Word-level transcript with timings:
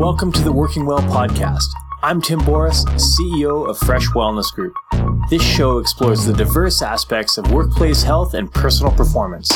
Welcome 0.00 0.32
to 0.32 0.42
the 0.42 0.50
Working 0.50 0.86
Well 0.86 1.02
podcast. 1.02 1.74
I'm 2.02 2.22
Tim 2.22 2.38
Boris, 2.38 2.86
CEO 2.86 3.68
of 3.68 3.76
Fresh 3.76 4.06
Wellness 4.12 4.50
Group. 4.50 4.72
This 5.28 5.42
show 5.42 5.76
explores 5.76 6.24
the 6.24 6.32
diverse 6.32 6.80
aspects 6.80 7.36
of 7.36 7.52
workplace 7.52 8.02
health 8.02 8.32
and 8.32 8.50
personal 8.50 8.92
performance. 8.92 9.52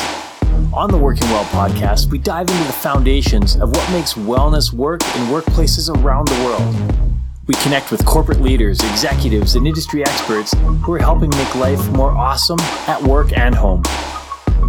On 0.71 0.91
the 0.91 0.99
Working 0.99 1.27
Well 1.29 1.45
podcast, 1.45 2.11
we 2.11 2.19
dive 2.19 2.47
into 2.47 2.63
the 2.65 2.73
foundations 2.73 3.55
of 3.55 3.71
what 3.71 3.91
makes 3.91 4.13
wellness 4.13 4.71
work 4.71 5.01
in 5.01 5.21
workplaces 5.31 5.89
around 5.89 6.27
the 6.27 6.43
world. 6.45 7.09
We 7.47 7.55
connect 7.55 7.89
with 7.89 8.05
corporate 8.05 8.39
leaders, 8.39 8.79
executives, 8.81 9.55
and 9.55 9.65
industry 9.65 10.03
experts 10.03 10.53
who 10.83 10.93
are 10.93 10.99
helping 10.99 11.31
make 11.31 11.55
life 11.55 11.89
more 11.89 12.11
awesome 12.11 12.59
at 12.87 13.01
work 13.01 13.35
and 13.35 13.55
home. 13.55 13.81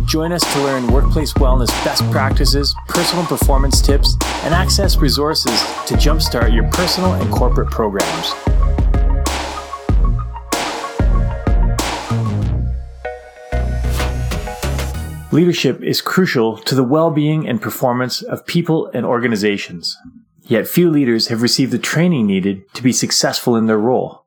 Join 0.05 0.33
us 0.33 0.43
to 0.53 0.63
learn 0.63 0.93
workplace 0.93 1.33
wellness 1.35 1.69
best 1.85 2.03
practices, 2.11 2.75
personal 2.89 3.25
performance 3.25 3.81
tips, 3.81 4.17
and 4.45 4.55
access 4.55 4.97
resources 4.99 5.61
to 5.87 5.95
jumpstart 5.95 6.55
your 6.55 6.71
personal 6.71 7.15
and 7.15 7.33
corporate 7.33 7.71
programs. 7.71 8.35
Leadership 15.33 15.83
is 15.83 16.01
crucial 16.01 16.57
to 16.59 16.75
the 16.75 16.85
well 16.85 17.11
being 17.11 17.47
and 17.49 17.61
performance 17.61 18.23
of 18.23 18.47
people 18.47 18.91
and 18.95 19.05
organizations. 19.05 19.97
Yet 20.43 20.69
few 20.69 20.89
leaders 20.89 21.27
have 21.29 21.43
received 21.43 21.73
the 21.73 21.79
training 21.79 22.27
needed 22.27 22.63
to 22.75 22.83
be 22.83 22.93
successful 22.93 23.57
in 23.57 23.67
their 23.67 23.79
role. 23.79 24.25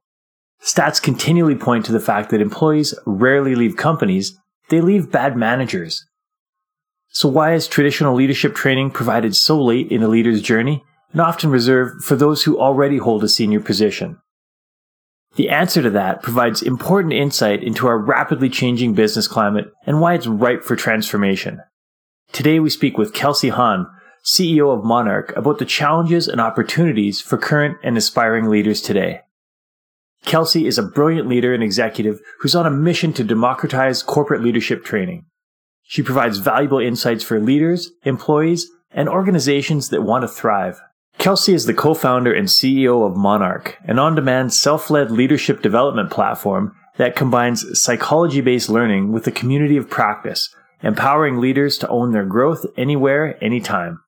Stats 0.61 1.01
continually 1.01 1.55
point 1.55 1.85
to 1.85 1.93
the 1.93 1.99
fact 1.99 2.29
that 2.29 2.41
employees 2.41 2.93
rarely 3.05 3.55
leave 3.55 3.77
companies 3.77 4.37
they 4.69 4.81
leave 4.81 5.11
bad 5.11 5.35
managers. 5.35 6.05
So 7.09 7.27
why 7.27 7.53
is 7.53 7.67
traditional 7.67 8.15
leadership 8.15 8.55
training 8.55 8.91
provided 8.91 9.35
so 9.35 9.61
late 9.61 9.91
in 9.91 10.03
a 10.03 10.07
leader's 10.07 10.41
journey 10.41 10.83
and 11.11 11.19
often 11.19 11.49
reserved 11.49 12.03
for 12.03 12.15
those 12.15 12.43
who 12.43 12.59
already 12.59 12.97
hold 12.97 13.23
a 13.23 13.29
senior 13.29 13.59
position? 13.59 14.19
The 15.35 15.49
answer 15.49 15.81
to 15.81 15.89
that 15.91 16.21
provides 16.21 16.61
important 16.61 17.13
insight 17.13 17.63
into 17.63 17.87
our 17.87 17.97
rapidly 17.97 18.49
changing 18.49 18.93
business 18.93 19.27
climate 19.27 19.71
and 19.85 20.01
why 20.01 20.13
it's 20.15 20.27
ripe 20.27 20.63
for 20.63 20.75
transformation. 20.75 21.61
Today 22.31 22.59
we 22.59 22.69
speak 22.69 22.97
with 22.97 23.13
Kelsey 23.13 23.49
Hahn, 23.49 23.87
CEO 24.23 24.75
of 24.75 24.83
Monark, 24.83 25.35
about 25.35 25.57
the 25.57 25.65
challenges 25.65 26.27
and 26.27 26.39
opportunities 26.41 27.21
for 27.21 27.37
current 27.37 27.77
and 27.83 27.97
aspiring 27.97 28.49
leaders 28.49 28.81
today. 28.81 29.21
Kelsey 30.25 30.67
is 30.67 30.77
a 30.77 30.83
brilliant 30.83 31.27
leader 31.27 31.53
and 31.53 31.63
executive 31.63 32.19
who's 32.39 32.55
on 32.55 32.65
a 32.65 32.71
mission 32.71 33.13
to 33.13 33.23
democratize 33.23 34.03
corporate 34.03 34.43
leadership 34.43 34.83
training. 34.83 35.25
She 35.83 36.03
provides 36.03 36.37
valuable 36.37 36.79
insights 36.79 37.23
for 37.23 37.39
leaders, 37.39 37.91
employees, 38.03 38.69
and 38.91 39.09
organizations 39.09 39.89
that 39.89 40.03
want 40.03 40.21
to 40.23 40.27
thrive. 40.27 40.79
Kelsey 41.17 41.53
is 41.53 41.65
the 41.65 41.73
co-founder 41.73 42.33
and 42.33 42.47
CEO 42.47 43.05
of 43.05 43.17
Monark, 43.17 43.75
an 43.83 43.99
on-demand 43.99 44.53
self-led 44.53 45.11
leadership 45.11 45.61
development 45.61 46.11
platform 46.11 46.75
that 46.97 47.15
combines 47.15 47.79
psychology-based 47.79 48.69
learning 48.69 49.11
with 49.11 49.25
a 49.25 49.31
community 49.31 49.77
of 49.77 49.89
practice, 49.89 50.53
empowering 50.81 51.39
leaders 51.39 51.77
to 51.77 51.87
own 51.89 52.11
their 52.11 52.25
growth 52.25 52.65
anywhere, 52.77 53.41
anytime. 53.43 53.99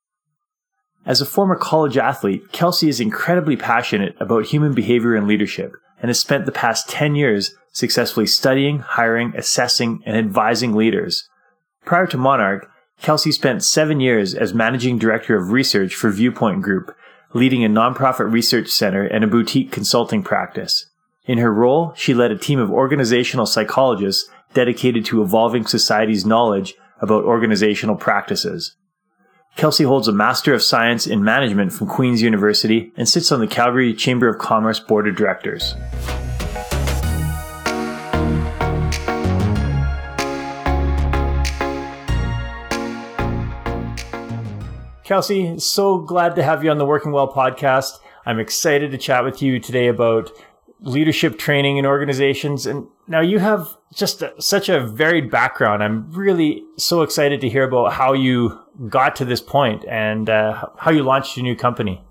As 1.04 1.20
a 1.20 1.26
former 1.26 1.56
college 1.56 1.98
athlete, 1.98 2.52
Kelsey 2.52 2.88
is 2.88 3.00
incredibly 3.00 3.56
passionate 3.56 4.14
about 4.20 4.46
human 4.46 4.72
behavior 4.72 5.16
and 5.16 5.26
leadership 5.26 5.72
and 6.02 6.10
has 6.10 6.20
spent 6.20 6.44
the 6.44 6.52
past 6.52 6.90
10 6.90 7.14
years 7.14 7.54
successfully 7.72 8.26
studying, 8.26 8.80
hiring, 8.80 9.32
assessing, 9.36 10.02
and 10.04 10.16
advising 10.16 10.74
leaders. 10.74 11.28
Prior 11.86 12.06
to 12.08 12.18
Monark, 12.18 12.68
Kelsey 13.00 13.32
spent 13.32 13.64
seven 13.64 14.00
years 14.00 14.34
as 14.34 14.52
managing 14.52 14.98
director 14.98 15.36
of 15.36 15.50
research 15.50 15.94
for 15.94 16.10
Viewpoint 16.10 16.62
Group, 16.62 16.94
leading 17.32 17.64
a 17.64 17.68
nonprofit 17.68 18.30
research 18.30 18.68
center 18.68 19.04
and 19.04 19.24
a 19.24 19.28
boutique 19.28 19.72
consulting 19.72 20.22
practice. 20.22 20.86
In 21.24 21.38
her 21.38 21.52
role, 21.52 21.94
she 21.96 22.14
led 22.14 22.30
a 22.30 22.38
team 22.38 22.58
of 22.58 22.70
organizational 22.70 23.46
psychologists 23.46 24.28
dedicated 24.54 25.04
to 25.06 25.22
evolving 25.22 25.66
society's 25.66 26.26
knowledge 26.26 26.74
about 27.00 27.24
organizational 27.24 27.96
practices. 27.96 28.76
Kelsey 29.56 29.84
holds 29.84 30.08
a 30.08 30.12
Master 30.12 30.54
of 30.54 30.62
Science 30.62 31.06
in 31.06 31.22
Management 31.22 31.72
from 31.72 31.86
Queen's 31.86 32.22
University 32.22 32.90
and 32.96 33.08
sits 33.08 33.30
on 33.30 33.40
the 33.40 33.46
Calgary 33.46 33.94
Chamber 33.94 34.28
of 34.28 34.38
Commerce 34.38 34.80
Board 34.80 35.06
of 35.06 35.14
Directors. 35.14 35.74
Kelsey, 45.04 45.58
so 45.58 45.98
glad 45.98 46.34
to 46.36 46.42
have 46.42 46.64
you 46.64 46.70
on 46.70 46.78
the 46.78 46.86
Working 46.86 47.12
Well 47.12 47.30
podcast. 47.30 47.98
I'm 48.24 48.38
excited 48.38 48.90
to 48.92 48.98
chat 48.98 49.22
with 49.24 49.42
you 49.42 49.60
today 49.60 49.88
about 49.88 50.30
leadership 50.80 51.38
training 51.38 51.76
in 51.76 51.84
organizations. 51.84 52.66
And 52.66 52.86
now 53.06 53.20
you 53.20 53.38
have 53.38 53.76
just 53.94 54.22
a, 54.22 54.32
such 54.40 54.70
a 54.70 54.80
varied 54.80 55.30
background. 55.30 55.82
I'm 55.82 56.10
really 56.10 56.64
so 56.78 57.02
excited 57.02 57.42
to 57.42 57.48
hear 57.50 57.64
about 57.64 57.92
how 57.92 58.14
you 58.14 58.61
got 58.88 59.16
to 59.16 59.24
this 59.24 59.40
point 59.40 59.84
and 59.86 60.28
uh, 60.28 60.66
how 60.78 60.90
you 60.90 61.02
launched 61.02 61.36
your 61.36 61.44
new 61.44 61.56
company. 61.56 62.02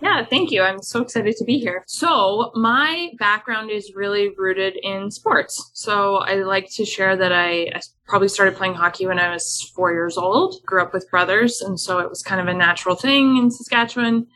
Yeah, 0.00 0.24
thank 0.24 0.52
you. 0.52 0.62
I'm 0.62 0.80
so 0.80 1.02
excited 1.02 1.36
to 1.36 1.44
be 1.44 1.58
here. 1.58 1.82
So, 1.88 2.52
my 2.54 3.10
background 3.18 3.70
is 3.72 3.92
really 3.96 4.30
rooted 4.36 4.76
in 4.80 5.10
sports. 5.10 5.72
So, 5.74 6.18
I 6.18 6.34
like 6.34 6.70
to 6.74 6.84
share 6.84 7.16
that 7.16 7.32
I, 7.32 7.62
I 7.74 7.80
probably 8.06 8.28
started 8.28 8.56
playing 8.56 8.74
hockey 8.74 9.06
when 9.06 9.18
I 9.18 9.32
was 9.32 9.72
four 9.74 9.92
years 9.92 10.16
old, 10.16 10.64
grew 10.64 10.82
up 10.82 10.92
with 10.92 11.10
brothers. 11.10 11.60
And 11.60 11.80
so, 11.80 11.98
it 11.98 12.08
was 12.08 12.22
kind 12.22 12.40
of 12.40 12.46
a 12.46 12.54
natural 12.56 12.94
thing 12.94 13.38
in 13.38 13.50
Saskatchewan. 13.50 14.28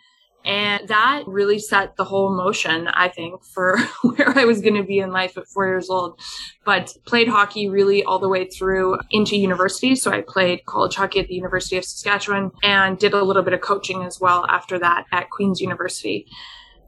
And 0.45 0.89
that 0.89 1.23
really 1.27 1.59
set 1.59 1.97
the 1.97 2.05
whole 2.05 2.35
motion, 2.35 2.89
I 2.89 3.09
think, 3.09 3.45
for 3.45 3.79
where 4.03 4.37
I 4.37 4.45
was 4.45 4.61
going 4.61 4.75
to 4.75 4.83
be 4.83 4.99
in 4.99 5.13
life 5.13 5.39
at 5.39 5.47
four 5.47 5.67
years 5.67 5.89
old. 5.89 6.21
But 6.65 6.97
played 7.07 7.29
hockey 7.29 7.69
really 7.69 8.03
all 8.03 8.19
the 8.19 8.29
way 8.29 8.49
through 8.49 8.99
into 9.11 9.37
university. 9.37 9.95
So 9.95 10.11
I 10.11 10.23
played 10.23 10.65
college 10.65 10.97
hockey 10.97 11.21
at 11.21 11.29
the 11.29 11.35
University 11.35 11.77
of 11.77 11.85
Saskatchewan 11.85 12.51
and 12.63 12.99
did 12.99 13.15
a 13.15 13.23
little 13.23 13.43
bit 13.43 13.53
of 13.53 13.61
coaching 13.61 14.03
as 14.03 14.21
well 14.21 14.47
after 14.49 14.79
that 14.79 15.05
at 15.13 15.31
Queen's 15.31 15.61
University. 15.61 16.27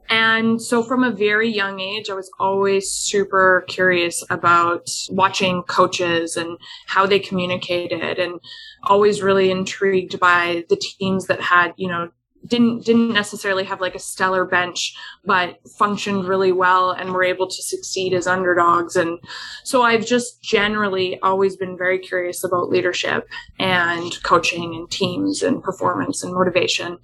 And 0.09 0.61
so 0.61 0.83
from 0.83 1.03
a 1.03 1.11
very 1.11 1.49
young 1.49 1.79
age, 1.79 2.09
I 2.09 2.13
was 2.13 2.29
always 2.39 2.91
super 2.91 3.65
curious 3.67 4.23
about 4.29 4.87
watching 5.09 5.63
coaches 5.63 6.37
and 6.37 6.57
how 6.85 7.07
they 7.07 7.19
communicated 7.19 8.19
and 8.19 8.39
always 8.83 9.23
really 9.23 9.49
intrigued 9.49 10.19
by 10.19 10.63
the 10.69 10.75
teams 10.75 11.25
that 11.27 11.41
had, 11.41 11.73
you 11.77 11.87
know, 11.87 12.11
didn't 12.45 12.85
didn't 12.85 13.13
necessarily 13.13 13.63
have 13.63 13.81
like 13.81 13.95
a 13.95 13.99
stellar 13.99 14.45
bench 14.45 14.95
but 15.23 15.59
functioned 15.77 16.27
really 16.27 16.51
well 16.51 16.91
and 16.91 17.11
were 17.11 17.23
able 17.23 17.47
to 17.47 17.61
succeed 17.61 18.13
as 18.13 18.27
underdogs. 18.27 18.95
And 18.95 19.19
so 19.63 19.81
i've 19.81 20.05
just 20.05 20.41
generally 20.41 21.19
always 21.21 21.55
been 21.55 21.77
very 21.77 21.99
curious 21.99 22.43
about 22.43 22.69
leadership 22.69 23.27
and 23.59 24.21
coaching 24.23 24.75
and 24.75 24.89
teams 24.89 25.43
and 25.43 25.63
performance 25.63 26.23
and 26.23 26.33
motivation 26.33 26.97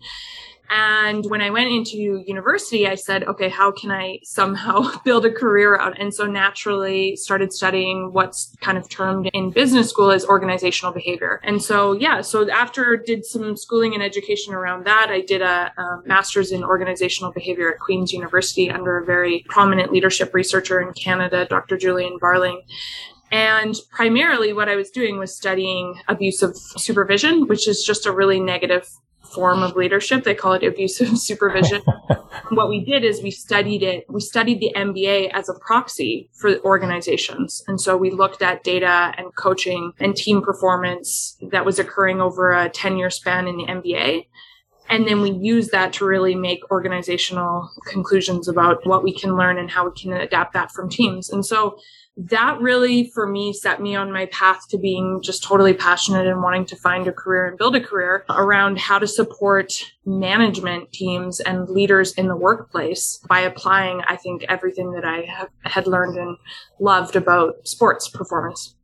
and 0.74 1.26
when 1.26 1.42
I 1.42 1.50
went 1.50 1.70
into 1.70 1.98
university, 1.98 2.88
I 2.88 2.96
said, 2.96 3.26
okay, 3.26 3.50
how 3.50 3.74
can 3.74 3.92
I 3.92 4.20
somehow 4.24 4.90
build 5.04 5.26
a 5.26 5.32
career 5.32 5.78
out? 5.78 6.00
And 6.00 6.14
so 6.14 6.26
naturally 6.26 7.18
started 7.18 7.52
studying 7.52 8.14
what's 8.14 8.56
kind 8.62 8.78
of 8.78 8.88
termed 8.88 9.30
in 9.34 9.52
business 9.52 9.90
school 9.90 10.12
as 10.12 10.24
organizational 10.24 10.94
behavior. 10.94 11.42
And 11.44 11.62
so, 11.62 11.92
yeah, 11.92 12.22
so 12.22 12.50
after 12.50 12.96
did 12.96 13.26
some 13.26 13.58
schooling 13.58 13.94
and 13.94 14.02
education 14.02 14.54
around 14.54 14.86
that, 14.86 15.08
I 15.09 15.20
did 15.20 15.42
a, 15.42 15.74
a 15.78 16.02
master's 16.06 16.54
in 16.54 16.64
organizational 16.64 17.34
behavior 17.34 17.74
at 17.74 17.80
Queen's 17.80 18.14
University 18.14 18.72
under 18.72 18.98
a 18.98 19.06
very 19.06 19.44
prominent 19.50 19.92
leadership 19.92 20.34
researcher 20.34 20.80
in 20.80 20.94
Canada, 20.94 21.46
Dr. 21.50 21.78
Julian 21.78 22.18
Barling. 22.18 22.62
And 23.30 23.76
primarily 23.92 24.53
what 24.53 24.70
I 24.70 24.78
was 24.78 24.90
doing 24.90 25.18
was 25.18 25.36
studying 25.36 26.00
abusive 26.08 26.56
supervision, 26.56 27.48
which 27.48 27.68
is 27.68 27.84
just 27.84 28.06
a 28.06 28.12
really 28.14 28.40
negative 28.40 28.90
form 29.34 29.64
of 29.64 29.75
leadership. 29.75 30.23
They 30.23 30.35
call 30.35 30.53
it 30.53 30.64
abusive 30.64 31.17
supervision. 31.17 31.82
what 32.50 32.70
we 32.70 32.84
did 32.84 33.03
is 33.03 33.22
we 33.22 33.32
studied 33.32 33.84
it. 33.84 34.05
We 34.09 34.20
studied 34.20 34.59
the 34.59 34.73
NBA 34.76 35.32
as 35.34 35.50
a 35.50 35.53
proxy 35.53 36.29
for 36.34 36.59
organizations. 36.59 37.64
And 37.67 37.79
so 37.79 37.97
we 37.97 38.11
looked 38.11 38.41
at 38.41 38.64
data 38.64 39.14
and 39.17 39.34
coaching 39.35 39.94
and 40.00 40.16
team 40.16 40.41
performance 40.41 41.38
that 41.52 41.66
was 41.66 41.79
occurring 41.79 42.22
over 42.22 42.52
a 42.52 42.70
10 42.70 42.97
year 42.97 43.09
span 43.09 43.47
in 43.47 43.58
the 43.58 43.66
NBA. 43.66 44.28
And 44.90 45.08
then 45.08 45.22
we 45.22 45.32
use 45.32 45.70
that 45.70 45.94
to 45.94 46.05
really 46.05 46.35
make 46.35 46.70
organizational 46.70 47.72
conclusions 47.88 48.50
about 48.50 48.85
what 48.85 49.03
we 49.03 49.14
can 49.14 49.38
learn 49.38 49.58
and 49.58 49.72
how 49.72 49.85
we 49.85 49.91
can 50.00 50.11
adapt 50.11 50.53
that 50.53 50.72
from 50.72 50.90
teams. 50.90 51.29
And 51.29 51.46
so 51.46 51.78
that 52.17 52.59
really 52.59 53.09
for 53.13 53.25
me 53.25 53.53
set 53.53 53.81
me 53.81 53.96
on 53.96 54.11
my 54.11 54.25
path 54.28 54.67
to 54.69 54.78
being 54.78 55.22
just 55.23 55.43
totally 55.43 55.73
passionate 55.73 56.28
and 56.28 56.41
wanting 56.41 56.66
to 56.66 56.75
find 56.75 57.08
a 57.08 57.11
career 57.11 57.47
and 57.47 57.58
build 57.58 57.75
a 57.75 57.81
career 57.81 58.25
around 58.29 58.78
how 58.78 58.99
to 58.99 59.08
support 59.08 59.73
management 60.05 60.91
teams 60.91 61.40
and 61.40 61.69
leaders 61.69 62.11
in 62.13 62.28
the 62.28 62.35
workplace 62.35 63.19
by 63.29 63.40
applying 63.40 64.02
i 64.08 64.16
think 64.16 64.43
everything 64.49 64.91
that 64.91 65.05
i 65.05 65.22
have, 65.22 65.49
had 65.63 65.87
learned 65.87 66.17
and 66.17 66.37
loved 66.79 67.16
about 67.16 67.67
sports 67.67 68.09
performance. 68.09 68.75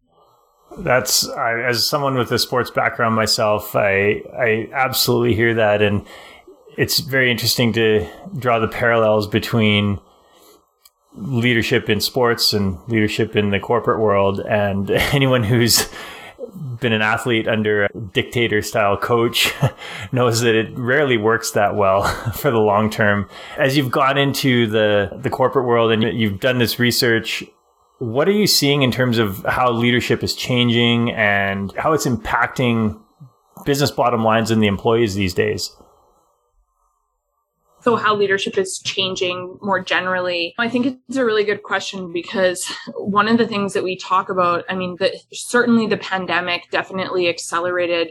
That's 0.80 1.28
I, 1.30 1.62
as 1.62 1.88
someone 1.88 2.16
with 2.16 2.32
a 2.32 2.40
sports 2.40 2.70
background 2.70 3.16
myself 3.16 3.76
i 3.76 4.22
i 4.38 4.70
absolutely 4.74 5.36
hear 5.36 5.54
that. 5.56 5.82
And 5.82 6.06
it's 6.78 7.00
very 7.00 7.32
interesting 7.32 7.74
to 7.74 8.08
draw 8.38 8.60
the 8.60 8.68
parallels 8.68 9.28
between 9.28 10.00
leadership 11.18 11.90
in 11.90 12.00
sports 12.00 12.54
and 12.54 12.78
leadership 12.88 13.36
in 13.36 13.50
the 13.50 13.60
corporate 13.60 14.00
world. 14.00 14.40
And 14.40 14.90
anyone 15.14 15.44
who's 15.44 15.90
been 16.80 16.94
an 16.94 17.02
athlete 17.02 17.48
under 17.48 17.86
a 17.86 17.90
dictator 18.14 18.62
style 18.62 18.98
coach 18.98 19.54
knows 20.12 20.42
that 20.42 20.56
it 20.56 20.78
rarely 20.78 21.18
works 21.18 21.52
that 21.52 21.76
well 21.76 22.04
for 22.34 22.52
the 22.52 22.60
long 22.60 22.90
term. 22.90 23.30
As 23.58 23.76
you've 23.76 23.92
gone 23.92 24.18
into 24.18 24.68
the, 24.68 25.10
the 25.22 25.30
corporate 25.30 25.66
world 25.66 25.92
and 25.92 26.04
you've 26.04 26.40
done 26.40 26.60
this 26.60 26.80
research, 26.80 27.44
what 28.00 28.28
are 28.28 28.34
you 28.34 28.48
seeing 28.48 28.84
in 28.84 28.92
terms 28.92 29.18
of 29.18 29.44
how 29.44 29.72
leadership 29.72 30.24
is 30.24 30.36
changing 30.36 31.12
and 31.12 31.72
how 31.78 31.94
it's 31.94 32.06
impacting 32.06 33.00
business 33.66 33.90
bottom 33.90 34.24
lines 34.24 34.52
and 34.52 34.62
the 34.62 34.68
employees 34.68 35.16
these 35.16 35.34
days? 35.34 35.76
So 37.88 37.96
how 37.96 38.14
leadership 38.14 38.58
is 38.58 38.80
changing 38.80 39.58
more 39.62 39.82
generally 39.82 40.54
i 40.58 40.68
think 40.68 40.86
it's 41.08 41.16
a 41.16 41.24
really 41.24 41.46
good 41.46 41.64
question 41.64 42.12
because 42.12 42.70
one 42.98 43.30
of 43.30 43.38
the 43.38 43.48
things 43.48 43.72
that 43.72 43.82
we 43.82 43.96
talk 43.96 44.28
about 44.28 44.66
i 44.70 44.76
mean 44.76 44.98
certainly 45.32 45.88
the 45.88 45.96
pandemic 45.96 46.70
definitely 46.70 47.30
accelerated 47.30 48.10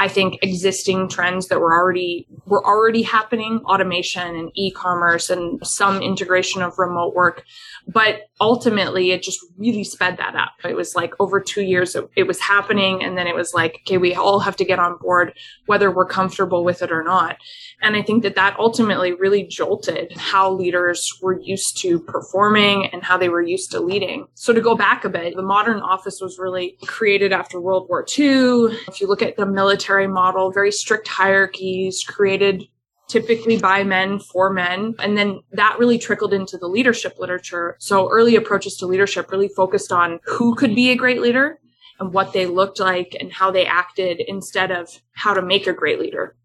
I 0.00 0.06
think 0.06 0.38
existing 0.42 1.08
trends 1.08 1.48
that 1.48 1.58
were 1.58 1.76
already 1.76 2.28
were 2.46 2.64
already 2.64 3.02
happening, 3.02 3.58
automation 3.64 4.36
and 4.36 4.52
e-commerce 4.54 5.28
and 5.28 5.58
some 5.66 6.00
integration 6.00 6.62
of 6.62 6.78
remote 6.78 7.16
work. 7.16 7.42
But 7.88 8.27
ultimately 8.40 9.10
it 9.10 9.22
just 9.22 9.44
really 9.56 9.84
sped 9.84 10.16
that 10.18 10.34
up. 10.34 10.52
It 10.64 10.76
was 10.76 10.94
like 10.94 11.12
over 11.18 11.40
two 11.40 11.62
years 11.62 11.94
it, 11.94 12.08
it 12.16 12.24
was 12.24 12.40
happening 12.40 13.02
and 13.02 13.18
then 13.18 13.26
it 13.26 13.34
was 13.34 13.52
like, 13.52 13.80
okay, 13.82 13.98
we 13.98 14.14
all 14.14 14.40
have 14.40 14.56
to 14.56 14.64
get 14.64 14.78
on 14.78 14.96
board 14.98 15.32
whether 15.66 15.90
we're 15.90 16.06
comfortable 16.06 16.64
with 16.64 16.82
it 16.82 16.92
or 16.92 17.02
not. 17.02 17.36
And 17.82 17.96
I 17.96 18.02
think 18.02 18.22
that 18.22 18.36
that 18.36 18.58
ultimately 18.58 19.12
really 19.12 19.44
jolted 19.44 20.16
how 20.16 20.52
leaders 20.52 21.18
were 21.22 21.40
used 21.40 21.78
to 21.82 21.98
performing 22.00 22.86
and 22.86 23.02
how 23.02 23.16
they 23.16 23.28
were 23.28 23.42
used 23.42 23.70
to 23.72 23.80
leading. 23.80 24.26
So 24.34 24.52
to 24.52 24.60
go 24.60 24.76
back 24.76 25.04
a 25.04 25.08
bit, 25.08 25.34
the 25.34 25.42
modern 25.42 25.80
office 25.80 26.20
was 26.20 26.38
really 26.38 26.76
created 26.86 27.32
after 27.32 27.60
World 27.60 27.88
War 27.88 28.04
II. 28.18 28.76
If 28.88 29.00
you 29.00 29.06
look 29.06 29.22
at 29.22 29.36
the 29.36 29.46
military 29.46 30.06
model, 30.06 30.52
very 30.52 30.72
strict 30.72 31.08
hierarchies 31.08 32.04
created 32.06 32.68
typically 33.08 33.58
by 33.58 33.82
men 33.84 34.18
for 34.18 34.50
men. 34.50 34.94
And 34.98 35.16
then 35.16 35.40
that 35.52 35.78
really 35.78 35.98
trickled 35.98 36.32
into 36.32 36.58
the 36.58 36.68
leadership 36.68 37.16
literature. 37.18 37.76
So 37.78 38.10
early 38.10 38.36
approaches 38.36 38.76
to 38.76 38.86
leadership 38.86 39.30
really 39.30 39.48
focused 39.48 39.92
on 39.92 40.20
who 40.24 40.54
could 40.54 40.74
be 40.74 40.90
a 40.90 40.96
great 40.96 41.20
leader 41.20 41.58
and 41.98 42.12
what 42.12 42.32
they 42.32 42.46
looked 42.46 42.78
like 42.78 43.16
and 43.18 43.32
how 43.32 43.50
they 43.50 43.66
acted 43.66 44.20
instead 44.20 44.70
of 44.70 45.00
how 45.12 45.34
to 45.34 45.42
make 45.42 45.66
a 45.66 45.72
great 45.72 45.98
leader. 45.98 46.36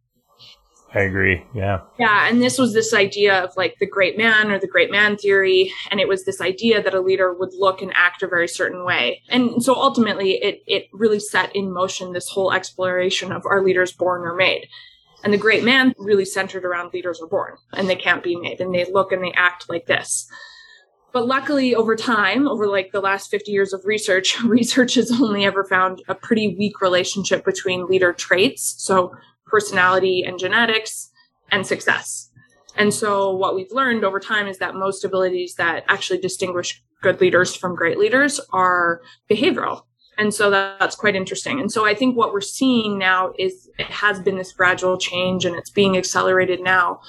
I 0.95 1.01
agree. 1.01 1.44
Yeah. 1.56 1.81
Yeah. 1.98 2.27
And 2.30 2.39
this 2.39 2.60
was 2.60 2.74
this 2.74 2.94
idea 2.94 3.44
of 3.44 3.57
like 3.57 3.77
the 3.80 3.88
great 3.88 4.15
man 4.15 4.51
or 4.51 4.60
the 4.60 4.68
great 4.68 4.92
man 4.92 5.18
theory. 5.18 5.74
And 5.89 6.00
it 6.00 6.07
was 6.07 6.24
this 6.24 6.39
idea 6.39 6.83
that 6.83 6.94
a 6.94 7.01
leader 7.01 7.33
would 7.33 7.54
look 7.56 7.81
and 7.81 7.92
act 7.95 8.21
a 8.21 8.27
very 8.27 8.48
certain 8.48 8.86
way. 8.86 9.24
And 9.27 9.63
so 9.63 9.74
ultimately 9.74 10.33
it, 10.33 10.62
it 10.68 10.89
really 10.94 11.19
set 11.19 11.56
in 11.56 11.74
motion 11.74 12.13
this 12.13 12.30
whole 12.30 12.54
exploration 12.54 13.31
of 13.31 13.44
are 13.48 13.63
leaders 13.63 13.92
born 13.92 14.21
or 14.21 14.36
made? 14.36 14.68
And 15.23 15.33
the 15.33 15.37
great 15.37 15.63
man 15.63 15.93
really 15.97 16.25
centered 16.25 16.65
around 16.65 16.93
leaders 16.93 17.21
are 17.21 17.27
born 17.27 17.55
and 17.73 17.89
they 17.89 17.95
can't 17.95 18.23
be 18.23 18.35
made 18.35 18.59
and 18.59 18.75
they 18.75 18.85
look 18.91 19.11
and 19.11 19.23
they 19.23 19.31
act 19.33 19.69
like 19.69 19.85
this. 19.85 20.27
But 21.13 21.27
luckily, 21.27 21.75
over 21.75 21.95
time, 21.95 22.47
over 22.47 22.67
like 22.67 22.91
the 22.91 22.99
last 22.99 23.29
50 23.29 23.51
years 23.51 23.71
of 23.71 23.85
research, 23.85 24.39
research 24.43 24.95
has 24.95 25.11
only 25.11 25.45
ever 25.45 25.63
found 25.63 26.01
a 26.07 26.15
pretty 26.15 26.55
weak 26.57 26.81
relationship 26.81 27.45
between 27.45 27.85
leader 27.85 28.11
traits. 28.11 28.75
So 28.79 29.15
personality 29.45 30.23
and 30.23 30.39
genetics 30.39 31.11
and 31.51 31.65
success. 31.65 32.31
And 32.75 32.91
so 32.91 33.31
what 33.31 33.55
we've 33.55 33.71
learned 33.71 34.03
over 34.03 34.19
time 34.19 34.47
is 34.47 34.57
that 34.57 34.73
most 34.73 35.05
abilities 35.05 35.53
that 35.55 35.83
actually 35.87 36.19
distinguish 36.19 36.83
good 37.03 37.21
leaders 37.21 37.55
from 37.55 37.75
great 37.75 37.99
leaders 37.99 38.41
are 38.51 39.01
behavioral. 39.29 39.83
And 40.18 40.33
so 40.33 40.50
that's 40.50 40.95
quite 40.95 41.15
interesting. 41.15 41.60
And 41.60 41.71
so 41.71 41.86
I 41.86 41.95
think 41.95 42.15
what 42.15 42.33
we're 42.33 42.42
seeing 42.42 42.98
now 42.98 43.33
is 43.39 43.69
it 43.80 43.88
has 43.88 44.19
been 44.19 44.38
this 44.38 44.51
gradual 44.51 44.98
change 44.98 45.45
and 45.45 45.56
it's 45.56 45.69
being 45.69 45.98
accelerated 45.98 46.62
now. 46.62 47.00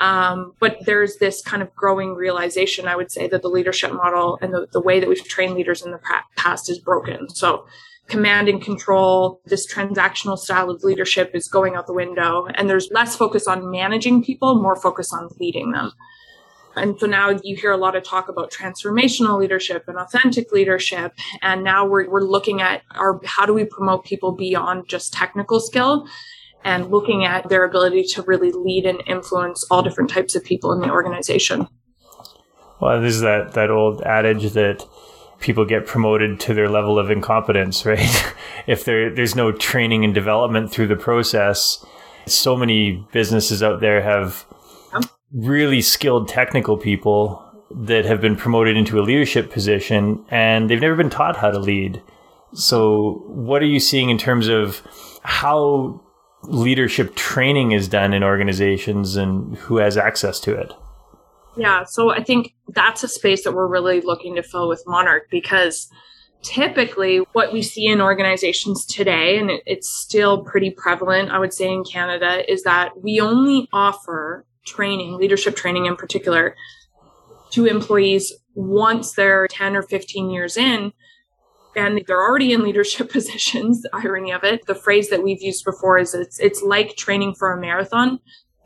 Um, 0.00 0.52
but 0.60 0.78
there's 0.84 1.16
this 1.16 1.42
kind 1.42 1.62
of 1.62 1.74
growing 1.74 2.14
realization, 2.14 2.86
I 2.86 2.96
would 2.96 3.10
say, 3.10 3.26
that 3.28 3.42
the 3.42 3.48
leadership 3.48 3.92
model 3.92 4.38
and 4.40 4.52
the, 4.52 4.66
the 4.72 4.80
way 4.80 5.00
that 5.00 5.08
we've 5.08 5.24
trained 5.24 5.54
leaders 5.54 5.84
in 5.84 5.90
the 5.90 6.00
past 6.36 6.70
is 6.70 6.78
broken. 6.78 7.28
So 7.30 7.66
command 8.06 8.48
and 8.48 8.62
control, 8.62 9.40
this 9.46 9.72
transactional 9.72 10.38
style 10.38 10.70
of 10.70 10.82
leadership 10.82 11.32
is 11.34 11.48
going 11.48 11.74
out 11.74 11.86
the 11.86 11.92
window. 11.92 12.46
And 12.54 12.68
there's 12.68 12.88
less 12.90 13.16
focus 13.16 13.46
on 13.46 13.70
managing 13.70 14.22
people, 14.22 14.60
more 14.60 14.76
focus 14.76 15.12
on 15.12 15.28
leading 15.38 15.72
them. 15.72 15.92
And 16.78 16.98
so 16.98 17.06
now 17.06 17.30
you 17.42 17.56
hear 17.56 17.72
a 17.72 17.76
lot 17.76 17.96
of 17.96 18.04
talk 18.04 18.28
about 18.28 18.50
transformational 18.50 19.38
leadership 19.38 19.84
and 19.88 19.98
authentic 19.98 20.52
leadership. 20.52 21.12
And 21.42 21.64
now 21.64 21.86
we're, 21.86 22.08
we're 22.08 22.22
looking 22.22 22.60
at 22.60 22.82
our, 22.92 23.20
how 23.24 23.46
do 23.46 23.52
we 23.52 23.64
promote 23.64 24.04
people 24.04 24.32
beyond 24.32 24.88
just 24.88 25.12
technical 25.12 25.60
skill 25.60 26.06
and 26.64 26.90
looking 26.90 27.24
at 27.24 27.48
their 27.48 27.64
ability 27.64 28.04
to 28.04 28.22
really 28.22 28.52
lead 28.52 28.84
and 28.84 29.02
influence 29.06 29.64
all 29.70 29.82
different 29.82 30.10
types 30.10 30.34
of 30.34 30.44
people 30.44 30.72
in 30.72 30.80
the 30.80 30.90
organization. 30.90 31.68
Well, 32.80 33.00
this 33.00 33.14
is 33.14 33.20
that, 33.22 33.52
that 33.52 33.70
old 33.70 34.02
adage 34.02 34.52
that 34.52 34.84
people 35.40 35.64
get 35.64 35.86
promoted 35.86 36.40
to 36.40 36.54
their 36.54 36.68
level 36.68 36.98
of 36.98 37.10
incompetence, 37.10 37.86
right? 37.86 38.34
if 38.66 38.84
there 38.84 39.14
there's 39.14 39.34
no 39.34 39.52
training 39.52 40.04
and 40.04 40.14
development 40.14 40.70
through 40.70 40.88
the 40.88 40.96
process, 40.96 41.84
so 42.26 42.56
many 42.56 43.06
businesses 43.12 43.62
out 43.62 43.80
there 43.80 44.02
have 44.02 44.44
really 45.32 45.82
skilled 45.82 46.28
technical 46.28 46.76
people 46.76 47.44
that 47.70 48.04
have 48.04 48.20
been 48.20 48.36
promoted 48.36 48.76
into 48.76 48.98
a 48.98 49.02
leadership 49.02 49.50
position 49.50 50.24
and 50.30 50.70
they've 50.70 50.80
never 50.80 50.96
been 50.96 51.10
taught 51.10 51.36
how 51.36 51.50
to 51.50 51.58
lead. 51.58 52.02
So, 52.54 53.22
what 53.26 53.60
are 53.62 53.66
you 53.66 53.78
seeing 53.78 54.08
in 54.08 54.16
terms 54.16 54.48
of 54.48 54.82
how 55.22 56.00
leadership 56.44 57.14
training 57.14 57.72
is 57.72 57.88
done 57.88 58.14
in 58.14 58.22
organizations 58.22 59.16
and 59.16 59.56
who 59.56 59.76
has 59.76 59.98
access 59.98 60.40
to 60.40 60.54
it? 60.54 60.72
Yeah, 61.58 61.84
so 61.84 62.10
I 62.10 62.22
think 62.22 62.54
that's 62.68 63.02
a 63.02 63.08
space 63.08 63.44
that 63.44 63.52
we're 63.52 63.66
really 63.66 64.00
looking 64.00 64.36
to 64.36 64.42
fill 64.42 64.68
with 64.68 64.82
Monark 64.86 65.28
because 65.30 65.90
typically 66.42 67.18
what 67.32 67.52
we 67.52 67.62
see 67.62 67.86
in 67.86 68.00
organizations 68.00 68.86
today, 68.86 69.38
and 69.38 69.50
it's 69.66 69.88
still 69.88 70.44
pretty 70.44 70.70
prevalent, 70.70 71.30
I 71.30 71.38
would 71.38 71.52
say, 71.52 71.70
in 71.70 71.84
Canada, 71.84 72.50
is 72.50 72.62
that 72.62 73.02
we 73.02 73.20
only 73.20 73.68
offer 73.72 74.46
training, 74.68 75.16
leadership 75.16 75.56
training 75.56 75.86
in 75.86 75.96
particular, 75.96 76.54
to 77.50 77.66
employees 77.66 78.32
once 78.54 79.12
they're 79.12 79.46
10 79.48 79.76
or 79.76 79.82
15 79.82 80.30
years 80.30 80.56
in 80.56 80.92
and 81.76 82.02
they're 82.06 82.22
already 82.22 82.52
in 82.52 82.62
leadership 82.62 83.10
positions 83.12 83.82
the 83.82 83.90
irony 83.92 84.32
of 84.32 84.42
it 84.42 84.66
the 84.66 84.74
phrase 84.74 85.10
that 85.10 85.22
we've 85.22 85.40
used 85.40 85.64
before 85.64 85.96
is 85.96 86.12
it's 86.12 86.40
it's 86.40 86.62
like 86.62 86.96
training 86.96 87.34
for 87.34 87.52
a 87.52 87.60
marathon 87.60 88.18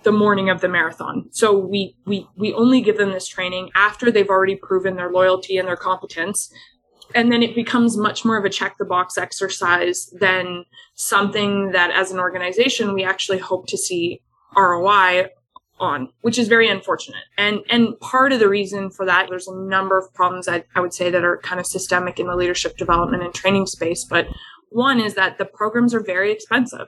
the 0.02 0.12
morning 0.12 0.50
of 0.50 0.60
the 0.60 0.68
marathon. 0.68 1.28
So 1.30 1.56
we, 1.56 1.96
we, 2.06 2.28
we 2.36 2.52
only 2.54 2.80
give 2.80 2.98
them 2.98 3.12
this 3.12 3.28
training 3.28 3.70
after 3.74 4.10
they've 4.10 4.28
already 4.28 4.56
proven 4.56 4.96
their 4.96 5.10
loyalty 5.10 5.58
and 5.58 5.68
their 5.68 5.76
competence. 5.76 6.52
And 7.14 7.30
then 7.30 7.42
it 7.42 7.54
becomes 7.54 7.96
much 7.96 8.24
more 8.24 8.38
of 8.38 8.44
a 8.44 8.50
check 8.50 8.76
the 8.78 8.84
box 8.84 9.18
exercise 9.18 10.10
than 10.18 10.64
something 10.94 11.72
that 11.72 11.90
as 11.90 12.10
an 12.10 12.18
organization, 12.18 12.94
we 12.94 13.04
actually 13.04 13.38
hope 13.38 13.66
to 13.68 13.76
see 13.76 14.22
ROI 14.56 15.28
on, 15.82 16.08
which 16.20 16.38
is 16.38 16.48
very 16.48 16.68
unfortunate. 16.68 17.24
And, 17.36 17.60
and 17.68 17.98
part 18.00 18.32
of 18.32 18.38
the 18.38 18.48
reason 18.48 18.90
for 18.90 19.04
that, 19.04 19.26
there's 19.28 19.48
a 19.48 19.56
number 19.56 19.98
of 19.98 20.12
problems 20.14 20.48
I, 20.48 20.64
I 20.74 20.80
would 20.80 20.94
say 20.94 21.10
that 21.10 21.24
are 21.24 21.38
kind 21.38 21.60
of 21.60 21.66
systemic 21.66 22.18
in 22.20 22.28
the 22.28 22.36
leadership 22.36 22.76
development 22.76 23.22
and 23.22 23.34
training 23.34 23.66
space. 23.66 24.04
But 24.04 24.28
one 24.70 25.00
is 25.00 25.14
that 25.14 25.38
the 25.38 25.44
programs 25.44 25.92
are 25.92 26.02
very 26.02 26.32
expensive. 26.32 26.86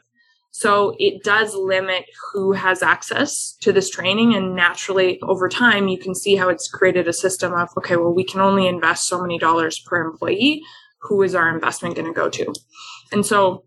So 0.52 0.94
it 1.00 1.24
does 1.24 1.54
limit 1.56 2.04
who 2.32 2.52
has 2.52 2.80
access 2.80 3.56
to 3.60 3.72
this 3.72 3.90
training. 3.90 4.34
And 4.34 4.54
naturally, 4.54 5.20
over 5.22 5.48
time, 5.48 5.88
you 5.88 5.98
can 5.98 6.14
see 6.14 6.36
how 6.36 6.48
it's 6.48 6.70
created 6.70 7.08
a 7.08 7.12
system 7.12 7.52
of, 7.52 7.70
okay, 7.76 7.96
well, 7.96 8.14
we 8.14 8.24
can 8.24 8.40
only 8.40 8.68
invest 8.68 9.08
so 9.08 9.20
many 9.20 9.36
dollars 9.36 9.80
per 9.80 10.00
employee. 10.00 10.62
Who 11.00 11.22
is 11.22 11.34
our 11.34 11.52
investment 11.52 11.96
going 11.96 12.06
to 12.06 12.14
go 12.14 12.30
to? 12.30 12.54
And 13.10 13.26
so 13.26 13.64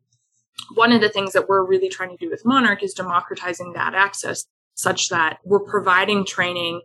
one 0.74 0.94
of 0.94 1.02
the 1.02 1.10
things 1.10 1.34
that 1.34 1.48
we're 1.48 1.66
really 1.66 1.90
trying 1.90 2.10
to 2.10 2.18
do 2.18 2.30
with 2.30 2.46
Monark 2.46 2.82
is 2.82 2.94
democratizing 2.94 3.74
that 3.74 3.94
access 3.94 4.46
such 4.78 5.10
that 5.10 5.40
we're 5.44 5.60
providing 5.60 6.26
training 6.26 6.82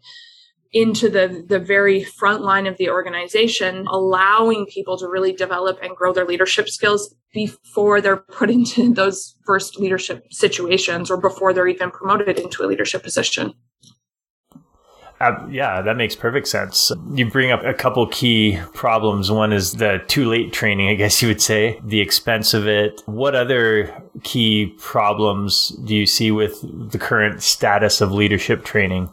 into 0.73 1.11
the, 1.11 1.45
the 1.47 1.59
very 1.59 2.03
front 2.03 2.43
line 2.43 2.67
of 2.67 2.79
the 2.79 2.89
organization, 2.89 3.87
allowing 3.89 4.67
people 4.67 4.97
to 4.99 5.07
really 5.07 5.33
develop 5.33 5.79
and 5.83 5.95
grow 5.95 6.13
their 6.13 6.25
leadership 6.25 6.69
skills 6.69 7.15
before 7.33 8.01
they're 8.01 8.17
put 8.17 8.51
into 8.59 8.93
those 8.93 9.37
first 9.47 9.79
leadership 9.79 10.25
situations 10.31 11.11
or 11.11 11.19
before 11.19 11.53
they're 11.53 11.69
even 11.69 11.91
promoted 11.91 12.39
into 12.39 12.65
a 12.65 12.67
leadership 12.67 13.03
position. 13.03 13.53
Yeah, 15.51 15.83
that 15.83 15.97
makes 15.97 16.17
perfect 16.17 16.49
sense. 16.49 16.91
You 17.15 17.31
bring 17.31 17.53
up 17.53 17.63
a 17.65 17.75
couple 17.75 18.07
key 18.09 18.59
problems. 18.75 19.31
One 19.31 19.53
is 19.53 19.73
the 19.73 20.03
too 20.09 20.29
late 20.29 20.53
training, 20.53 20.89
I 20.89 20.95
guess 20.95 21.23
you 21.23 21.29
would 21.29 21.43
say, 21.43 21.81
the 21.85 22.01
expense 22.01 22.55
of 22.55 22.67
it. 22.67 23.03
What 23.07 23.35
other 23.35 23.93
key 24.23 24.75
problems 24.79 25.69
do 25.85 25.95
you 25.95 26.07
see 26.07 26.31
with 26.31 26.61
the 26.91 26.99
current 26.99 27.43
status 27.43 28.01
of 28.01 28.13
leadership 28.13 28.65
training? 28.65 29.11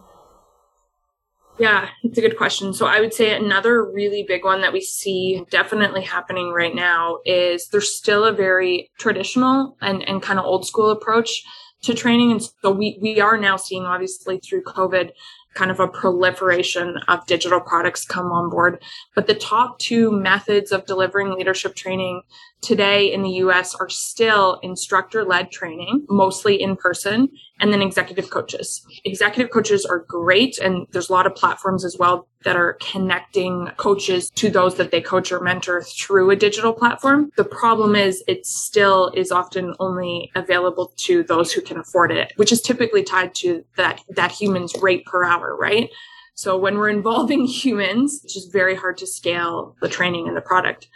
Yeah, 1.59 1.89
it's 2.03 2.17
a 2.17 2.21
good 2.21 2.37
question. 2.37 2.73
So 2.73 2.87
I 2.87 3.01
would 3.01 3.13
say 3.13 3.35
another 3.35 3.83
really 3.83 4.23
big 4.23 4.45
one 4.45 4.61
that 4.61 4.71
we 4.71 4.79
see 4.79 5.45
definitely 5.51 6.01
happening 6.01 6.51
right 6.53 6.73
now 6.73 7.19
is 7.25 7.67
there's 7.67 7.93
still 7.93 8.23
a 8.23 8.31
very 8.31 8.89
traditional 8.97 9.75
and, 9.81 10.07
and 10.07 10.21
kind 10.21 10.39
of 10.39 10.45
old 10.45 10.65
school 10.65 10.89
approach 10.89 11.43
to 11.81 11.93
training. 11.93 12.31
And 12.31 12.41
so 12.41 12.71
we, 12.71 12.97
we 13.01 13.19
are 13.19 13.37
now 13.37 13.57
seeing 13.57 13.83
obviously 13.83 14.39
through 14.39 14.63
COVID 14.63 15.11
kind 15.53 15.71
of 15.71 15.79
a 15.79 15.87
proliferation 15.87 16.97
of 17.07 17.25
digital 17.25 17.59
products 17.59 18.05
come 18.05 18.31
on 18.31 18.49
board. 18.49 18.81
But 19.15 19.27
the 19.27 19.33
top 19.33 19.79
two 19.79 20.11
methods 20.11 20.71
of 20.71 20.85
delivering 20.85 21.33
leadership 21.33 21.75
training 21.75 22.21
today 22.61 23.11
in 23.11 23.23
the 23.23 23.29
US 23.43 23.75
are 23.75 23.89
still 23.89 24.59
instructor 24.63 25.23
led 25.23 25.51
training, 25.51 26.05
mostly 26.09 26.61
in 26.61 26.75
person, 26.75 27.29
and 27.59 27.73
then 27.73 27.81
executive 27.81 28.29
coaches. 28.29 28.85
Executive 29.05 29.51
coaches 29.51 29.85
are 29.85 29.99
great. 29.99 30.57
And 30.59 30.87
there's 30.91 31.09
a 31.09 31.13
lot 31.13 31.25
of 31.25 31.35
platforms 31.35 31.83
as 31.83 31.97
well 31.97 32.27
that 32.45 32.55
are 32.55 32.77
connecting 32.81 33.69
coaches 33.77 34.29
to 34.31 34.49
those 34.49 34.75
that 34.75 34.91
they 34.91 35.01
coach 35.01 35.31
or 35.31 35.41
mentor 35.41 35.83
through 35.83 36.31
a 36.31 36.35
digital 36.35 36.73
platform. 36.73 37.31
The 37.35 37.43
problem 37.43 37.95
is 37.95 38.23
it 38.27 38.45
still 38.45 39.11
is 39.15 39.31
often 39.31 39.75
only 39.79 40.31
available 40.35 40.93
to 40.97 41.23
those 41.23 41.51
who 41.51 41.61
can 41.61 41.77
afford 41.77 42.11
it, 42.11 42.33
which 42.37 42.51
is 42.51 42.61
typically 42.61 43.03
tied 43.03 43.35
to 43.35 43.65
that, 43.75 44.01
that 44.09 44.31
human's 44.31 44.73
rate 44.81 45.05
per 45.05 45.25
hour, 45.25 45.55
right? 45.57 45.89
So 46.35 46.55
when 46.57 46.77
we're 46.77 46.89
involving 46.89 47.45
humans, 47.45 48.21
it's 48.23 48.33
just 48.33 48.53
very 48.53 48.75
hard 48.75 48.97
to 48.99 49.07
scale 49.07 49.75
the 49.81 49.89
training 49.89 50.27
and 50.27 50.37
the 50.37 50.41
product 50.41 50.87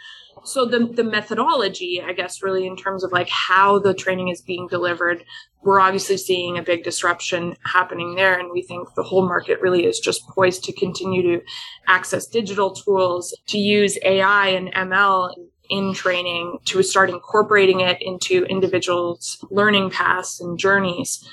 so 0.44 0.64
the 0.64 0.86
the 0.86 1.04
methodology 1.04 2.02
i 2.04 2.12
guess 2.12 2.42
really 2.42 2.66
in 2.66 2.76
terms 2.76 3.02
of 3.02 3.12
like 3.12 3.28
how 3.28 3.78
the 3.78 3.94
training 3.94 4.28
is 4.28 4.40
being 4.40 4.66
delivered 4.68 5.24
we're 5.62 5.80
obviously 5.80 6.16
seeing 6.16 6.58
a 6.58 6.62
big 6.62 6.84
disruption 6.84 7.56
happening 7.64 8.14
there 8.14 8.38
and 8.38 8.50
we 8.52 8.62
think 8.62 8.86
the 8.94 9.02
whole 9.02 9.26
market 9.26 9.60
really 9.60 9.86
is 9.86 9.98
just 9.98 10.26
poised 10.28 10.62
to 10.62 10.72
continue 10.72 11.22
to 11.22 11.44
access 11.86 12.26
digital 12.26 12.70
tools 12.70 13.34
to 13.46 13.58
use 13.58 13.98
ai 14.04 14.48
and 14.48 14.72
ml 14.74 15.34
in 15.70 15.94
training 15.94 16.58
to 16.66 16.82
start 16.82 17.10
incorporating 17.10 17.80
it 17.80 18.00
into 18.00 18.44
individuals 18.44 19.44
learning 19.50 19.90
paths 19.90 20.40
and 20.40 20.58
journeys. 20.58 21.26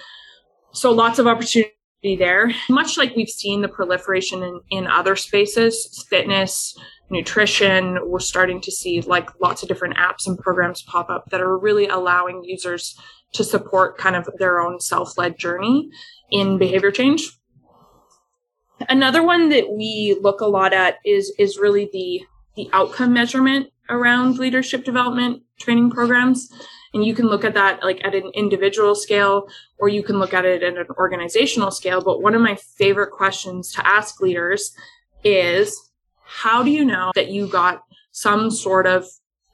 So 0.74 0.92
lots 0.92 1.20
of 1.20 1.28
opportunity 1.28 1.74
there. 2.04 2.52
Much 2.70 2.98
like 2.98 3.16
we've 3.16 3.30
seen 3.30 3.62
the 3.62 3.68
proliferation 3.68 4.42
in, 4.42 4.62
in 4.70 4.88
other 4.88 5.16
spaces 5.16 6.06
fitness 6.10 6.78
nutrition. 7.12 8.00
We're 8.06 8.20
starting 8.20 8.62
to 8.62 8.72
see 8.72 9.02
like 9.02 9.30
lots 9.42 9.62
of 9.62 9.68
different 9.68 9.98
apps 9.98 10.26
and 10.26 10.38
programs 10.38 10.82
pop 10.82 11.10
up 11.10 11.30
that 11.30 11.42
are 11.42 11.58
really 11.58 11.88
allowing 11.88 12.44
users 12.44 12.98
to 13.34 13.44
support 13.44 13.98
kind 13.98 14.16
of 14.16 14.28
their 14.40 14.60
own 14.60 14.80
self-led 14.80 15.38
journey 15.38 15.90
in 16.32 16.58
behavior 16.58 16.92
change. 16.92 17.30
Another 18.90 19.24
one 19.24 19.50
that 19.50 19.70
we 19.70 20.18
look 20.22 20.42
a 20.42 20.48
lot 20.48 20.74
at 20.74 20.98
is 21.06 21.34
is 21.38 21.58
really 21.58 21.90
the 21.94 22.26
the 22.56 22.70
outcome 22.74 23.14
measurement 23.14 23.68
around 23.90 24.40
leadership 24.40 24.84
development 24.84 25.44
training 25.60 25.92
programs. 25.92 26.52
And 26.94 27.06
you 27.06 27.14
can 27.14 27.28
look 27.28 27.46
at 27.46 27.54
that 27.54 27.84
like 27.84 28.04
at 28.04 28.16
an 28.16 28.32
individual 28.34 28.96
scale 28.96 29.48
or 29.78 29.88
you 29.88 30.04
can 30.04 30.20
look 30.20 30.34
at 30.34 30.46
it 30.46 30.64
at 30.64 30.78
an 30.78 30.88
organizational 30.98 31.72
scale. 31.72 32.02
But 32.02 32.22
one 32.22 32.36
of 32.36 32.42
my 32.42 32.56
favorite 32.56 33.12
questions 33.12 33.72
to 33.74 33.88
ask 33.88 34.20
leaders 34.20 34.74
is 35.24 35.91
how 36.34 36.64
do 36.64 36.72
you 36.72 36.86
know 36.86 37.12
that 37.16 37.30
you 37.30 37.46
got 37.46 37.84
some 38.12 38.50
sort 38.50 38.88
of 38.88 39.06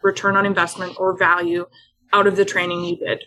return 0.03 0.38
on 0.38 0.46
investment 0.46 0.96
or 1.00 1.17
value 1.17 1.65
out 2.13 2.27
of 2.27 2.36
the 2.36 2.46
training 2.46 2.84
you 2.84 2.98
did? 2.98 3.24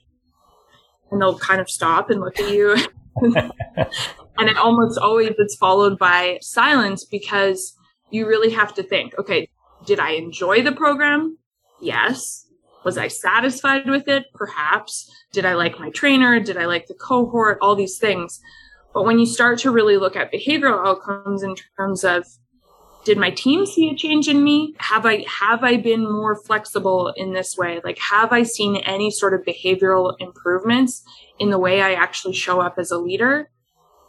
And 1.11 1.21
they'll 1.21 1.39
kind 1.39 1.61
of 1.61 1.69
stop 1.69 2.11
and 2.11 2.21
look 2.21 2.39
at 2.39 2.53
you. 2.53 2.77
and 3.21 4.49
it 4.49 4.57
almost 4.57 4.99
always 4.99 5.33
it's 5.37 5.57
followed 5.57 5.99
by 5.99 6.39
silence 6.41 7.05
because 7.05 7.77
you 8.11 8.27
really 8.27 8.51
have 8.51 8.73
to 8.75 8.85
think, 8.85 9.19
okay, 9.19 9.49
did 9.85 9.99
I 9.99 10.13
enjoy 10.13 10.63
the 10.63 10.73
program? 10.73 11.37
Yes. 11.81 12.47
Was 12.85 12.97
I 12.97 13.09
satisfied 13.09 13.89
with 13.89 14.07
it? 14.07 14.27
Perhaps. 14.33 15.11
Did 15.33 15.45
I 15.45 15.55
like 15.55 15.81
my 15.81 15.91
trainer? 15.91 16.39
Did 16.39 16.57
I 16.57 16.67
like 16.67 16.87
the 16.87 16.95
cohort? 16.95 17.59
All 17.61 17.75
these 17.75 17.99
things. 17.99 18.41
But 18.95 19.05
when 19.05 19.19
you 19.19 19.27
start 19.27 19.59
to 19.61 19.71
really 19.71 19.97
look 19.97 20.17
at 20.17 20.33
behavioral 20.33 20.87
outcomes 20.87 21.43
in 21.43 21.57
terms 21.77 22.05
of 22.05 22.27
did 23.05 23.19
my 23.19 23.31
team 23.31 23.67
see 23.67 23.89
a 23.89 23.95
change 23.95 24.29
in 24.29 24.43
me? 24.45 24.75
Have 24.79 25.07
i 25.07 25.25
have 25.27 25.65
i 25.65 25.77
been 25.77 26.11
more 26.11 26.37
flexible 26.37 27.13
in 27.17 27.33
this 27.33 27.57
way? 27.57 27.81
Like 27.83 27.99
have 27.99 28.33
i 28.33 28.43
seen 28.43 28.77
any 28.77 29.11
sort 29.11 29.35
of 29.35 29.43
behavioral 29.43 30.15
improvements 30.19 31.03
in 31.39 31.51
the 31.51 31.59
way 31.59 31.83
i 31.83 31.95
actually 31.95 32.35
show 32.35 32.61
up 32.61 32.75
as 32.79 32.91
a 32.91 32.99
leader? 32.99 33.51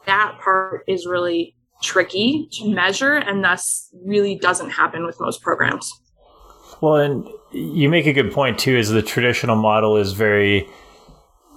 That 0.05 0.39
part 0.41 0.83
is 0.87 1.05
really 1.05 1.55
tricky 1.81 2.47
to 2.51 2.69
measure 2.69 3.15
and 3.15 3.43
thus 3.43 3.89
really 4.05 4.35
doesn't 4.35 4.71
happen 4.71 5.05
with 5.05 5.19
most 5.19 5.41
programs. 5.41 5.91
Well 6.81 6.95
and 6.95 7.27
you 7.51 7.89
make 7.89 8.07
a 8.07 8.13
good 8.13 8.31
point 8.31 8.59
too 8.59 8.75
is 8.75 8.89
the 8.89 9.01
traditional 9.01 9.55
model 9.55 9.97
is 9.97 10.13
very 10.13 10.67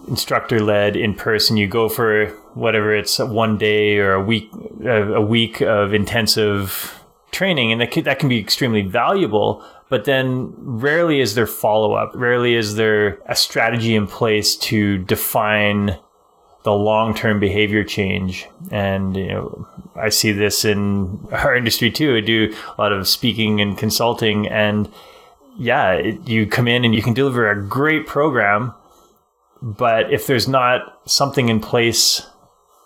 instructor 0.08 0.60
led 0.60 0.96
in 0.96 1.14
person 1.14 1.56
you 1.56 1.66
go 1.66 1.88
for 1.88 2.26
whatever 2.52 2.94
it's 2.94 3.18
one 3.18 3.56
day 3.56 3.98
or 3.98 4.12
a 4.12 4.22
week 4.22 4.50
a 4.84 5.20
week 5.20 5.62
of 5.62 5.94
intensive 5.94 7.03
training, 7.34 7.72
and 7.72 7.80
that 7.80 7.90
can, 7.90 8.04
that 8.04 8.18
can 8.18 8.28
be 8.30 8.38
extremely 8.38 8.82
valuable. 8.82 9.62
But 9.90 10.06
then 10.06 10.54
rarely 10.56 11.20
is 11.20 11.34
there 11.34 11.46
follow 11.46 11.92
up. 11.92 12.12
Rarely 12.14 12.54
is 12.54 12.76
there 12.76 13.18
a 13.26 13.36
strategy 13.36 13.94
in 13.94 14.06
place 14.06 14.56
to 14.56 14.98
define 14.98 15.98
the 16.64 16.72
long 16.72 17.14
term 17.14 17.38
behavior 17.38 17.84
change. 17.84 18.48
And 18.70 19.16
you 19.16 19.28
know, 19.28 19.68
I 19.94 20.08
see 20.08 20.32
this 20.32 20.64
in 20.64 21.24
our 21.30 21.54
industry 21.56 21.90
too. 21.90 22.16
I 22.16 22.20
do 22.20 22.54
a 22.76 22.80
lot 22.80 22.92
of 22.92 23.06
speaking 23.06 23.60
and 23.60 23.78
consulting, 23.78 24.48
and 24.48 24.90
yeah, 25.56 25.92
it, 25.92 26.26
you 26.26 26.46
come 26.46 26.66
in 26.66 26.84
and 26.84 26.94
you 26.94 27.02
can 27.02 27.14
deliver 27.14 27.48
a 27.48 27.62
great 27.62 28.06
program, 28.06 28.74
but 29.62 30.12
if 30.12 30.26
there's 30.26 30.48
not 30.48 31.00
something 31.06 31.48
in 31.48 31.60
place 31.60 32.26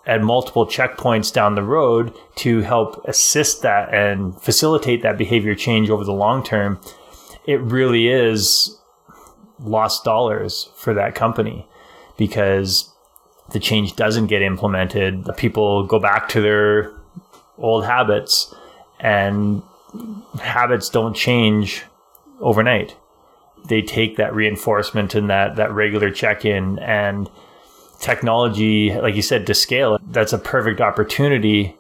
at 0.09 0.23
multiple 0.23 0.67
checkpoints 0.67 1.31
down 1.31 1.55
the 1.55 1.63
road 1.63 2.13
to 2.35 2.63
help 2.63 3.05
assist 3.07 3.61
that 3.61 3.93
and 3.93 4.41
facilitate 4.41 5.03
that 5.03 5.19
behavior 5.19 5.55
change 5.55 5.91
over 5.91 6.03
the 6.03 6.13
long 6.13 6.43
term, 6.43 6.81
it 7.47 7.61
really 7.61 8.09
is 8.09 8.75
lost 9.61 10.05
dollars 10.05 10.71
for 10.75 10.95
that 10.95 11.15
company 11.15 11.69
because 12.17 12.91
the 13.53 13.61
change 13.61 13.97
doesn't 13.97 14.29
get 14.29 14.41
implemented. 14.41 15.25
The 15.25 15.35
people 15.35 15.85
go 15.85 15.99
back 16.01 16.29
to 16.31 16.41
their 16.41 16.91
old 17.59 17.85
habits 17.85 18.55
and 19.01 19.63
habits 20.41 20.89
don't 20.89 21.15
change 21.15 21.85
overnight. 22.41 22.97
They 23.69 23.83
take 23.83 24.17
that 24.17 24.35
reinforcement 24.35 25.15
and 25.15 25.29
that, 25.29 25.57
that 25.57 25.71
regular 25.73 26.11
check 26.11 26.47
in 26.47 26.79
and 26.79 27.29
technology, 28.01 28.93
like 28.93 29.15
you 29.15 29.23
said, 29.23 29.47
to 29.47 29.55
scale, 29.55 29.99
that's 30.11 30.33
a 30.33 30.39
perfect 30.39 30.81
opportunity 30.81 31.77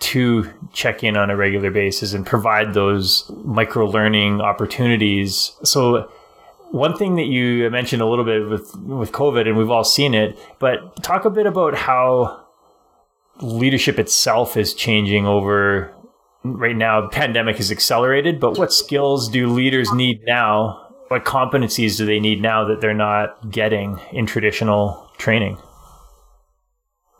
to 0.00 0.50
check 0.72 1.04
in 1.04 1.16
on 1.16 1.30
a 1.30 1.36
regular 1.36 1.70
basis 1.70 2.12
and 2.12 2.26
provide 2.26 2.74
those 2.74 3.30
micro 3.44 3.86
learning 3.86 4.40
opportunities. 4.40 5.52
So 5.62 6.10
one 6.70 6.96
thing 6.96 7.16
that 7.16 7.26
you 7.26 7.70
mentioned 7.70 8.02
a 8.02 8.06
little 8.06 8.24
bit 8.24 8.48
with 8.48 8.74
with 8.76 9.12
COVID, 9.12 9.46
and 9.46 9.56
we've 9.56 9.70
all 9.70 9.84
seen 9.84 10.14
it, 10.14 10.36
but 10.58 11.02
talk 11.02 11.24
a 11.24 11.30
bit 11.30 11.46
about 11.46 11.74
how 11.74 12.44
leadership 13.40 13.98
itself 13.98 14.56
is 14.56 14.74
changing 14.74 15.26
over 15.26 15.94
right 16.42 16.76
now. 16.76 17.00
The 17.02 17.08
pandemic 17.08 17.56
has 17.56 17.70
accelerated, 17.70 18.40
but 18.40 18.58
what 18.58 18.72
skills 18.72 19.28
do 19.28 19.48
leaders 19.48 19.92
need 19.92 20.22
now? 20.26 20.83
What 21.14 21.24
competencies 21.24 21.96
do 21.96 22.06
they 22.06 22.18
need 22.18 22.42
now 22.42 22.64
that 22.64 22.80
they're 22.80 22.92
not 22.92 23.48
getting 23.48 24.00
in 24.10 24.26
traditional 24.26 25.08
training? 25.16 25.58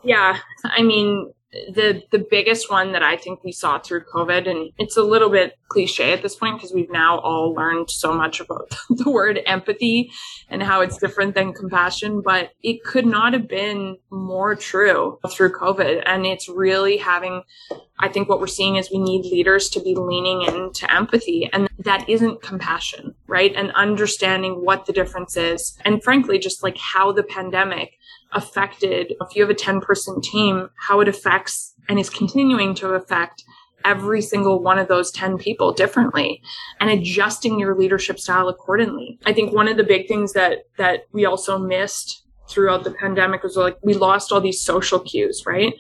Yeah, 0.02 0.36
I 0.64 0.82
mean, 0.82 1.32
the 1.73 2.02
the 2.11 2.26
biggest 2.30 2.70
one 2.70 2.92
that 2.92 3.02
I 3.02 3.16
think 3.16 3.44
we 3.44 3.52
saw 3.52 3.78
through 3.78 4.04
COVID, 4.04 4.49
and 4.49 4.70
it's 4.78 4.96
a 4.96 5.02
little 5.02 5.30
bit 5.30 5.56
cliche 5.68 6.12
at 6.12 6.23
this 6.23 6.37
point 6.37 6.56
because 6.56 6.73
we've 6.73 6.90
now 6.90 7.18
all 7.18 7.52
learned 7.54 7.90
so 7.90 8.12
much 8.12 8.40
about 8.40 8.75
the 8.90 9.11
word 9.11 9.40
empathy 9.46 10.11
and 10.49 10.62
how 10.62 10.80
it's 10.80 10.99
different 10.99 11.34
than 11.34 11.52
compassion, 11.52 12.23
but 12.23 12.50
it 12.62 12.82
could 12.84 13.06
not 13.06 13.32
have 13.32 13.49
been 13.49 13.96
more 14.11 14.54
true 14.54 15.18
through 15.30 15.52
COVID. 15.52 16.02
And 16.06 16.26
it's 16.26 16.49
really 16.49 16.96
having, 16.96 17.42
I 17.99 18.08
think 18.08 18.28
what 18.28 18.40
we're 18.40 18.46
seeing 18.46 18.76
is 18.76 18.90
we 18.90 18.99
need 18.99 19.25
leaders 19.25 19.68
to 19.70 19.80
be 19.80 19.94
leaning 19.94 20.42
into 20.42 20.92
empathy, 20.92 21.49
and 21.52 21.68
that 21.78 22.08
isn't 22.08 22.42
compassion, 22.42 23.14
right? 23.26 23.54
And 23.54 23.70
understanding 23.73 24.64
what 24.64 24.87
the 24.87 24.92
difference 24.92 25.37
is, 25.37 25.78
and 25.84 26.02
frankly, 26.02 26.38
just 26.38 26.62
like 26.62 26.78
how 26.78 27.12
the 27.12 27.23
pandemic 27.23 27.94
affected 28.34 29.14
if 29.20 29.36
you 29.36 29.42
have 29.42 29.50
a 29.50 29.54
10 29.54 29.80
person 29.80 30.20
team 30.20 30.68
how 30.76 31.00
it 31.00 31.08
affects 31.08 31.74
and 31.88 31.98
is 31.98 32.10
continuing 32.10 32.74
to 32.74 32.88
affect 32.88 33.44
every 33.84 34.22
single 34.22 34.62
one 34.62 34.78
of 34.78 34.88
those 34.88 35.10
10 35.12 35.38
people 35.38 35.72
differently 35.72 36.42
and 36.80 36.90
adjusting 36.90 37.58
your 37.60 37.76
leadership 37.76 38.18
style 38.18 38.48
accordingly. 38.48 39.18
I 39.26 39.32
think 39.32 39.52
one 39.52 39.68
of 39.68 39.76
the 39.76 39.84
big 39.84 40.08
things 40.08 40.32
that 40.32 40.64
that 40.78 41.00
we 41.12 41.24
also 41.24 41.58
missed 41.58 42.24
throughout 42.48 42.84
the 42.84 42.92
pandemic 42.92 43.42
was 43.42 43.56
like 43.56 43.76
we 43.82 43.94
lost 43.94 44.32
all 44.32 44.40
these 44.40 44.60
social 44.60 44.98
cues, 44.98 45.44
right? 45.46 45.74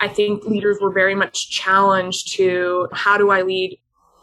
I 0.00 0.08
think 0.08 0.44
leaders 0.44 0.78
were 0.80 0.92
very 0.92 1.14
much 1.14 1.50
challenged 1.50 2.32
to 2.34 2.88
how 2.92 3.18
do 3.18 3.30
I 3.30 3.42
lead 3.42 3.78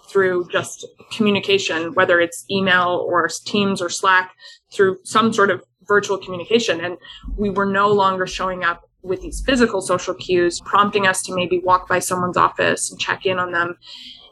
through 0.07 0.47
just 0.51 0.87
communication, 1.11 1.93
whether 1.93 2.19
it's 2.19 2.45
email 2.49 3.05
or 3.09 3.27
Teams 3.45 3.81
or 3.81 3.89
Slack, 3.89 4.33
through 4.71 4.97
some 5.03 5.33
sort 5.33 5.49
of 5.49 5.63
virtual 5.87 6.17
communication. 6.17 6.83
And 6.83 6.97
we 7.37 7.49
were 7.49 7.65
no 7.65 7.91
longer 7.91 8.27
showing 8.27 8.63
up 8.63 8.89
with 9.01 9.21
these 9.21 9.41
physical 9.45 9.81
social 9.81 10.13
cues, 10.15 10.59
prompting 10.61 11.07
us 11.07 11.21
to 11.23 11.35
maybe 11.35 11.59
walk 11.59 11.87
by 11.87 11.99
someone's 11.99 12.37
office 12.37 12.91
and 12.91 12.99
check 12.99 13.25
in 13.25 13.37
on 13.37 13.51
them. 13.51 13.77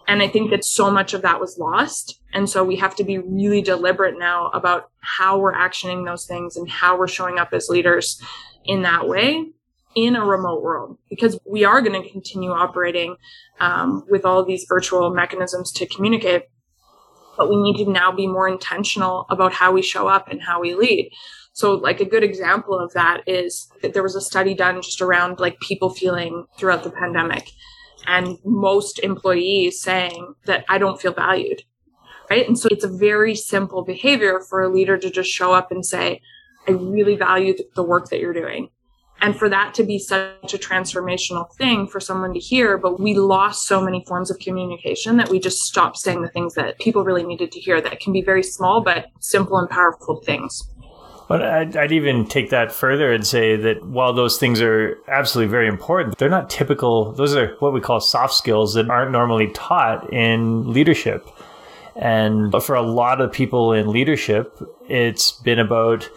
And 0.07 0.21
I 0.21 0.27
think 0.27 0.51
that 0.51 0.65
so 0.65 0.91
much 0.91 1.13
of 1.13 1.21
that 1.21 1.39
was 1.39 1.57
lost. 1.57 2.19
And 2.33 2.49
so 2.49 2.63
we 2.63 2.75
have 2.77 2.95
to 2.95 3.03
be 3.03 3.19
really 3.19 3.61
deliberate 3.61 4.17
now 4.17 4.49
about 4.49 4.89
how 4.99 5.37
we're 5.37 5.53
actioning 5.53 6.05
those 6.05 6.25
things 6.25 6.57
and 6.57 6.69
how 6.69 6.97
we're 6.97 7.07
showing 7.07 7.39
up 7.39 7.53
as 7.53 7.69
leaders 7.69 8.21
in 8.65 8.81
that 8.81 9.07
way 9.07 9.45
in 9.95 10.15
a 10.15 10.25
remote 10.25 10.63
world 10.63 10.97
because 11.09 11.39
we 11.45 11.63
are 11.63 11.81
going 11.81 12.01
to 12.01 12.09
continue 12.09 12.51
operating 12.51 13.15
um, 13.59 14.03
with 14.09 14.25
all 14.25 14.43
these 14.43 14.65
virtual 14.67 15.13
mechanisms 15.13 15.71
to 15.71 15.85
communicate. 15.85 16.43
But 17.37 17.49
we 17.49 17.61
need 17.61 17.83
to 17.83 17.91
now 17.91 18.11
be 18.11 18.27
more 18.27 18.47
intentional 18.47 19.25
about 19.29 19.53
how 19.53 19.71
we 19.71 19.81
show 19.81 20.07
up 20.07 20.29
and 20.29 20.41
how 20.41 20.61
we 20.61 20.75
lead. 20.75 21.11
So 21.53 21.75
like 21.75 21.99
a 21.99 22.05
good 22.05 22.23
example 22.23 22.77
of 22.77 22.93
that 22.93 23.21
is 23.27 23.69
that 23.81 23.93
there 23.93 24.03
was 24.03 24.15
a 24.15 24.21
study 24.21 24.53
done 24.55 24.81
just 24.81 25.01
around 25.01 25.39
like 25.39 25.59
people 25.59 25.89
feeling 25.91 26.45
throughout 26.57 26.83
the 26.83 26.89
pandemic 26.91 27.51
and 28.07 28.37
most 28.43 28.99
employees 28.99 29.81
saying 29.81 30.33
that 30.45 30.65
I 30.67 30.77
don't 30.77 30.99
feel 30.99 31.13
valued. 31.13 31.63
Right. 32.29 32.47
And 32.47 32.57
so 32.57 32.69
it's 32.71 32.85
a 32.85 32.97
very 32.97 33.35
simple 33.35 33.83
behavior 33.83 34.39
for 34.39 34.61
a 34.61 34.69
leader 34.69 34.97
to 34.97 35.09
just 35.09 35.29
show 35.29 35.53
up 35.53 35.71
and 35.71 35.85
say, 35.85 36.21
I 36.67 36.71
really 36.71 37.15
value 37.15 37.53
the 37.75 37.83
work 37.83 38.09
that 38.09 38.19
you're 38.19 38.33
doing 38.33 38.69
and 39.23 39.39
for 39.39 39.47
that 39.47 39.73
to 39.73 39.83
be 39.83 39.97
such 39.97 40.53
a 40.53 40.57
transformational 40.57 41.51
thing 41.53 41.87
for 41.87 41.99
someone 41.99 42.33
to 42.33 42.39
hear 42.39 42.77
but 42.77 42.99
we 42.99 43.15
lost 43.15 43.65
so 43.65 43.81
many 43.81 44.03
forms 44.05 44.29
of 44.29 44.37
communication 44.37 45.17
that 45.17 45.29
we 45.29 45.39
just 45.39 45.59
stopped 45.59 45.97
saying 45.97 46.21
the 46.21 46.27
things 46.27 46.53
that 46.53 46.77
people 46.79 47.03
really 47.03 47.23
needed 47.23 47.51
to 47.51 47.59
hear 47.59 47.81
that 47.81 47.99
can 47.99 48.13
be 48.13 48.21
very 48.21 48.43
small 48.43 48.81
but 48.81 49.07
simple 49.19 49.57
and 49.57 49.69
powerful 49.69 50.17
things 50.17 50.69
but 51.29 51.41
I'd, 51.41 51.77
I'd, 51.77 51.91
even 51.93 52.27
take 52.27 52.49
that 52.49 52.69
further 52.69 53.13
and 53.13 53.25
say 53.25 53.55
that 53.55 53.83
while 53.85 54.11
those 54.11 54.37
things 54.37 54.61
are 54.61 54.99
absolutely 55.07 55.49
very 55.49 55.67
important, 55.69 56.17
they're 56.17 56.29
not 56.29 56.49
typical. 56.49 57.13
Those 57.13 57.33
are 57.33 57.55
what 57.59 57.71
we 57.73 57.79
call 57.79 58.01
soft 58.01 58.33
skills 58.33 58.73
that 58.73 58.89
aren't 58.89 59.11
normally 59.11 59.47
taught 59.51 60.11
in 60.11 60.71
leadership. 60.73 61.25
And 61.95 62.51
for 62.61 62.75
a 62.75 62.81
lot 62.81 63.21
of 63.21 63.31
people 63.31 63.71
in 63.71 63.87
leadership, 63.87 64.59
it's 64.89 65.31
been 65.31 65.59
about 65.59 66.09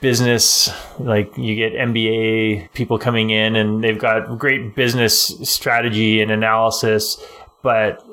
business 0.00 0.70
like 0.98 1.36
you 1.36 1.54
get 1.54 1.72
MBA 1.72 2.72
people 2.72 2.98
coming 2.98 3.30
in 3.30 3.56
and 3.56 3.82
they've 3.82 3.98
got 3.98 4.38
great 4.38 4.74
business 4.74 5.34
strategy 5.42 6.20
and 6.20 6.30
analysis 6.30 7.22
but 7.62 8.04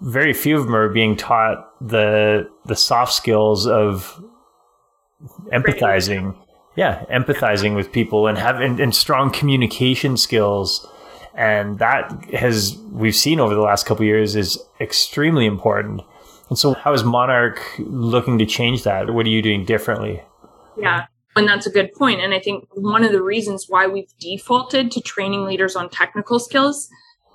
very 0.00 0.32
few 0.32 0.58
of 0.58 0.66
them 0.66 0.76
are 0.76 0.88
being 0.88 1.16
taught 1.16 1.72
the 1.86 2.48
the 2.64 2.76
soft 2.76 3.12
skills 3.12 3.66
of 3.66 4.22
empathizing. 5.52 6.36
Yeah 6.76 7.04
empathizing 7.10 7.74
with 7.74 7.92
people 7.92 8.26
and 8.26 8.36
having 8.36 8.80
and 8.80 8.94
strong 8.94 9.30
communication 9.30 10.16
skills. 10.16 10.86
And 11.34 11.78
that 11.78 12.12
has 12.34 12.76
we've 12.92 13.16
seen 13.16 13.40
over 13.40 13.54
the 13.54 13.60
last 13.60 13.86
couple 13.86 14.04
years 14.04 14.36
is 14.36 14.58
extremely 14.80 15.46
important. 15.46 16.02
And 16.48 16.58
so 16.58 16.74
how 16.74 16.92
is 16.92 17.02
Monark 17.02 17.58
looking 17.78 18.38
to 18.38 18.46
change 18.46 18.84
that? 18.84 19.12
What 19.12 19.26
are 19.26 19.30
you 19.30 19.42
doing 19.42 19.64
differently 19.64 20.22
yeah. 20.78 21.06
And 21.36 21.46
that's 21.46 21.66
a 21.66 21.70
good 21.70 21.92
point. 21.92 22.20
And 22.20 22.32
I 22.32 22.40
think 22.40 22.66
one 22.72 23.04
of 23.04 23.12
the 23.12 23.22
reasons 23.22 23.66
why 23.68 23.86
we've 23.86 24.10
defaulted 24.18 24.90
to 24.92 25.00
training 25.02 25.44
leaders 25.44 25.76
on 25.76 25.90
technical 25.90 26.38
skills 26.38 26.88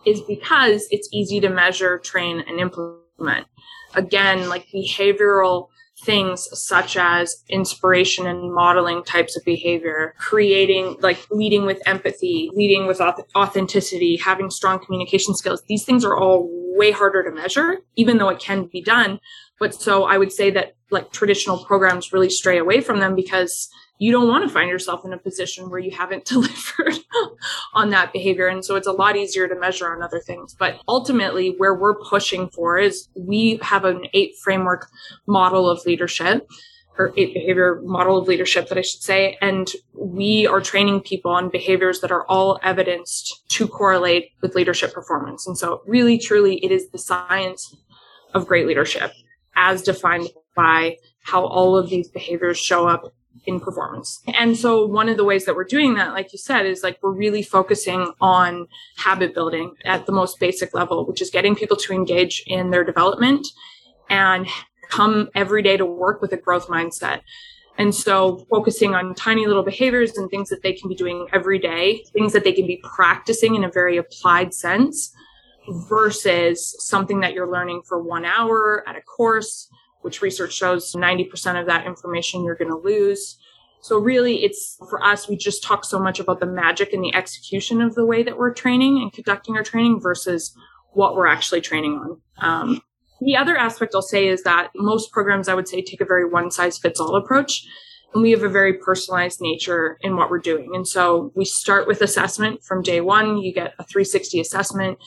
is 0.05 0.21
because 0.21 0.87
it's 0.89 1.07
easy 1.13 1.39
to 1.39 1.49
measure, 1.49 1.99
train, 1.99 2.43
and 2.47 2.59
implement. 2.59 3.45
Again, 3.93 4.49
like 4.49 4.67
behavioral 4.73 5.67
things 6.03 6.47
such 6.53 6.97
as 6.97 7.43
inspiration 7.49 8.25
and 8.25 8.53
modeling 8.53 9.03
types 9.03 9.37
of 9.37 9.45
behavior, 9.45 10.15
creating, 10.17 10.97
like 11.01 11.27
leading 11.29 11.65
with 11.65 11.79
empathy, 11.85 12.49
leading 12.53 12.87
with 12.87 12.99
authenticity, 13.35 14.17
having 14.17 14.49
strong 14.49 14.83
communication 14.83 15.35
skills. 15.35 15.61
These 15.67 15.85
things 15.85 16.03
are 16.03 16.17
all 16.17 16.49
way 16.75 16.91
harder 16.91 17.23
to 17.23 17.31
measure, 17.31 17.79
even 17.95 18.17
though 18.17 18.29
it 18.29 18.39
can 18.39 18.65
be 18.65 18.81
done. 18.81 19.19
But 19.61 19.75
so 19.75 20.05
I 20.05 20.17
would 20.17 20.31
say 20.31 20.49
that 20.49 20.73
like 20.89 21.11
traditional 21.11 21.63
programs 21.63 22.11
really 22.11 22.31
stray 22.31 22.57
away 22.57 22.81
from 22.81 22.99
them 22.99 23.13
because 23.13 23.69
you 23.99 24.11
don't 24.11 24.27
want 24.27 24.43
to 24.43 24.51
find 24.51 24.67
yourself 24.67 25.05
in 25.05 25.13
a 25.13 25.19
position 25.19 25.69
where 25.69 25.79
you 25.79 25.91
haven't 25.91 26.25
delivered 26.35 26.95
on 27.75 27.91
that 27.91 28.11
behavior. 28.11 28.47
And 28.47 28.65
so 28.65 28.75
it's 28.75 28.87
a 28.87 28.91
lot 28.91 29.15
easier 29.15 29.47
to 29.47 29.55
measure 29.55 29.93
on 29.93 30.01
other 30.01 30.19
things. 30.19 30.55
But 30.57 30.81
ultimately, 30.87 31.53
where 31.59 31.75
we're 31.75 31.99
pushing 32.03 32.49
for 32.49 32.79
is 32.79 33.07
we 33.15 33.59
have 33.61 33.85
an 33.85 34.07
eight 34.15 34.33
framework 34.43 34.87
model 35.27 35.69
of 35.69 35.85
leadership 35.85 36.47
or 36.97 37.13
eight 37.15 37.35
behavior 37.35 37.81
model 37.83 38.17
of 38.17 38.27
leadership 38.27 38.67
that 38.69 38.79
I 38.79 38.81
should 38.81 39.03
say. 39.03 39.37
And 39.43 39.71
we 39.93 40.47
are 40.47 40.59
training 40.59 41.01
people 41.01 41.29
on 41.29 41.51
behaviors 41.51 42.01
that 42.01 42.11
are 42.11 42.25
all 42.25 42.59
evidenced 42.63 43.47
to 43.49 43.67
correlate 43.67 44.31
with 44.41 44.55
leadership 44.55 44.91
performance. 44.91 45.45
And 45.45 45.55
so 45.55 45.83
really, 45.85 46.17
truly, 46.17 46.55
it 46.65 46.71
is 46.71 46.89
the 46.89 46.97
science 46.97 47.75
of 48.33 48.47
great 48.47 48.65
leadership 48.65 49.11
as 49.55 49.81
defined 49.81 50.29
by 50.55 50.97
how 51.23 51.45
all 51.45 51.77
of 51.77 51.89
these 51.89 52.07
behaviors 52.07 52.57
show 52.57 52.87
up 52.87 53.13
in 53.45 53.59
performance. 53.59 54.21
And 54.33 54.57
so 54.57 54.85
one 54.85 55.09
of 55.09 55.17
the 55.17 55.23
ways 55.23 55.45
that 55.45 55.55
we're 55.55 55.63
doing 55.63 55.95
that, 55.95 56.13
like 56.13 56.31
you 56.33 56.39
said, 56.39 56.65
is 56.65 56.83
like 56.83 56.99
we're 57.01 57.11
really 57.11 57.41
focusing 57.41 58.11
on 58.21 58.67
habit 58.97 59.33
building 59.33 59.73
at 59.85 60.05
the 60.05 60.11
most 60.11 60.39
basic 60.39 60.73
level, 60.73 61.05
which 61.05 61.21
is 61.21 61.29
getting 61.29 61.55
people 61.55 61.77
to 61.77 61.93
engage 61.93 62.43
in 62.45 62.69
their 62.69 62.83
development 62.83 63.47
and 64.09 64.47
come 64.89 65.29
every 65.33 65.63
day 65.63 65.77
to 65.77 65.85
work 65.85 66.21
with 66.21 66.33
a 66.33 66.37
growth 66.37 66.67
mindset. 66.67 67.21
And 67.77 67.95
so 67.95 68.45
focusing 68.49 68.93
on 68.93 69.15
tiny 69.15 69.47
little 69.47 69.63
behaviors 69.63 70.17
and 70.17 70.29
things 70.29 70.49
that 70.49 70.61
they 70.61 70.73
can 70.73 70.89
be 70.89 70.95
doing 70.95 71.27
every 71.33 71.57
day, 71.57 72.03
things 72.13 72.33
that 72.33 72.43
they 72.43 72.51
can 72.51 72.67
be 72.67 72.83
practicing 72.83 73.55
in 73.55 73.63
a 73.63 73.71
very 73.71 73.97
applied 73.97 74.53
sense 74.53 75.15
versus 75.69 76.75
something 76.79 77.19
that 77.21 77.33
you're 77.33 77.51
learning 77.51 77.81
for 77.87 78.01
one 78.01 78.25
hour 78.25 78.83
at 78.87 78.95
a 78.95 79.01
course, 79.01 79.69
which 80.01 80.21
research 80.21 80.53
shows 80.53 80.93
90% 80.93 81.59
of 81.59 81.67
that 81.67 81.85
information 81.85 82.43
you're 82.43 82.55
going 82.55 82.71
to 82.71 82.77
lose. 82.77 83.37
So 83.81 83.97
really 83.97 84.43
it's 84.43 84.77
for 84.89 85.03
us, 85.03 85.27
we 85.27 85.35
just 85.35 85.63
talk 85.63 85.85
so 85.85 85.99
much 85.99 86.19
about 86.19 86.39
the 86.39 86.45
magic 86.45 86.93
and 86.93 87.03
the 87.03 87.15
execution 87.15 87.81
of 87.81 87.95
the 87.95 88.05
way 88.05 88.23
that 88.23 88.37
we're 88.37 88.53
training 88.53 88.99
and 89.01 89.11
conducting 89.11 89.55
our 89.55 89.63
training 89.63 89.99
versus 89.99 90.55
what 90.93 91.15
we're 91.15 91.27
actually 91.27 91.61
training 91.61 91.93
on. 91.93 92.21
Um, 92.39 92.81
the 93.21 93.35
other 93.37 93.55
aspect 93.55 93.93
I'll 93.95 94.01
say 94.01 94.27
is 94.27 94.43
that 94.43 94.71
most 94.75 95.11
programs 95.11 95.47
I 95.47 95.53
would 95.53 95.67
say 95.67 95.81
take 95.81 96.01
a 96.01 96.05
very 96.05 96.27
one 96.27 96.51
size 96.51 96.77
fits 96.77 96.99
all 96.99 97.15
approach. 97.15 97.65
And 98.13 98.21
we 98.21 98.31
have 98.31 98.43
a 98.43 98.49
very 98.49 98.73
personalized 98.73 99.39
nature 99.39 99.97
in 100.01 100.17
what 100.17 100.29
we're 100.29 100.39
doing. 100.39 100.71
And 100.73 100.85
so 100.85 101.31
we 101.33 101.45
start 101.45 101.87
with 101.87 102.01
assessment 102.01 102.61
from 102.61 102.81
day 102.81 102.99
one. 102.99 103.37
You 103.37 103.53
get 103.53 103.73
a 103.79 103.85
360 103.85 104.41
assessment 104.41 104.97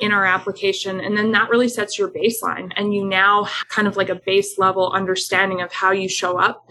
in 0.00 0.12
our 0.12 0.24
application. 0.24 1.00
And 1.00 1.16
then 1.16 1.32
that 1.32 1.50
really 1.50 1.68
sets 1.68 1.98
your 1.98 2.08
baseline. 2.08 2.72
And 2.76 2.94
you 2.94 3.04
now 3.04 3.48
kind 3.68 3.86
of 3.86 3.96
like 3.96 4.08
a 4.08 4.20
base 4.26 4.58
level 4.58 4.90
understanding 4.92 5.60
of 5.60 5.72
how 5.72 5.92
you 5.92 6.08
show 6.08 6.38
up 6.38 6.66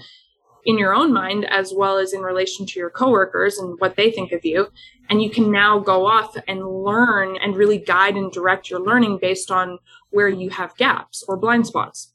in 0.65 0.77
your 0.77 0.93
own 0.93 1.11
mind 1.11 1.45
as 1.49 1.73
well 1.75 1.97
as 1.97 2.13
in 2.13 2.21
relation 2.21 2.65
to 2.67 2.79
your 2.79 2.89
coworkers 2.89 3.57
and 3.57 3.79
what 3.79 3.95
they 3.95 4.11
think 4.11 4.31
of 4.31 4.45
you. 4.45 4.67
And 5.09 5.21
you 5.21 5.29
can 5.29 5.51
now 5.51 5.79
go 5.79 6.05
off 6.05 6.35
and 6.47 6.65
learn 6.65 7.37
and 7.37 7.55
really 7.55 7.77
guide 7.77 8.15
and 8.15 8.31
direct 8.31 8.69
your 8.69 8.79
learning 8.79 9.19
based 9.21 9.51
on 9.51 9.79
where 10.11 10.29
you 10.29 10.49
have 10.49 10.75
gaps 10.77 11.23
or 11.27 11.37
blind 11.37 11.67
spots. 11.67 12.13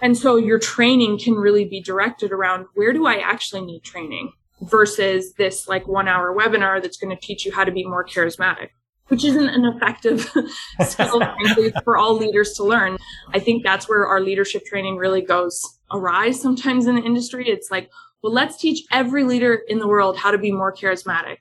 And 0.00 0.16
so 0.16 0.36
your 0.36 0.58
training 0.58 1.18
can 1.18 1.34
really 1.34 1.64
be 1.64 1.80
directed 1.80 2.32
around 2.32 2.66
where 2.74 2.92
do 2.92 3.06
I 3.06 3.16
actually 3.16 3.62
need 3.62 3.82
training 3.82 4.32
versus 4.62 5.34
this 5.34 5.68
like 5.68 5.86
one 5.86 6.08
hour 6.08 6.34
webinar 6.36 6.82
that's 6.82 6.96
going 6.96 7.14
to 7.14 7.20
teach 7.20 7.44
you 7.44 7.52
how 7.52 7.64
to 7.64 7.72
be 7.72 7.84
more 7.84 8.04
charismatic 8.04 8.70
which 9.08 9.24
isn't 9.24 9.48
an 9.48 9.64
effective 9.64 10.22
skill 10.84 11.20
frankly, 11.20 11.72
for 11.84 11.96
all 11.96 12.16
leaders 12.16 12.52
to 12.54 12.64
learn. 12.64 12.96
I 13.32 13.38
think 13.38 13.62
that's 13.62 13.88
where 13.88 14.06
our 14.06 14.20
leadership 14.20 14.64
training 14.64 14.96
really 14.96 15.22
goes 15.22 15.78
awry 15.90 16.30
sometimes 16.30 16.86
in 16.86 16.96
the 16.96 17.02
industry. 17.02 17.48
It's 17.48 17.70
like, 17.70 17.90
well, 18.22 18.32
let's 18.32 18.56
teach 18.56 18.84
every 18.90 19.24
leader 19.24 19.62
in 19.68 19.78
the 19.78 19.88
world 19.88 20.16
how 20.16 20.30
to 20.30 20.38
be 20.38 20.52
more 20.52 20.72
charismatic. 20.72 21.38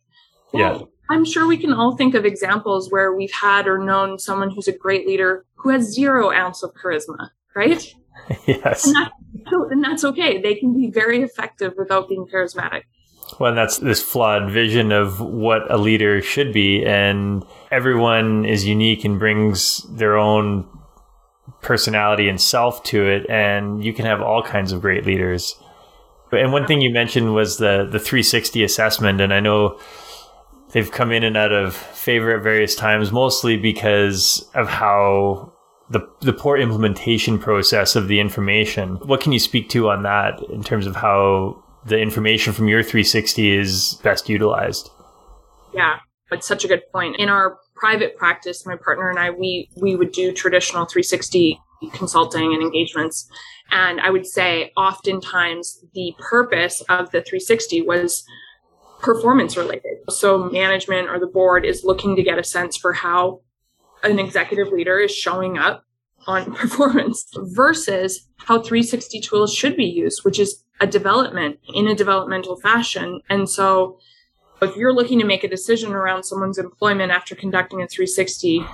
Well, 0.52 0.80
yeah. 0.80 0.86
I'm 1.10 1.26
sure 1.26 1.46
we 1.46 1.58
can 1.58 1.74
all 1.74 1.96
think 1.96 2.16
of 2.16 2.26
examples 2.26 2.90
where 2.90 3.14
we've 3.14 3.32
had 3.32 3.68
or 3.68 3.78
known 3.78 4.18
someone 4.18 4.50
who's 4.50 4.68
a 4.68 4.78
great 4.78 5.06
leader 5.06 5.46
who 5.56 5.70
has 5.70 5.94
zero 5.94 6.32
ounce 6.32 6.64
of 6.64 6.74
charisma, 6.74 7.30
right? 7.56 7.94
Yes. 8.46 8.86
And, 8.86 8.96
that, 8.96 9.12
and 9.72 9.84
that's 9.84 10.04
okay. 10.04 10.40
They 10.40 10.56
can 10.56 10.74
be 10.78 10.90
very 10.90 11.22
effective 11.22 11.74
without 11.78 12.08
being 12.08 12.28
charismatic. 12.32 12.84
Well, 13.40 13.56
that's 13.56 13.78
this 13.78 14.02
flawed 14.02 14.52
vision 14.52 14.92
of 14.92 15.20
what 15.20 15.72
a 15.72 15.78
leader 15.78 16.22
should 16.22 16.54
be. 16.54 16.84
And 16.86 17.46
everyone 17.72 18.46
is 18.46 18.66
unique 18.66 19.04
and 19.06 19.20
brings 19.20 19.84
their 19.90 20.18
own 20.18 20.68
personality 21.62 22.28
and 22.28 22.40
self 22.40 22.84
to 22.84 23.08
it. 23.08 23.30
And 23.30 23.84
you 23.84 23.94
can 23.94 24.06
have 24.06 24.22
all 24.22 24.44
kinds 24.44 24.72
of 24.72 24.82
great 24.82 25.06
leaders. 25.06 25.56
And 26.32 26.54
one 26.54 26.66
thing 26.66 26.82
you 26.82 26.92
mentioned 26.92 27.34
was 27.34 27.58
the, 27.58 27.88
the 27.90 28.00
360 28.00 28.64
assessment. 28.64 29.22
And 29.22 29.34
I 29.34 29.40
know 29.40 29.80
they've 30.72 30.92
come 30.92 31.12
in 31.12 31.24
and 31.24 31.36
out 31.36 31.52
of 31.52 31.76
favor 31.76 32.36
at 32.36 32.44
various 32.44 32.76
times, 32.76 33.12
mostly 33.12 33.58
because 33.58 34.50
of 34.56 34.68
how 34.68 35.52
the, 35.90 36.08
the 36.22 36.34
poor 36.34 36.58
implementation 36.58 37.38
process 37.38 37.96
of 37.96 38.08
the 38.08 38.20
information. 38.20 38.96
What 38.98 39.22
can 39.22 39.34
you 39.34 39.40
speak 39.40 39.70
to 39.70 39.90
on 39.90 40.04
that 40.04 40.42
in 40.50 40.64
terms 40.64 40.88
of 40.88 40.96
how 40.96 41.62
the 41.86 42.00
information 42.00 42.54
from 42.54 42.68
your 42.68 42.84
360 42.84 43.58
is 43.58 44.00
best 44.04 44.30
utilized. 44.30 44.90
Yeah, 45.74 46.00
it's 46.32 46.48
such 46.48 46.64
a 46.64 46.68
good 46.68 46.84
point. 46.92 47.18
In 47.18 47.30
our 47.30 47.58
private 47.76 48.16
practice, 48.18 48.66
my 48.66 48.76
partner 48.76 49.10
and 49.10 49.20
I, 49.20 49.32
we 49.32 49.70
we 49.78 49.96
would 49.96 50.12
do 50.12 50.32
traditional 50.32 50.86
360 50.86 51.60
consulting 51.94 52.54
and 52.54 52.62
engagements. 52.62 53.30
And 53.72 54.00
I 54.02 54.10
would 54.10 54.28
say 54.28 54.72
oftentimes 54.78 55.84
the 55.94 56.14
purpose 56.20 56.82
of 56.90 57.06
the 57.12 57.22
360 57.22 57.82
was 57.82 58.24
performance 59.00 59.58
related. 59.58 59.98
So 60.10 60.50
management 60.50 61.10
or 61.10 61.20
the 61.20 61.28
board 61.28 61.66
is 61.66 61.84
looking 61.84 62.16
to 62.16 62.24
get 62.24 62.38
a 62.38 62.44
sense 62.44 62.78
for 62.78 62.94
how 62.94 63.42
an 64.04 64.20
executive 64.20 64.72
leader 64.72 65.00
is 65.00 65.12
showing 65.12 65.58
up 65.58 65.84
on 66.28 66.54
performance 66.56 67.26
versus 67.36 68.28
how 68.38 68.60
360 68.60 69.20
tools 69.22 69.54
should 69.54 69.76
be 69.76 69.86
used, 69.86 70.24
which 70.24 70.40
is 70.40 70.64
a 70.80 70.88
development 70.88 71.60
in 71.74 71.88
a 71.88 71.96
developmental 71.96 72.60
fashion. 72.60 73.22
And 73.30 73.50
so 73.50 74.00
if 74.62 74.76
you're 74.76 74.94
looking 74.94 75.20
to 75.20 75.26
make 75.26 75.44
a 75.44 75.48
decision 75.48 75.92
around 75.92 76.24
someone's 76.24 76.58
employment 76.58 77.12
after 77.12 77.36
conducting 77.36 77.82
a 77.82 77.88
360, 77.88 78.66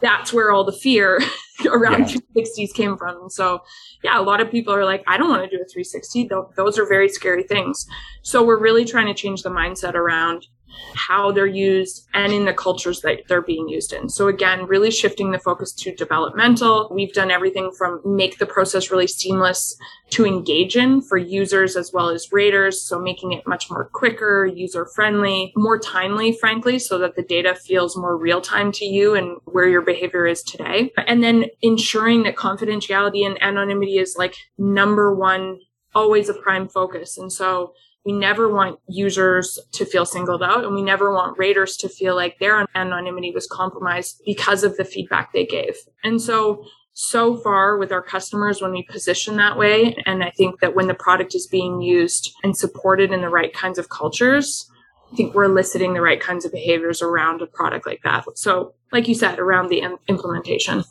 that's 0.00 0.32
where 0.32 0.50
all 0.50 0.64
the 0.64 0.72
fear 0.72 1.20
around 1.66 2.10
yeah. 2.10 2.18
360s 2.36 2.72
came 2.74 2.96
from. 2.96 3.28
so, 3.28 3.60
yeah, 4.02 4.18
a 4.18 4.22
lot 4.22 4.40
of 4.40 4.50
people 4.50 4.74
are 4.74 4.84
like, 4.84 5.02
I 5.06 5.16
don't 5.16 5.28
want 5.28 5.42
to 5.42 5.48
do 5.48 5.62
a 5.62 5.66
360. 5.66 6.30
Those 6.56 6.78
are 6.78 6.86
very 6.86 7.08
scary 7.08 7.42
things. 7.42 7.86
So, 8.22 8.44
we're 8.44 8.60
really 8.60 8.84
trying 8.84 9.06
to 9.06 9.14
change 9.14 9.42
the 9.42 9.50
mindset 9.50 9.94
around 9.94 10.46
how 10.94 11.32
they're 11.32 11.46
used 11.46 12.06
and 12.14 12.32
in 12.32 12.44
the 12.44 12.52
cultures 12.52 13.00
that 13.00 13.22
they're 13.28 13.42
being 13.42 13.68
used 13.68 13.92
in. 13.92 14.08
So 14.08 14.28
again, 14.28 14.66
really 14.66 14.90
shifting 14.90 15.30
the 15.30 15.38
focus 15.38 15.72
to 15.72 15.94
developmental. 15.94 16.88
We've 16.92 17.12
done 17.12 17.30
everything 17.30 17.70
from 17.76 18.00
make 18.04 18.38
the 18.38 18.46
process 18.46 18.90
really 18.90 19.06
seamless 19.06 19.76
to 20.10 20.24
engage 20.24 20.76
in 20.76 21.00
for 21.00 21.18
users 21.18 21.76
as 21.76 21.92
well 21.92 22.08
as 22.08 22.32
raters. 22.32 22.82
So 22.82 22.98
making 23.00 23.32
it 23.32 23.46
much 23.46 23.70
more 23.70 23.90
quicker, 23.92 24.46
user 24.46 24.86
friendly, 24.94 25.52
more 25.56 25.78
timely, 25.78 26.32
frankly, 26.32 26.78
so 26.78 26.98
that 26.98 27.16
the 27.16 27.22
data 27.22 27.54
feels 27.54 27.96
more 27.96 28.16
real 28.16 28.40
time 28.40 28.70
to 28.72 28.84
you 28.84 29.14
and 29.14 29.38
where 29.44 29.68
your 29.68 29.82
behavior 29.82 30.26
is 30.26 30.42
today. 30.42 30.92
And 31.06 31.22
then 31.22 31.46
ensuring 31.62 32.22
that 32.24 32.36
confidentiality 32.36 33.26
and 33.26 33.42
anonymity 33.42 33.98
is 33.98 34.16
like 34.18 34.36
number 34.58 35.14
one, 35.14 35.58
always 35.94 36.28
a 36.28 36.34
prime 36.34 36.68
focus. 36.68 37.18
And 37.18 37.32
so 37.32 37.72
we 38.04 38.12
never 38.12 38.52
want 38.52 38.78
users 38.86 39.58
to 39.72 39.86
feel 39.86 40.04
singled 40.04 40.42
out 40.42 40.64
and 40.64 40.74
we 40.74 40.82
never 40.82 41.12
want 41.12 41.38
raters 41.38 41.76
to 41.78 41.88
feel 41.88 42.14
like 42.14 42.38
their 42.38 42.66
anonymity 42.74 43.30
was 43.30 43.46
compromised 43.46 44.20
because 44.26 44.62
of 44.62 44.76
the 44.76 44.84
feedback 44.84 45.32
they 45.32 45.46
gave. 45.46 45.74
And 46.02 46.20
so, 46.20 46.64
so 46.92 47.36
far 47.36 47.76
with 47.76 47.90
our 47.90 48.02
customers, 48.02 48.60
when 48.60 48.72
we 48.72 48.82
position 48.82 49.36
that 49.36 49.58
way, 49.58 49.96
and 50.06 50.22
I 50.22 50.30
think 50.30 50.60
that 50.60 50.76
when 50.76 50.86
the 50.86 50.94
product 50.94 51.34
is 51.34 51.46
being 51.46 51.80
used 51.80 52.32
and 52.44 52.56
supported 52.56 53.10
in 53.10 53.20
the 53.20 53.30
right 53.30 53.52
kinds 53.52 53.78
of 53.78 53.88
cultures, 53.88 54.70
I 55.12 55.16
think 55.16 55.34
we're 55.34 55.44
eliciting 55.44 55.94
the 55.94 56.00
right 56.00 56.20
kinds 56.20 56.44
of 56.44 56.52
behaviors 56.52 57.02
around 57.02 57.42
a 57.42 57.46
product 57.46 57.86
like 57.86 58.02
that. 58.04 58.24
So, 58.36 58.74
like 58.92 59.08
you 59.08 59.14
said, 59.14 59.38
around 59.38 59.70
the 59.70 59.82
implementation. 60.08 60.84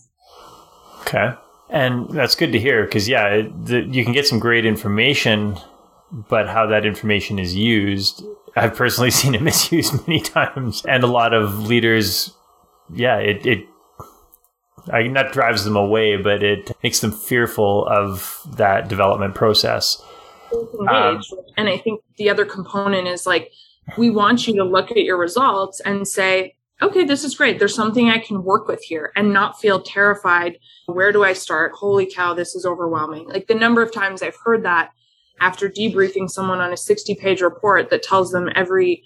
Okay. 1.01 1.33
And 1.69 2.09
that's 2.09 2.35
good 2.35 2.51
to 2.51 2.59
hear 2.59 2.85
because, 2.85 3.07
yeah, 3.07 3.41
the, 3.63 3.81
you 3.81 4.03
can 4.03 4.13
get 4.13 4.27
some 4.27 4.39
great 4.39 4.65
information 4.65 5.57
but 6.13 6.47
how 6.47 6.67
that 6.67 6.85
information 6.85 7.39
is 7.39 7.55
used, 7.55 8.23
I've 8.55 8.75
personally 8.75 9.11
seen 9.19 9.35
it 9.35 9.41
misused 9.41 10.07
many 10.07 10.21
times, 10.21 10.83
and 10.87 11.03
a 11.03 11.07
lot 11.07 11.33
of 11.33 11.67
leaders, 11.67 12.33
yeah, 12.93 13.17
it 13.17 13.45
it 13.45 13.67
I 14.91 15.03
not 15.07 15.31
drives 15.31 15.63
them 15.63 15.75
away, 15.75 16.17
but 16.17 16.43
it 16.43 16.71
makes 16.83 16.99
them 16.99 17.11
fearful 17.11 17.87
of 17.87 18.41
that 18.57 18.89
development 18.89 19.33
process. 19.33 20.01
Um, 20.87 21.21
and 21.57 21.67
I 21.67 21.77
think 21.77 22.01
the 22.17 22.29
other 22.29 22.45
component 22.45 23.07
is 23.07 23.25
like 23.25 23.51
we 23.97 24.09
want 24.09 24.47
you 24.47 24.55
to 24.55 24.63
look 24.63 24.91
at 24.91 25.03
your 25.03 25.17
results 25.17 25.79
and 25.79 26.07
say, 26.07 26.55
okay, 26.81 27.05
this 27.05 27.23
is 27.23 27.35
great. 27.35 27.59
There's 27.59 27.75
something 27.75 28.09
I 28.09 28.19
can 28.19 28.43
work 28.43 28.67
with 28.67 28.83
here 28.83 29.11
and 29.15 29.33
not 29.33 29.59
feel 29.59 29.81
terrified. 29.81 30.57
Where 30.85 31.11
do 31.11 31.23
I 31.23 31.33
start? 31.33 31.71
Holy 31.73 32.05
cow, 32.05 32.33
this 32.33 32.55
is 32.55 32.65
overwhelming. 32.65 33.27
Like 33.29 33.47
the 33.47 33.55
number 33.55 33.81
of 33.81 33.91
times 33.91 34.21
I've 34.21 34.37
heard 34.43 34.63
that 34.63 34.91
after 35.39 35.69
debriefing 35.69 36.29
someone 36.29 36.59
on 36.59 36.73
a 36.73 36.77
60 36.77 37.15
page 37.15 37.41
report 37.41 37.89
that 37.89 38.03
tells 38.03 38.31
them 38.31 38.49
every 38.55 39.03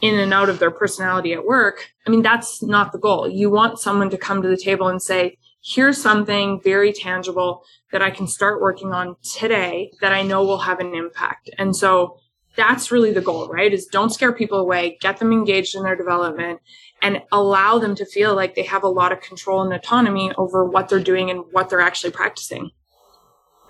in 0.00 0.18
and 0.18 0.32
out 0.32 0.48
of 0.48 0.58
their 0.58 0.70
personality 0.70 1.32
at 1.32 1.44
work. 1.44 1.90
I 2.06 2.10
mean, 2.10 2.22
that's 2.22 2.62
not 2.62 2.92
the 2.92 2.98
goal. 2.98 3.28
You 3.28 3.50
want 3.50 3.80
someone 3.80 4.10
to 4.10 4.18
come 4.18 4.42
to 4.42 4.48
the 4.48 4.56
table 4.56 4.88
and 4.88 5.02
say, 5.02 5.38
here's 5.64 6.00
something 6.00 6.60
very 6.62 6.92
tangible 6.92 7.64
that 7.92 8.02
I 8.02 8.10
can 8.10 8.26
start 8.26 8.60
working 8.60 8.92
on 8.92 9.16
today 9.22 9.90
that 10.00 10.12
I 10.12 10.22
know 10.22 10.44
will 10.44 10.58
have 10.58 10.80
an 10.80 10.94
impact. 10.94 11.50
And 11.58 11.74
so 11.74 12.18
that's 12.56 12.90
really 12.90 13.12
the 13.12 13.20
goal, 13.20 13.48
right? 13.48 13.72
Is 13.72 13.86
don't 13.86 14.10
scare 14.10 14.32
people 14.32 14.58
away, 14.58 14.98
get 15.00 15.18
them 15.18 15.32
engaged 15.32 15.74
in 15.74 15.82
their 15.82 15.96
development 15.96 16.60
and 17.02 17.22
allow 17.30 17.78
them 17.78 17.94
to 17.94 18.04
feel 18.04 18.34
like 18.34 18.54
they 18.54 18.62
have 18.62 18.82
a 18.82 18.88
lot 18.88 19.12
of 19.12 19.20
control 19.20 19.62
and 19.62 19.72
autonomy 19.72 20.32
over 20.36 20.64
what 20.64 20.88
they're 20.88 20.98
doing 20.98 21.30
and 21.30 21.44
what 21.52 21.70
they're 21.70 21.80
actually 21.80 22.10
practicing. 22.10 22.70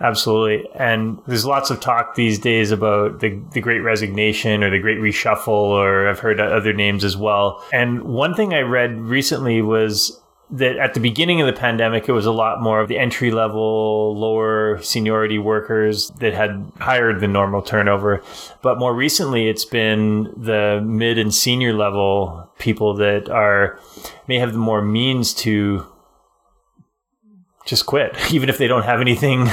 Absolutely. 0.01 0.69
And 0.75 1.19
there's 1.27 1.45
lots 1.45 1.71
of 1.71 1.81
talk 1.81 2.15
these 2.15 2.39
days 2.39 2.71
about 2.71 3.21
the, 3.21 3.41
the 3.53 3.61
great 3.61 3.81
resignation 3.81 4.63
or 4.63 4.71
the 4.71 4.79
great 4.79 4.99
reshuffle, 4.99 5.49
or 5.49 6.09
I've 6.09 6.21
heard 6.21 6.41
other 6.41 6.73
names 6.73 7.05
as 7.05 7.17
well. 7.17 7.65
And 7.73 8.03
one 8.03 8.35
thing 8.35 8.55
I 8.55 8.61
read 8.61 8.97
recently 9.01 9.61
was 9.61 10.21
that 10.51 10.77
at 10.77 10.95
the 10.95 11.01
beginning 11.01 11.41
of 11.41 11.47
the 11.47 11.53
pandemic, 11.53 12.09
it 12.09 12.13
was 12.13 12.27
a 12.27 12.33
lot 12.33 12.63
more 12.63 12.81
of 12.81 12.89
the 12.89 12.97
entry 12.97 13.31
level, 13.31 14.17
lower 14.19 14.79
seniority 14.83 15.39
workers 15.39 16.11
that 16.21 16.33
had 16.33 16.71
higher 16.81 17.19
than 17.19 17.33
normal 17.33 17.61
turnover. 17.61 18.23
But 18.63 18.79
more 18.79 18.95
recently, 18.95 19.49
it's 19.49 19.67
been 19.67 20.33
the 20.37 20.81
mid 20.83 21.19
and 21.19 21.35
senior 21.35 21.75
level 21.75 22.51
people 22.59 22.95
that 22.95 23.29
are, 23.29 23.79
may 24.27 24.39
have 24.39 24.53
the 24.53 24.59
more 24.59 24.81
means 24.81 25.35
to 25.35 25.87
just 27.69 27.87
quit, 27.87 28.17
even 28.33 28.49
if 28.49 28.59
they 28.59 28.67
don't 28.67 28.85
have 28.85 29.01
anything 29.01 29.49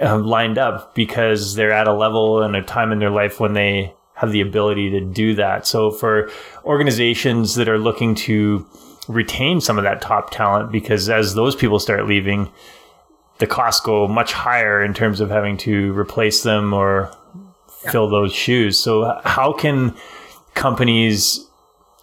uh, 0.00 0.18
lined 0.18 0.58
up 0.58 0.94
because 0.94 1.54
they're 1.54 1.72
at 1.72 1.86
a 1.86 1.92
level 1.92 2.42
and 2.42 2.56
a 2.56 2.62
time 2.62 2.90
in 2.90 2.98
their 2.98 3.10
life 3.10 3.38
when 3.38 3.52
they 3.52 3.92
have 4.14 4.32
the 4.32 4.40
ability 4.40 4.90
to 4.90 5.00
do 5.00 5.34
that. 5.34 5.66
So 5.66 5.90
for 5.90 6.30
organizations 6.64 7.54
that 7.56 7.68
are 7.68 7.78
looking 7.78 8.14
to 8.16 8.66
retain 9.08 9.60
some 9.60 9.78
of 9.78 9.84
that 9.84 10.00
top 10.00 10.30
talent, 10.30 10.72
because 10.72 11.08
as 11.08 11.34
those 11.34 11.54
people 11.54 11.78
start 11.78 12.06
leaving, 12.06 12.50
the 13.38 13.46
costs 13.46 13.84
go 13.84 14.06
much 14.06 14.32
higher 14.32 14.82
in 14.82 14.94
terms 14.94 15.20
of 15.20 15.30
having 15.30 15.56
to 15.58 15.92
replace 15.98 16.42
them 16.42 16.72
or 16.72 17.10
yeah. 17.84 17.90
fill 17.90 18.08
those 18.08 18.32
shoes. 18.32 18.78
So 18.78 19.20
how 19.24 19.52
can 19.52 19.94
companies, 20.54 21.46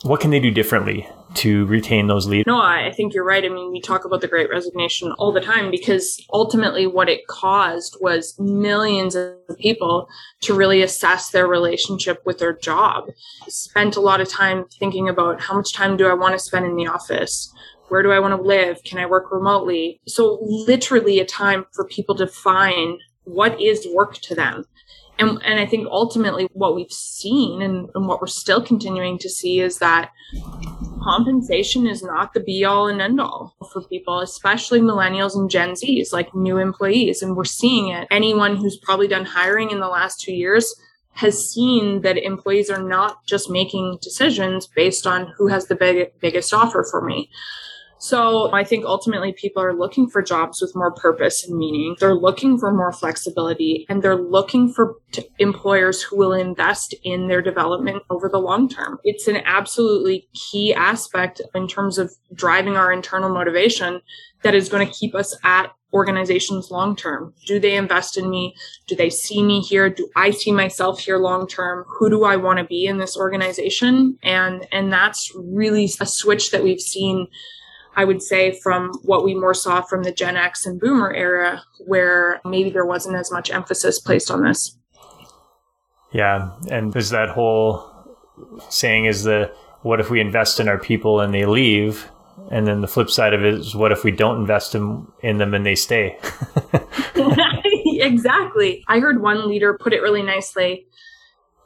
what 0.03 0.19
can 0.19 0.31
they 0.31 0.39
do 0.39 0.51
differently 0.51 1.07
to 1.35 1.65
retain 1.67 2.07
those 2.07 2.27
leaders. 2.27 2.47
No, 2.47 2.59
I 2.59 2.91
think 2.95 3.13
you're 3.13 3.23
right. 3.23 3.45
I 3.45 3.49
mean, 3.49 3.71
we 3.71 3.81
talk 3.81 4.05
about 4.05 4.21
the 4.21 4.27
great 4.27 4.49
resignation 4.49 5.11
all 5.13 5.31
the 5.31 5.41
time 5.41 5.69
because 5.71 6.23
ultimately 6.33 6.87
what 6.87 7.09
it 7.09 7.27
caused 7.27 7.97
was 8.01 8.37
millions 8.39 9.15
of 9.15 9.35
people 9.57 10.07
to 10.41 10.53
really 10.53 10.81
assess 10.81 11.29
their 11.29 11.47
relationship 11.47 12.21
with 12.25 12.39
their 12.39 12.53
job. 12.53 13.05
Spent 13.47 13.95
a 13.95 14.01
lot 14.01 14.21
of 14.21 14.29
time 14.29 14.65
thinking 14.79 15.07
about 15.07 15.39
how 15.41 15.55
much 15.55 15.73
time 15.73 15.97
do 15.97 16.07
I 16.07 16.13
want 16.13 16.33
to 16.33 16.39
spend 16.39 16.65
in 16.65 16.75
the 16.75 16.87
office? 16.87 17.53
Where 17.89 18.03
do 18.03 18.11
I 18.11 18.19
want 18.19 18.35
to 18.35 18.41
live? 18.41 18.83
Can 18.83 18.99
I 18.99 19.05
work 19.05 19.31
remotely? 19.31 19.99
So 20.07 20.39
literally 20.41 21.19
a 21.19 21.25
time 21.25 21.65
for 21.73 21.85
people 21.85 22.15
to 22.15 22.27
find 22.27 22.99
what 23.23 23.59
is 23.61 23.87
work 23.93 24.15
to 24.15 24.35
them. 24.35 24.65
And, 25.19 25.41
and 25.43 25.59
I 25.59 25.65
think 25.65 25.87
ultimately 25.91 26.47
what 26.53 26.75
we've 26.75 26.91
seen 26.91 27.61
and, 27.61 27.89
and 27.93 28.07
what 28.07 28.21
we're 28.21 28.27
still 28.27 28.63
continuing 28.63 29.17
to 29.19 29.29
see 29.29 29.59
is 29.59 29.79
that 29.79 30.11
compensation 31.01 31.87
is 31.87 32.03
not 32.03 32.33
the 32.33 32.39
be 32.39 32.65
all 32.65 32.87
and 32.87 33.01
end 33.01 33.19
all 33.19 33.55
for 33.71 33.81
people, 33.81 34.19
especially 34.19 34.81
millennials 34.81 35.35
and 35.35 35.49
Gen 35.49 35.71
Zs, 35.71 36.13
like 36.13 36.33
new 36.35 36.57
employees. 36.57 37.21
And 37.21 37.35
we're 37.35 37.45
seeing 37.45 37.89
it. 37.89 38.07
Anyone 38.11 38.57
who's 38.57 38.77
probably 38.77 39.07
done 39.07 39.25
hiring 39.25 39.71
in 39.71 39.79
the 39.79 39.87
last 39.87 40.21
two 40.21 40.33
years 40.33 40.75
has 41.13 41.49
seen 41.49 42.01
that 42.01 42.17
employees 42.17 42.69
are 42.69 42.81
not 42.81 43.25
just 43.25 43.49
making 43.49 43.97
decisions 44.01 44.67
based 44.67 45.05
on 45.05 45.33
who 45.37 45.47
has 45.47 45.67
the 45.67 45.75
big, 45.75 46.11
biggest 46.21 46.53
offer 46.53 46.85
for 46.89 47.01
me. 47.01 47.29
So 47.99 48.51
I 48.53 48.63
think 48.63 48.85
ultimately 48.85 49.33
people 49.33 49.61
are 49.61 49.73
looking 49.73 50.09
for 50.09 50.21
jobs 50.21 50.61
with 50.61 50.75
more 50.75 50.91
purpose 50.91 51.45
and 51.45 51.57
meaning. 51.57 51.95
They're 51.99 52.15
looking 52.15 52.57
for 52.57 52.73
more 52.73 52.91
flexibility 52.91 53.85
and 53.89 54.01
they're 54.01 54.15
looking 54.15 54.71
for 54.71 54.95
t- 55.11 55.27
employers 55.37 56.01
who 56.01 56.17
will 56.17 56.33
invest 56.33 56.95
in 57.03 57.27
their 57.27 57.41
development 57.41 58.03
over 58.09 58.29
the 58.29 58.39
long 58.39 58.69
term. 58.69 58.99
It's 59.03 59.27
an 59.27 59.37
absolutely 59.45 60.29
key 60.33 60.73
aspect 60.73 61.41
in 61.53 61.67
terms 61.67 61.97
of 61.97 62.11
driving 62.33 62.77
our 62.77 62.91
internal 62.91 63.29
motivation 63.29 64.01
that 64.43 64.55
is 64.55 64.69
going 64.69 64.87
to 64.87 64.93
keep 64.93 65.13
us 65.13 65.37
at 65.43 65.71
organizations 65.93 66.69
long 66.69 66.95
term? 66.95 67.33
Do 67.45 67.59
they 67.59 67.75
invest 67.75 68.17
in 68.17 68.29
me? 68.29 68.55
Do 68.87 68.95
they 68.95 69.09
see 69.09 69.43
me 69.43 69.59
here? 69.59 69.89
Do 69.89 70.09
I 70.15 70.31
see 70.31 70.51
myself 70.51 70.99
here 70.99 71.17
long 71.17 71.47
term? 71.47 71.85
Who 71.87 72.09
do 72.09 72.23
I 72.23 72.35
want 72.35 72.59
to 72.59 72.65
be 72.65 72.85
in 72.85 72.97
this 72.97 73.17
organization? 73.17 74.17
And 74.23 74.67
and 74.71 74.91
that's 74.91 75.31
really 75.35 75.89
a 75.99 76.05
switch 76.05 76.51
that 76.51 76.63
we've 76.63 76.79
seen 76.79 77.27
I 77.99 78.05
would 78.05 78.21
say 78.21 78.57
from 78.57 78.93
what 79.03 79.25
we 79.25 79.35
more 79.35 79.53
saw 79.53 79.81
from 79.81 80.03
the 80.03 80.13
Gen 80.13 80.37
X 80.37 80.65
and 80.65 80.79
Boomer 80.79 81.13
era, 81.13 81.61
where 81.85 82.39
maybe 82.45 82.69
there 82.69 82.85
wasn't 82.85 83.17
as 83.17 83.29
much 83.29 83.51
emphasis 83.51 83.99
placed 83.99 84.31
on 84.31 84.41
this. 84.41 84.77
Yeah, 86.13 86.51
and 86.71 86.93
there's 86.93 87.09
that 87.09 87.27
whole 87.27 87.91
saying 88.69 89.03
is 89.03 89.25
the 89.25 89.53
what 89.81 89.99
if 89.99 90.09
we 90.09 90.21
invest 90.21 90.61
in 90.61 90.69
our 90.69 90.77
people 90.77 91.19
and 91.19 91.33
they 91.33 91.45
leave? 91.45 92.09
And 92.49 92.65
then 92.65 92.79
the 92.79 92.87
flip 92.87 93.09
side 93.09 93.33
of 93.33 93.43
it 93.43 93.53
is 93.55 93.75
what 93.75 93.91
if 93.91 94.05
we 94.05 94.11
don't 94.11 94.39
invest 94.39 94.75
in, 94.75 95.05
in 95.21 95.37
them 95.37 95.53
and 95.53 95.65
they 95.65 95.75
stay? 95.75 96.17
exactly. 97.85 98.81
I 98.87 99.01
heard 99.01 99.21
one 99.21 99.49
leader 99.49 99.77
put 99.77 99.91
it 99.91 100.01
really 100.01 100.23
nicely. 100.23 100.87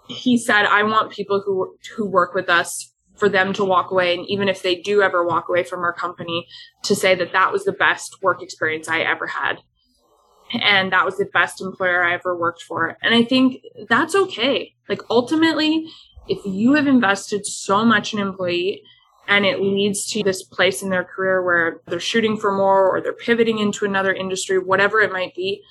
He 0.08 0.40
said, 0.40 0.66
I 0.66 0.82
want 0.82 1.12
people 1.12 1.44
who 1.46 1.78
who 1.96 2.08
work 2.08 2.34
with 2.34 2.50
us 2.50 2.92
for 3.16 3.30
them 3.30 3.54
to 3.54 3.64
walk 3.64 3.92
away 3.92 4.16
and 4.16 4.28
even 4.28 4.50
if 4.50 4.62
they 4.62 4.76
do 4.76 5.02
ever 5.02 5.26
walk 5.26 5.50
away 5.50 5.64
from 5.64 5.82
our 5.82 5.94
company 5.94 6.48
to 6.84 6.96
say 6.96 7.16
that 7.16 7.32
that 7.34 7.52
was 7.52 7.64
the 7.66 7.72
best 7.72 8.22
work 8.22 8.42
experience 8.42 8.88
I 8.88 9.02
ever 9.02 9.28
had. 9.28 9.58
And 10.62 10.92
that 10.92 11.06
was 11.06 11.18
the 11.18 11.26
best 11.26 11.62
employer 11.62 12.04
I 12.04 12.14
ever 12.14 12.38
worked 12.38 12.62
for. 12.62 12.98
And 13.02 13.16
I 13.16 13.24
think 13.24 13.62
that's 13.88 14.16
okay. 14.16 14.76
Like 14.90 15.02
ultimately 15.10 15.88
if 16.28 16.40
you 16.46 16.74
have 16.74 16.88
invested 16.88 17.46
so 17.46 17.84
much 17.84 18.14
in 18.14 18.20
employee 18.20 18.82
and 19.28 19.46
it 19.46 19.62
leads 19.62 20.06
to 20.08 20.24
this 20.24 20.44
place 20.44 20.82
in 20.82 20.90
their 20.90 21.04
career 21.04 21.42
where 21.44 21.82
they're 21.88 22.00
shooting 22.00 22.38
for 22.38 22.56
more 22.56 22.90
or 22.90 23.02
they're 23.02 23.14
pivoting 23.14 23.60
into 23.60 23.86
another 23.86 24.14
industry 24.14 24.58
whatever 24.58 25.02
it 25.02 25.12
might 25.12 25.36
be 25.36 25.62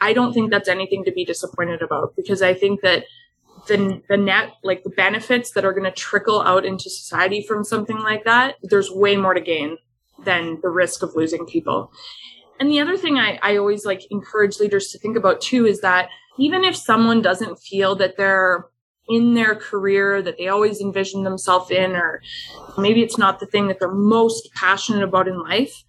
I 0.00 0.12
don't 0.12 0.32
think 0.32 0.50
that's 0.50 0.68
anything 0.68 1.04
to 1.04 1.12
be 1.12 1.24
disappointed 1.24 1.82
about. 1.82 2.14
Because 2.16 2.42
I 2.42 2.54
think 2.54 2.80
that 2.80 3.04
the, 3.66 4.02
the 4.08 4.16
net, 4.16 4.52
like 4.62 4.82
the 4.82 4.90
benefits 4.90 5.52
that 5.52 5.64
are 5.64 5.72
going 5.72 5.84
to 5.84 5.90
trickle 5.90 6.42
out 6.42 6.64
into 6.64 6.90
society 6.90 7.42
from 7.42 7.64
something 7.64 7.98
like 7.98 8.24
that, 8.24 8.56
there's 8.62 8.90
way 8.90 9.16
more 9.16 9.34
to 9.34 9.40
gain 9.40 9.78
than 10.24 10.58
the 10.62 10.68
risk 10.68 11.02
of 11.02 11.14
losing 11.14 11.46
people. 11.46 11.92
And 12.58 12.70
the 12.70 12.80
other 12.80 12.96
thing 12.96 13.18
I, 13.18 13.38
I 13.42 13.56
always 13.56 13.86
like 13.86 14.02
encourage 14.10 14.60
leaders 14.60 14.88
to 14.88 14.98
think 14.98 15.16
about 15.16 15.40
too 15.40 15.66
is 15.66 15.80
that 15.80 16.10
even 16.38 16.62
if 16.64 16.76
someone 16.76 17.22
doesn't 17.22 17.56
feel 17.56 17.96
that 17.96 18.16
they're 18.16 18.66
in 19.08 19.34
their 19.34 19.56
career 19.56 20.22
that 20.22 20.38
they 20.38 20.48
always 20.48 20.80
envision 20.80 21.24
themselves 21.24 21.70
in, 21.70 21.92
or 21.92 22.22
maybe 22.78 23.02
it's 23.02 23.18
not 23.18 23.40
the 23.40 23.46
thing 23.46 23.66
that 23.68 23.78
they're 23.80 23.92
most 23.92 24.48
passionate 24.54 25.02
about 25.02 25.26
in 25.26 25.42
life, 25.42 25.84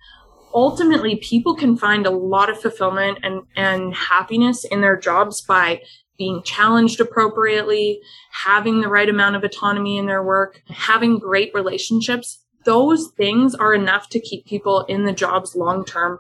ultimately 0.54 1.18
people 1.18 1.56
can 1.56 1.78
find 1.78 2.06
a 2.06 2.12
lot 2.12 2.50
of 2.50 2.60
fulfillment 2.60 3.20
and, 3.22 3.44
and 3.56 3.94
happiness 3.94 4.66
in 4.66 4.82
their 4.82 4.98
jobs 4.98 5.42
by 5.42 5.82
being 6.22 6.44
challenged 6.44 7.02
appropriately, 7.02 8.00
having 8.30 8.80
the 8.80 8.88
right 8.88 9.10
amount 9.10 9.36
of 9.36 9.44
autonomy 9.44 9.98
in 9.98 10.06
their 10.06 10.22
work, 10.22 10.62
having 10.68 11.18
great 11.18 11.52
relationships. 11.56 12.46
Those 12.64 13.08
things 13.18 13.56
are 13.56 13.74
enough 13.74 14.08
to 14.10 14.20
keep 14.20 14.46
people 14.46 14.86
in 14.88 15.06
the 15.06 15.14
jobs 15.14 15.56
long 15.56 15.84
term 15.84 16.20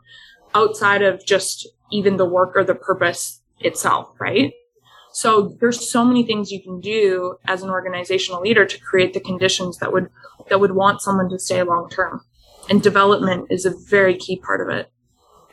outside 0.56 1.04
of 1.04 1.24
just 1.24 1.68
even 1.92 2.18
the 2.18 2.26
work 2.26 2.54
or 2.56 2.64
the 2.64 2.74
purpose 2.74 3.44
itself, 3.60 4.10
right? 4.20 4.52
So 5.14 5.56
there's 5.60 5.88
so 5.88 6.04
many 6.04 6.24
things 6.24 6.52
you 6.52 6.64
can 6.64 6.80
do 6.80 7.36
as 7.46 7.62
an 7.62 7.70
organizational 7.70 8.42
leader 8.42 8.66
to 8.66 8.82
create 8.82 9.14
the 9.14 9.20
conditions 9.20 9.78
that 9.78 9.94
would 9.94 10.10
that 10.50 10.60
would 10.60 10.72
want 10.72 11.02
someone 11.02 11.30
to 11.30 11.38
stay 11.38 11.62
long 11.62 11.92
term. 11.92 12.26
And 12.72 12.82
development 12.82 13.52
is 13.52 13.68
a 13.68 13.78
very 13.88 14.18
key 14.18 14.38
part 14.38 14.62
of 14.62 14.76
it. 14.76 14.92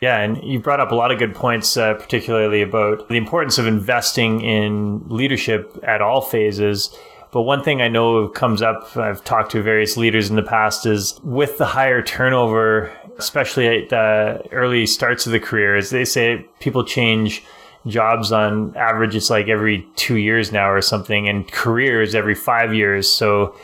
Yeah, 0.01 0.19
and 0.19 0.41
you 0.43 0.59
brought 0.59 0.79
up 0.79 0.91
a 0.91 0.95
lot 0.95 1.11
of 1.11 1.19
good 1.19 1.35
points, 1.35 1.75
uh, 1.75 1.93
particularly 1.95 2.61
about 2.61 3.09
the 3.09 3.17
importance 3.17 3.57
of 3.57 3.67
investing 3.67 4.41
in 4.41 5.03
leadership 5.09 5.77
at 5.83 6.01
all 6.01 6.21
phases. 6.21 6.95
But 7.31 7.41
one 7.41 7.63
thing 7.63 7.81
I 7.81 7.89
know 7.89 8.27
comes 8.29 8.61
up, 8.61 8.95
I've 8.95 9.23
talked 9.23 9.51
to 9.51 9.61
various 9.61 9.97
leaders 9.97 10.29
in 10.29 10.35
the 10.35 10.41
past, 10.41 10.85
is 10.85 11.19
with 11.23 11.57
the 11.57 11.65
higher 11.65 12.01
turnover, 12.01 12.91
especially 13.17 13.67
at 13.67 13.89
the 13.89 14.41
early 14.51 14.85
starts 14.85 15.25
of 15.25 15.33
the 15.33 15.39
career, 15.39 15.75
as 15.75 15.89
they 15.89 16.05
say, 16.05 16.45
people 16.59 16.85
change 16.85 17.43
jobs 17.85 18.31
on 18.31 18.75
average, 18.75 19.15
it's 19.15 19.29
like 19.29 19.47
every 19.47 19.87
two 19.95 20.15
years 20.15 20.51
now 20.51 20.69
or 20.69 20.81
something, 20.81 21.27
and 21.27 21.51
careers 21.51 22.15
every 22.15 22.35
five 22.35 22.73
years. 22.73 23.09
So, 23.09 23.55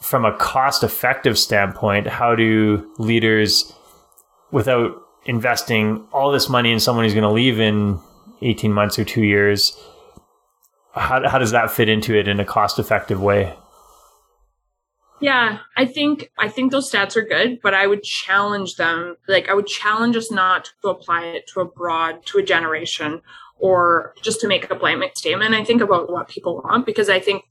from 0.00 0.24
a 0.24 0.36
cost 0.36 0.82
effective 0.82 1.38
standpoint, 1.38 2.06
how 2.06 2.34
do 2.34 2.90
leaders, 2.98 3.72
without 4.50 5.02
investing 5.24 6.06
all 6.12 6.32
this 6.32 6.48
money 6.48 6.72
in 6.72 6.80
someone 6.80 7.04
who's 7.04 7.14
going 7.14 7.22
to 7.22 7.30
leave 7.30 7.60
in 7.60 8.00
18 8.42 8.72
months 8.72 8.98
or 8.98 9.04
two 9.04 9.22
years, 9.22 9.76
how, 10.94 11.28
how 11.28 11.38
does 11.38 11.52
that 11.52 11.70
fit 11.70 11.88
into 11.88 12.16
it 12.16 12.28
in 12.28 12.40
a 12.40 12.44
cost 12.44 12.78
effective 12.78 13.20
way? 13.20 13.54
Yeah, 15.20 15.58
I 15.76 15.84
think 15.84 16.30
I 16.38 16.48
think 16.48 16.72
those 16.72 16.90
stats 16.90 17.14
are 17.14 17.22
good, 17.22 17.60
but 17.62 17.74
I 17.74 17.86
would 17.86 18.02
challenge 18.02 18.76
them. 18.76 19.16
Like 19.28 19.50
I 19.50 19.54
would 19.54 19.66
challenge 19.66 20.16
us 20.16 20.30
not 20.30 20.72
to 20.80 20.88
apply 20.88 21.26
it 21.26 21.46
to 21.48 21.60
a 21.60 21.66
broad 21.66 22.24
to 22.26 22.38
a 22.38 22.42
generation 22.42 23.20
or 23.58 24.14
just 24.22 24.40
to 24.40 24.48
make 24.48 24.70
a 24.70 24.74
blanket 24.74 25.18
statement. 25.18 25.54
I 25.54 25.62
think 25.62 25.82
about 25.82 26.10
what 26.10 26.28
people 26.28 26.62
want 26.64 26.86
because 26.86 27.10
I 27.10 27.20
think 27.20 27.44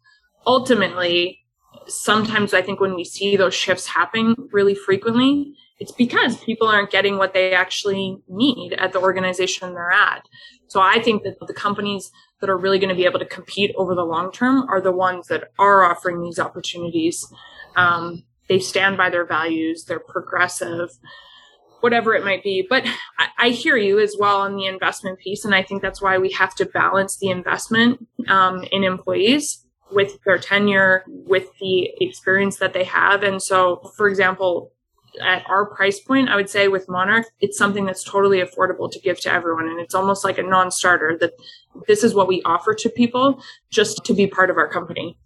ultimately 0.47 1.39
sometimes 1.85 2.55
I 2.55 2.63
think 2.63 2.79
when 2.79 2.95
we 2.95 3.03
see 3.03 3.37
those 3.37 3.53
shifts 3.53 3.85
happening 3.85 4.35
really 4.51 4.73
frequently, 4.73 5.53
it's 5.79 5.91
because 5.91 6.43
people 6.43 6.67
aren't 6.67 6.91
getting 6.91 7.17
what 7.17 7.33
they 7.33 7.53
actually 7.53 8.17
need 8.27 8.73
at 8.73 8.91
the 8.93 8.99
organization 8.99 9.73
they're 9.73 9.91
at. 9.91 10.23
So 10.67 10.81
I 10.81 11.01
think 11.01 11.23
that 11.23 11.39
the 11.45 11.53
companies 11.53 12.11
that 12.41 12.49
are 12.49 12.57
really 12.57 12.79
going 12.79 12.89
to 12.89 12.95
be 12.95 13.05
able 13.05 13.19
to 13.19 13.25
compete 13.25 13.73
over 13.75 13.95
the 13.95 14.03
long 14.03 14.31
term 14.31 14.67
are 14.69 14.81
the 14.81 14.91
ones 14.91 15.27
that 15.27 15.51
are 15.57 15.83
offering 15.83 16.21
these 16.21 16.39
opportunities. 16.39 17.25
Um, 17.75 18.23
they 18.47 18.59
stand 18.59 18.97
by 18.97 19.09
their 19.09 19.25
values, 19.25 19.85
they're 19.85 19.99
progressive, 19.99 20.89
whatever 21.81 22.13
it 22.13 22.25
might 22.25 22.43
be. 22.43 22.65
But 22.67 22.85
I, 23.17 23.27
I, 23.37 23.49
hear 23.49 23.77
you 23.77 23.99
as 23.99 24.15
well 24.19 24.41
on 24.41 24.55
the 24.55 24.65
investment 24.65 25.19
piece. 25.19 25.45
And 25.45 25.55
I 25.55 25.63
think 25.63 25.81
that's 25.81 26.01
why 26.01 26.17
we 26.17 26.31
have 26.31 26.55
to 26.55 26.65
balance 26.65 27.17
the 27.17 27.29
investment 27.29 28.05
um, 28.27 28.63
in 28.71 28.83
employees 28.83 29.65
with 29.91 30.19
their 30.25 30.37
tenure, 30.37 31.03
with 31.07 31.47
the 31.59 31.89
experience 32.01 32.57
that 32.57 32.73
they 32.73 32.83
have. 32.83 33.23
And 33.23 33.41
so, 33.41 33.91
for 33.95 34.07
example, 34.07 34.73
at 35.21 35.43
our 35.47 35.65
price 35.65 35.99
point, 35.99 36.29
I 36.29 36.35
would 36.35 36.49
say 36.49 36.67
with 36.67 36.87
Monark, 36.87 37.25
it's 37.39 37.57
something 37.57 37.85
that's 37.85 38.03
totally 38.03 38.39
affordable 38.39 38.91
to 38.91 38.99
give 38.99 39.19
to 39.21 39.31
everyone. 39.31 39.67
And 39.67 39.79
it's 39.79 39.95
almost 39.95 40.23
like 40.23 40.37
a 40.37 40.43
non 40.43 40.71
starter 40.71 41.17
that 41.19 41.33
this 41.87 42.03
is 42.03 42.13
what 42.13 42.27
we 42.27 42.41
offer 42.43 42.73
to 42.73 42.89
people 42.89 43.41
just 43.69 44.03
to 44.05 44.13
be 44.13 44.27
part 44.27 44.49
of 44.49 44.57
our 44.57 44.67
company. 44.67 45.17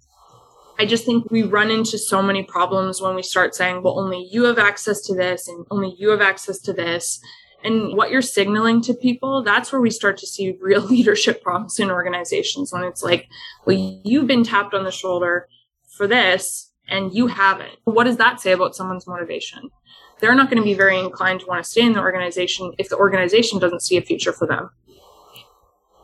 I 0.79 0.85
just 0.85 1.05
think 1.05 1.29
we 1.29 1.43
run 1.43 1.69
into 1.69 1.97
so 1.97 2.21
many 2.21 2.43
problems 2.43 3.01
when 3.01 3.15
we 3.15 3.21
start 3.21 3.53
saying, 3.53 3.83
well, 3.83 3.99
only 3.99 4.27
you 4.31 4.43
have 4.45 4.57
access 4.57 5.01
to 5.01 5.15
this 5.15 5.47
and 5.47 5.65
only 5.69 5.95
you 5.97 6.09
have 6.09 6.21
access 6.21 6.59
to 6.61 6.73
this. 6.73 7.19
And 7.63 7.95
what 7.95 8.11
you're 8.11 8.21
signaling 8.21 8.81
to 8.81 8.93
people, 8.93 9.43
that's 9.43 9.71
where 9.71 9.79
we 9.79 9.89
start 9.89 10.17
to 10.17 10.27
see 10.27 10.57
real 10.59 10.81
leadership 10.85 11.43
problems 11.43 11.79
in 11.79 11.91
organizations 11.91 12.73
when 12.73 12.83
it's 12.83 13.03
like, 13.03 13.27
well, 13.65 14.01
you've 14.03 14.27
been 14.27 14.43
tapped 14.43 14.73
on 14.73 14.83
the 14.83 14.91
shoulder 14.91 15.47
for 15.95 16.07
this 16.07 16.72
and 16.93 17.13
you 17.13 17.27
haven't. 17.27 17.75
What 17.85 18.03
does 18.03 18.17
that 18.17 18.39
say 18.39 18.51
about 18.51 18.75
someone's 18.75 19.07
motivation? 19.07 19.71
They're 20.19 20.35
not 20.35 20.49
going 20.49 20.61
to 20.61 20.63
be 20.63 20.75
very 20.75 20.99
inclined 20.99 21.39
to 21.41 21.47
want 21.47 21.63
to 21.63 21.69
stay 21.69 21.81
in 21.81 21.93
the 21.93 21.99
organization 21.99 22.71
if 22.77 22.89
the 22.89 22.97
organization 22.97 23.59
doesn't 23.59 23.81
see 23.81 23.97
a 23.97 24.01
future 24.01 24.31
for 24.31 24.47
them. 24.47 24.69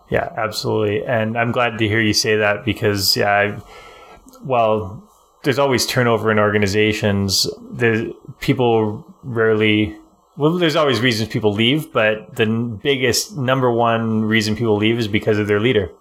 Yeah, 0.09 0.33
absolutely. 0.35 1.05
And 1.05 1.37
I'm 1.37 1.51
glad 1.51 1.77
to 1.77 1.87
hear 1.87 2.01
you 2.01 2.13
say 2.13 2.35
that 2.37 2.65
because, 2.65 3.15
yeah, 3.15 3.59
well, 4.43 5.07
there's 5.43 5.59
always 5.59 5.85
turnover 5.85 6.31
in 6.31 6.39
organizations. 6.39 7.43
The 7.71 8.13
people 8.39 9.05
rarely 9.23 9.95
well, 10.37 10.57
there's 10.57 10.77
always 10.77 11.01
reasons 11.01 11.27
people 11.27 11.51
leave, 11.51 11.91
but 11.91 12.37
the 12.37 12.45
biggest 12.81 13.35
number 13.37 13.69
one 13.69 14.23
reason 14.23 14.55
people 14.55 14.77
leave 14.77 14.97
is 14.97 15.09
because 15.09 15.37
of 15.37 15.47
their 15.47 15.59
leader. 15.59 15.91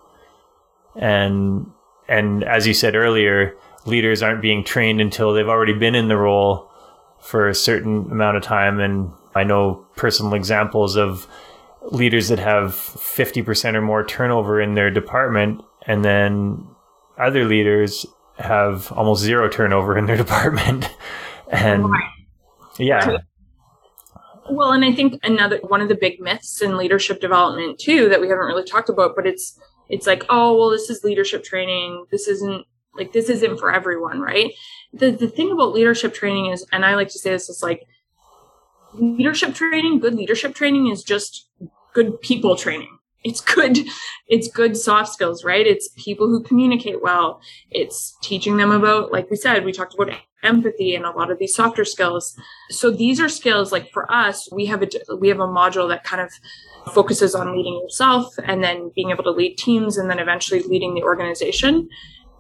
And 0.94 1.66
and 2.09 2.44
as 2.44 2.66
you 2.66 2.72
said 2.72 2.94
earlier, 2.94 3.57
leaders 3.88 4.22
aren't 4.22 4.42
being 4.42 4.62
trained 4.64 5.01
until 5.01 5.33
they've 5.33 5.48
already 5.48 5.72
been 5.72 5.94
in 5.94 6.09
the 6.09 6.16
role 6.16 6.70
for 7.20 7.48
a 7.48 7.55
certain 7.55 8.11
amount 8.11 8.37
of 8.37 8.42
time. 8.42 8.79
And 8.79 9.11
I 9.35 9.44
know 9.44 9.87
personal 9.96 10.35
examples 10.35 10.96
of 10.96 11.27
leaders 11.83 12.29
that 12.29 12.38
have 12.38 12.72
50% 12.72 13.74
or 13.74 13.81
more 13.81 14.05
turnover 14.05 14.61
in 14.61 14.74
their 14.74 14.90
department, 14.90 15.62
and 15.87 16.05
then 16.05 16.66
other 17.18 17.44
leaders 17.44 18.07
have 18.38 18.92
almost 18.92 19.22
zero 19.22 19.48
turnover 19.48 19.98
in 19.98 20.07
their 20.07 20.16
department. 20.24 20.88
and 21.51 21.87
Yeah. 22.79 23.18
Well, 24.51 24.72
and 24.72 24.85
I 24.85 24.92
think 24.92 25.20
another 25.22 25.59
one 25.59 25.81
of 25.81 25.88
the 25.88 25.94
big 25.94 26.20
myths 26.20 26.62
in 26.62 26.77
leadership 26.77 27.20
development 27.20 27.79
too 27.79 28.09
that 28.09 28.20
we 28.20 28.29
haven't 28.29 28.46
really 28.46 28.64
talked 28.64 28.88
about, 28.88 29.14
but 29.14 29.27
it's 29.27 29.59
it's 29.88 30.07
like, 30.07 30.24
oh, 30.29 30.57
well, 30.57 30.70
this 30.70 30.90
is 30.90 31.05
leadership 31.05 31.44
training. 31.44 32.07
This 32.11 32.29
isn't 32.29 32.66
like 32.98 33.12
this 33.12 33.30
isn't 33.30 33.58
for 33.58 33.72
everyone, 33.72 34.20
right? 34.20 34.52
The 34.92 35.11
the 35.11 35.28
thing 35.28 35.50
about 35.50 35.72
leadership 35.72 36.12
training 36.14 36.46
is, 36.46 36.66
and 36.72 36.84
I 36.84 36.94
like 36.94 37.08
to 37.08 37.18
say 37.18 37.30
this 37.30 37.48
is 37.48 37.62
like 37.62 37.87
leadership 38.94 39.54
training, 39.54 40.00
good 40.00 40.14
leadership 40.14 40.54
training 40.54 40.88
is 40.88 41.02
just 41.02 41.48
good 41.94 42.20
people 42.20 42.56
training. 42.56 42.98
It's 43.24 43.40
good, 43.40 43.78
it's 44.28 44.48
good 44.48 44.76
soft 44.76 45.12
skills, 45.12 45.44
right? 45.44 45.66
It's 45.66 45.88
people 45.96 46.28
who 46.28 46.42
communicate 46.42 47.02
well. 47.02 47.40
It's 47.70 48.16
teaching 48.22 48.56
them 48.56 48.70
about, 48.70 49.12
like 49.12 49.28
we 49.28 49.37
said, 49.37 49.64
we 49.64 49.72
talked 49.72 49.94
about 49.94 50.14
empathy 50.44 50.94
and 50.94 51.04
a 51.04 51.11
lot 51.11 51.30
of 51.30 51.38
these 51.38 51.54
softer 51.54 51.84
skills. 51.84 52.37
So 52.70 52.92
these 52.92 53.20
are 53.20 53.28
skills 53.28 53.72
like 53.72 53.90
for 53.90 54.11
us, 54.11 54.48
we 54.52 54.66
have 54.66 54.82
a, 54.82 54.88
we 55.16 55.28
have 55.28 55.40
a 55.40 55.48
module 55.48 55.88
that 55.88 56.04
kind 56.04 56.22
of 56.22 56.30
focuses 56.94 57.34
on 57.34 57.56
leading 57.56 57.74
yourself 57.82 58.32
and 58.44 58.62
then 58.62 58.92
being 58.94 59.11
able 59.11 59.24
to 59.24 59.32
lead 59.32 59.56
teams 59.58 59.98
and 59.98 60.08
then 60.08 60.20
eventually 60.20 60.62
leading 60.62 60.94
the 60.94 61.02
organization. 61.02 61.88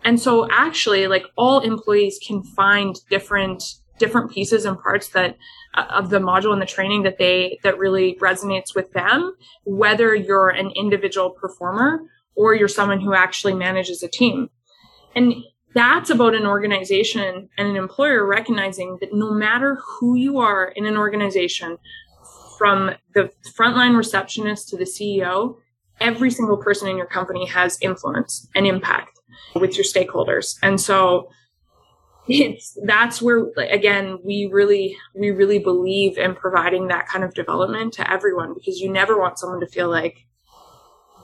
And 0.04 0.20
so 0.20 0.48
actually 0.50 1.06
like 1.06 1.24
all 1.36 1.60
employees 1.60 2.18
can 2.24 2.42
find 2.42 2.96
different 3.10 3.62
different 3.98 4.30
pieces 4.30 4.64
and 4.64 4.78
parts 4.78 5.08
that 5.08 5.36
uh, 5.74 5.86
of 5.90 6.08
the 6.10 6.18
module 6.18 6.52
and 6.52 6.62
the 6.62 6.66
training 6.66 7.02
that 7.02 7.18
they 7.18 7.58
that 7.64 7.78
really 7.78 8.16
resonates 8.20 8.74
with 8.74 8.92
them 8.92 9.34
whether 9.64 10.14
you're 10.14 10.50
an 10.50 10.70
individual 10.76 11.30
performer 11.30 12.00
or 12.36 12.54
you're 12.54 12.68
someone 12.68 13.00
who 13.00 13.12
actually 13.12 13.52
manages 13.52 14.02
a 14.02 14.08
team. 14.08 14.48
And 15.16 15.34
that's 15.74 16.08
about 16.08 16.36
an 16.36 16.46
organization 16.46 17.48
and 17.58 17.68
an 17.68 17.76
employer 17.76 18.24
recognizing 18.24 18.98
that 19.00 19.12
no 19.12 19.32
matter 19.32 19.78
who 19.84 20.14
you 20.14 20.38
are 20.38 20.68
in 20.68 20.86
an 20.86 20.96
organization 20.96 21.76
from 22.56 22.92
the 23.14 23.30
frontline 23.58 23.96
receptionist 23.96 24.68
to 24.68 24.76
the 24.76 24.84
CEO 24.84 25.56
every 26.00 26.30
single 26.30 26.56
person 26.56 26.88
in 26.88 26.96
your 26.96 27.06
company 27.06 27.46
has 27.46 27.78
influence 27.80 28.48
and 28.54 28.66
impact 28.66 29.17
with 29.54 29.76
your 29.76 29.84
stakeholders 29.84 30.56
and 30.62 30.80
so 30.80 31.28
it's 32.28 32.78
that's 32.84 33.22
where 33.22 33.46
again 33.70 34.18
we 34.22 34.48
really 34.52 34.96
we 35.14 35.30
really 35.30 35.58
believe 35.58 36.18
in 36.18 36.34
providing 36.34 36.88
that 36.88 37.06
kind 37.08 37.24
of 37.24 37.32
development 37.34 37.94
to 37.94 38.10
everyone 38.10 38.52
because 38.54 38.80
you 38.80 38.92
never 38.92 39.18
want 39.18 39.38
someone 39.38 39.60
to 39.60 39.66
feel 39.66 39.88
like 39.88 40.26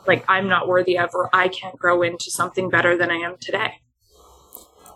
like 0.06 0.24
I'm 0.28 0.48
not 0.48 0.68
worthy 0.68 0.98
of 0.98 1.10
or 1.14 1.28
I 1.32 1.48
can't 1.48 1.78
grow 1.78 2.02
into 2.02 2.30
something 2.30 2.70
better 2.70 2.96
than 2.96 3.10
I 3.10 3.16
am 3.16 3.36
today. 3.40 3.74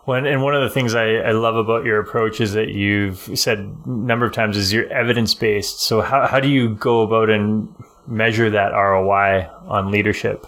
Well, 0.05 0.25
and 0.25 0.41
one 0.41 0.55
of 0.55 0.63
the 0.63 0.69
things 0.69 0.95
I, 0.95 1.15
I 1.15 1.31
love 1.31 1.55
about 1.55 1.85
your 1.85 1.99
approach 1.99 2.41
is 2.41 2.53
that 2.53 2.69
you've 2.69 3.29
said 3.35 3.59
a 3.59 3.89
number 3.89 4.25
of 4.25 4.33
times 4.33 4.57
is 4.57 4.73
you're 4.73 4.91
evidence 4.91 5.35
based. 5.35 5.81
So 5.81 6.01
how, 6.01 6.25
how 6.25 6.39
do 6.39 6.47
you 6.47 6.73
go 6.75 7.01
about 7.01 7.29
and 7.29 7.69
measure 8.07 8.49
that 8.49 8.69
ROI 8.71 9.47
on 9.67 9.91
leadership? 9.91 10.47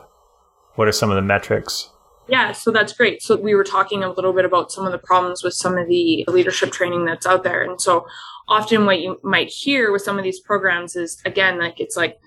What 0.75 0.87
are 0.87 0.91
some 0.91 1.11
of 1.11 1.15
the 1.15 1.21
metrics? 1.21 1.91
Yeah, 2.31 2.53
so 2.53 2.71
that's 2.71 2.93
great. 2.93 3.21
So 3.21 3.35
we 3.35 3.55
were 3.55 3.65
talking 3.65 4.05
a 4.05 4.09
little 4.09 4.31
bit 4.31 4.45
about 4.45 4.71
some 4.71 4.85
of 4.85 4.93
the 4.93 4.97
problems 4.97 5.43
with 5.43 5.53
some 5.53 5.77
of 5.77 5.89
the 5.89 6.23
leadership 6.29 6.71
training 6.71 7.03
that's 7.03 7.25
out 7.25 7.43
there. 7.43 7.61
And 7.61 7.79
so 7.79 8.07
often 8.47 8.85
what 8.85 9.01
you 9.01 9.19
might 9.21 9.49
hear 9.49 9.91
with 9.91 10.01
some 10.01 10.17
of 10.17 10.23
these 10.23 10.39
programs 10.39 10.95
is 10.95 11.21
again, 11.25 11.59
like 11.59 11.81
it's 11.81 11.97
like, 11.97 12.17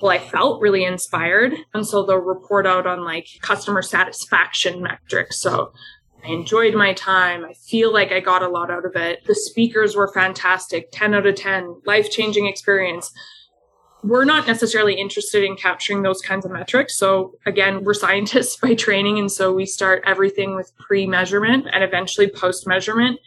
well, 0.00 0.12
I 0.12 0.20
felt 0.20 0.62
really 0.62 0.84
inspired. 0.84 1.52
And 1.74 1.84
so 1.84 2.06
they'll 2.06 2.18
report 2.18 2.64
out 2.64 2.86
on 2.86 3.04
like 3.04 3.26
customer 3.42 3.82
satisfaction 3.82 4.80
metrics. 4.80 5.40
So 5.40 5.72
I 6.24 6.28
enjoyed 6.28 6.76
my 6.76 6.92
time. 6.92 7.44
I 7.44 7.54
feel 7.54 7.92
like 7.92 8.12
I 8.12 8.20
got 8.20 8.44
a 8.44 8.48
lot 8.48 8.70
out 8.70 8.86
of 8.86 8.94
it. 8.94 9.24
The 9.26 9.34
speakers 9.34 9.96
were 9.96 10.12
fantastic. 10.12 10.90
10 10.92 11.12
out 11.12 11.26
of 11.26 11.34
10, 11.34 11.82
life 11.86 12.08
changing 12.08 12.46
experience 12.46 13.12
we're 14.02 14.24
not 14.24 14.46
necessarily 14.46 14.94
interested 14.94 15.44
in 15.44 15.56
capturing 15.56 16.02
those 16.02 16.22
kinds 16.22 16.44
of 16.44 16.52
metrics. 16.52 16.96
So 16.96 17.34
again, 17.46 17.84
we're 17.84 17.94
scientists 17.94 18.56
by 18.62 18.74
training. 18.74 19.18
And 19.18 19.30
so 19.30 19.52
we 19.52 19.66
start 19.66 20.02
everything 20.06 20.54
with 20.54 20.72
pre 20.78 21.06
measurement 21.06 21.66
and 21.72 21.84
eventually 21.84 22.28
post 22.28 22.66
measurement. 22.66 23.20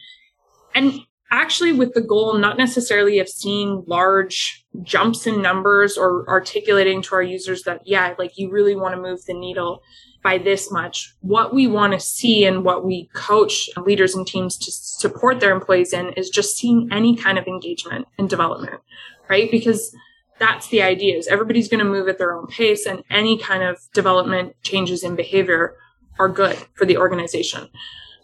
And 0.74 1.00
actually 1.30 1.72
with 1.72 1.94
the 1.94 2.00
goal, 2.00 2.34
not 2.34 2.56
necessarily 2.56 3.18
of 3.18 3.28
seeing 3.28 3.84
large 3.86 4.64
jumps 4.82 5.26
in 5.26 5.42
numbers 5.42 5.96
or 5.96 6.28
articulating 6.28 7.02
to 7.02 7.14
our 7.14 7.22
users 7.22 7.62
that, 7.64 7.82
yeah, 7.84 8.14
like 8.18 8.36
you 8.36 8.50
really 8.50 8.76
want 8.76 8.94
to 8.94 9.00
move 9.00 9.24
the 9.24 9.34
needle 9.34 9.82
by 10.22 10.38
this 10.38 10.72
much. 10.72 11.14
What 11.20 11.54
we 11.54 11.66
want 11.66 11.92
to 11.92 12.00
see 12.00 12.44
and 12.44 12.64
what 12.64 12.84
we 12.84 13.10
coach 13.14 13.68
leaders 13.76 14.14
and 14.14 14.26
teams 14.26 14.56
to 14.58 14.72
support 14.72 15.38
their 15.38 15.54
employees 15.54 15.92
in 15.92 16.12
is 16.14 16.30
just 16.30 16.56
seeing 16.56 16.88
any 16.90 17.14
kind 17.14 17.38
of 17.38 17.46
engagement 17.46 18.08
and 18.18 18.28
development, 18.28 18.80
right? 19.28 19.50
Because 19.50 19.94
that's 20.38 20.68
the 20.68 20.82
idea 20.82 21.16
is 21.16 21.28
everybody's 21.28 21.68
going 21.68 21.84
to 21.84 21.90
move 21.90 22.08
at 22.08 22.18
their 22.18 22.34
own 22.34 22.46
pace 22.46 22.86
and 22.86 23.02
any 23.10 23.38
kind 23.38 23.62
of 23.62 23.78
development 23.92 24.54
changes 24.62 25.02
in 25.02 25.16
behavior 25.16 25.76
are 26.18 26.28
good 26.28 26.56
for 26.74 26.84
the 26.84 26.96
organization. 26.96 27.68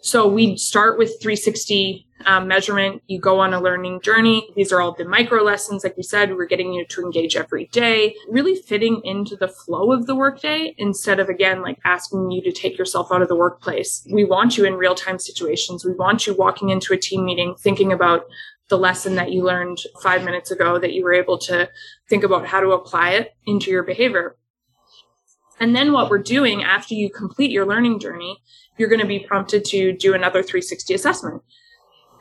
So 0.03 0.27
we 0.27 0.57
start 0.57 0.97
with 0.97 1.21
360 1.21 2.07
um, 2.25 2.47
measurement 2.47 3.01
you 3.07 3.19
go 3.19 3.39
on 3.39 3.53
a 3.53 3.61
learning 3.61 4.01
journey. 4.01 4.47
These 4.55 4.71
are 4.71 4.81
all 4.81 4.93
the 4.93 5.05
micro 5.05 5.43
lessons 5.43 5.83
like 5.83 5.97
we 5.97 6.03
said 6.03 6.35
we're 6.35 6.45
getting 6.45 6.73
you 6.73 6.85
to 6.85 7.01
engage 7.01 7.35
every 7.35 7.67
day 7.67 8.15
really 8.29 8.55
fitting 8.55 9.01
into 9.03 9.35
the 9.35 9.47
flow 9.47 9.91
of 9.91 10.07
the 10.07 10.15
workday 10.15 10.73
instead 10.77 11.19
of 11.19 11.29
again 11.29 11.61
like 11.61 11.79
asking 11.85 12.31
you 12.31 12.41
to 12.43 12.51
take 12.51 12.77
yourself 12.77 13.11
out 13.11 13.21
of 13.21 13.27
the 13.27 13.35
workplace. 13.35 14.05
We 14.11 14.23
want 14.23 14.57
you 14.57 14.65
in 14.65 14.75
real 14.75 14.95
time 14.95 15.19
situations. 15.19 15.85
We 15.85 15.93
want 15.93 16.27
you 16.27 16.33
walking 16.33 16.69
into 16.69 16.93
a 16.93 16.97
team 16.97 17.25
meeting 17.25 17.55
thinking 17.59 17.91
about 17.91 18.25
the 18.71 18.77
lesson 18.77 19.15
that 19.15 19.33
you 19.33 19.43
learned 19.43 19.77
five 20.01 20.23
minutes 20.23 20.49
ago 20.49 20.79
that 20.79 20.93
you 20.93 21.03
were 21.03 21.13
able 21.13 21.37
to 21.37 21.69
think 22.09 22.23
about 22.23 22.47
how 22.47 22.61
to 22.61 22.71
apply 22.71 23.11
it 23.11 23.35
into 23.45 23.69
your 23.69 23.83
behavior. 23.83 24.37
And 25.59 25.75
then 25.75 25.91
what 25.91 26.09
we're 26.09 26.23
doing 26.23 26.63
after 26.63 26.95
you 26.95 27.09
complete 27.09 27.51
your 27.51 27.65
learning 27.67 27.99
journey, 27.99 28.41
you're 28.77 28.87
going 28.87 29.01
to 29.01 29.07
be 29.07 29.19
prompted 29.19 29.65
to 29.65 29.91
do 29.91 30.13
another 30.13 30.41
360 30.41 30.93
assessment. 30.93 31.43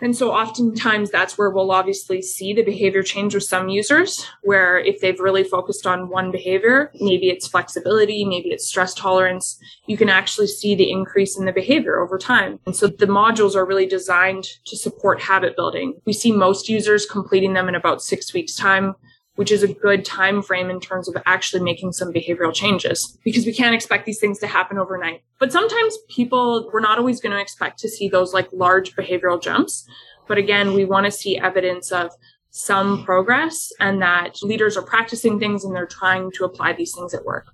And 0.00 0.16
so 0.16 0.32
oftentimes 0.32 1.10
that's 1.10 1.36
where 1.36 1.50
we'll 1.50 1.70
obviously 1.70 2.22
see 2.22 2.52
the 2.52 2.62
behavior 2.62 3.02
change 3.02 3.34
with 3.34 3.44
some 3.44 3.68
users, 3.68 4.26
where 4.42 4.78
if 4.78 5.00
they've 5.00 5.20
really 5.20 5.44
focused 5.44 5.86
on 5.86 6.08
one 6.08 6.30
behavior, 6.30 6.90
maybe 7.00 7.28
it's 7.28 7.46
flexibility, 7.46 8.24
maybe 8.24 8.48
it's 8.48 8.66
stress 8.66 8.94
tolerance, 8.94 9.58
you 9.86 9.96
can 9.96 10.08
actually 10.08 10.46
see 10.46 10.74
the 10.74 10.90
increase 10.90 11.38
in 11.38 11.44
the 11.44 11.52
behavior 11.52 12.00
over 12.00 12.18
time. 12.18 12.58
And 12.66 12.74
so 12.74 12.86
the 12.86 13.06
modules 13.06 13.54
are 13.54 13.66
really 13.66 13.86
designed 13.86 14.44
to 14.66 14.76
support 14.76 15.20
habit 15.20 15.56
building. 15.56 16.00
We 16.06 16.12
see 16.12 16.32
most 16.32 16.68
users 16.68 17.06
completing 17.06 17.52
them 17.52 17.68
in 17.68 17.74
about 17.74 18.02
six 18.02 18.32
weeks 18.32 18.54
time 18.54 18.94
which 19.40 19.50
is 19.50 19.62
a 19.62 19.72
good 19.72 20.04
time 20.04 20.42
frame 20.42 20.68
in 20.68 20.78
terms 20.78 21.08
of 21.08 21.16
actually 21.24 21.62
making 21.62 21.92
some 21.92 22.12
behavioral 22.12 22.52
changes 22.52 23.16
because 23.24 23.46
we 23.46 23.54
can't 23.54 23.74
expect 23.74 24.04
these 24.04 24.20
things 24.20 24.38
to 24.38 24.46
happen 24.46 24.76
overnight. 24.76 25.22
But 25.38 25.50
sometimes 25.50 25.96
people, 26.10 26.68
we're 26.70 26.80
not 26.80 26.98
always 26.98 27.22
going 27.22 27.34
to 27.34 27.40
expect 27.40 27.78
to 27.78 27.88
see 27.88 28.06
those 28.06 28.34
like 28.34 28.50
large 28.52 28.94
behavioral 28.94 29.40
jumps. 29.40 29.88
But 30.28 30.36
again, 30.36 30.74
we 30.74 30.84
want 30.84 31.06
to 31.06 31.10
see 31.10 31.38
evidence 31.38 31.90
of 31.90 32.10
some 32.50 33.02
progress 33.02 33.72
and 33.80 34.02
that 34.02 34.42
leaders 34.42 34.76
are 34.76 34.82
practicing 34.82 35.40
things 35.40 35.64
and 35.64 35.74
they're 35.74 35.86
trying 35.86 36.30
to 36.32 36.44
apply 36.44 36.74
these 36.74 36.94
things 36.94 37.14
at 37.14 37.24
work. 37.24 37.46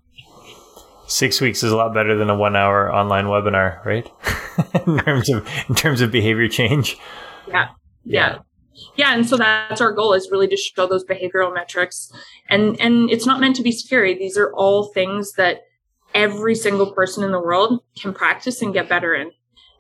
Six 1.06 1.40
weeks 1.40 1.62
is 1.62 1.70
a 1.70 1.76
lot 1.76 1.94
better 1.94 2.16
than 2.16 2.28
a 2.28 2.36
one 2.36 2.56
hour 2.56 2.92
online 2.92 3.26
webinar, 3.26 3.84
right? 3.84 4.10
in 4.88 4.98
terms 4.98 5.28
of 5.28 5.48
in 5.68 5.76
terms 5.76 6.00
of 6.00 6.10
behavior 6.10 6.48
change. 6.48 6.98
Yeah. 7.46 7.68
yeah. 8.04 8.32
yeah 8.32 8.38
yeah 8.96 9.14
and 9.14 9.26
so 9.26 9.36
that's 9.36 9.80
our 9.80 9.92
goal 9.92 10.12
is 10.12 10.30
really 10.30 10.48
to 10.48 10.56
show 10.56 10.86
those 10.86 11.04
behavioral 11.04 11.52
metrics. 11.52 12.12
And 12.48 12.80
and 12.80 13.10
it's 13.10 13.26
not 13.26 13.40
meant 13.40 13.56
to 13.56 13.62
be 13.62 13.72
scary. 13.72 14.14
These 14.14 14.36
are 14.36 14.52
all 14.52 14.84
things 14.84 15.32
that 15.32 15.62
every 16.14 16.54
single 16.54 16.92
person 16.92 17.24
in 17.24 17.32
the 17.32 17.40
world 17.40 17.80
can 18.00 18.12
practice 18.12 18.62
and 18.62 18.72
get 18.72 18.88
better 18.88 19.14
in. 19.14 19.32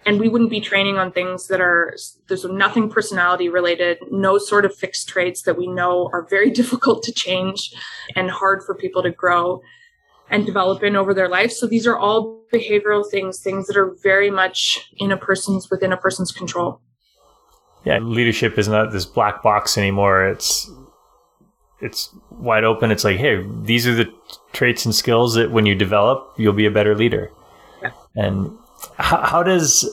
And 0.04 0.20
we 0.20 0.28
wouldn't 0.28 0.50
be 0.50 0.60
training 0.60 0.98
on 0.98 1.10
things 1.10 1.48
that 1.48 1.60
are 1.60 1.96
there's 2.28 2.44
nothing 2.44 2.90
personality 2.90 3.48
related 3.48 3.98
no 4.10 4.38
sort 4.38 4.64
of 4.64 4.74
fixed 4.74 5.08
traits 5.08 5.42
that 5.42 5.58
we 5.58 5.66
know 5.66 6.08
are 6.12 6.26
very 6.28 6.50
difficult 6.60 7.02
to 7.04 7.12
change 7.12 7.74
and 8.14 8.30
hard 8.30 8.62
for 8.64 8.74
people 8.74 9.02
to 9.02 9.10
grow 9.10 9.60
and 10.28 10.44
develop 10.44 10.82
in 10.82 10.96
over 10.96 11.14
their 11.14 11.28
life. 11.28 11.52
So 11.52 11.66
these 11.68 11.86
are 11.86 11.96
all 11.96 12.42
behavioral 12.52 13.08
things 13.08 13.40
things 13.40 13.66
that 13.66 13.76
are 13.76 13.96
very 14.02 14.30
much 14.30 14.90
in 14.98 15.10
a 15.12 15.16
person's 15.16 15.68
within 15.70 15.92
a 15.92 15.96
person's 15.96 16.32
control 16.32 16.80
yeah, 17.86 18.00
leadership 18.00 18.58
is 18.58 18.66
not 18.66 18.90
this 18.90 19.06
black 19.06 19.44
box 19.44 19.78
anymore. 19.78 20.26
It's 20.26 20.68
it's 21.80 22.10
wide 22.30 22.64
open. 22.64 22.90
It's 22.90 23.04
like, 23.04 23.16
hey, 23.16 23.46
these 23.62 23.86
are 23.86 23.94
the 23.94 24.12
traits 24.52 24.84
and 24.84 24.94
skills 24.94 25.34
that 25.34 25.52
when 25.52 25.66
you 25.66 25.74
develop, 25.76 26.34
you'll 26.36 26.52
be 26.52 26.66
a 26.66 26.70
better 26.70 26.96
leader. 26.96 27.30
Yeah. 27.80 27.92
And 28.16 28.58
how, 28.98 29.22
how 29.22 29.42
does 29.44 29.84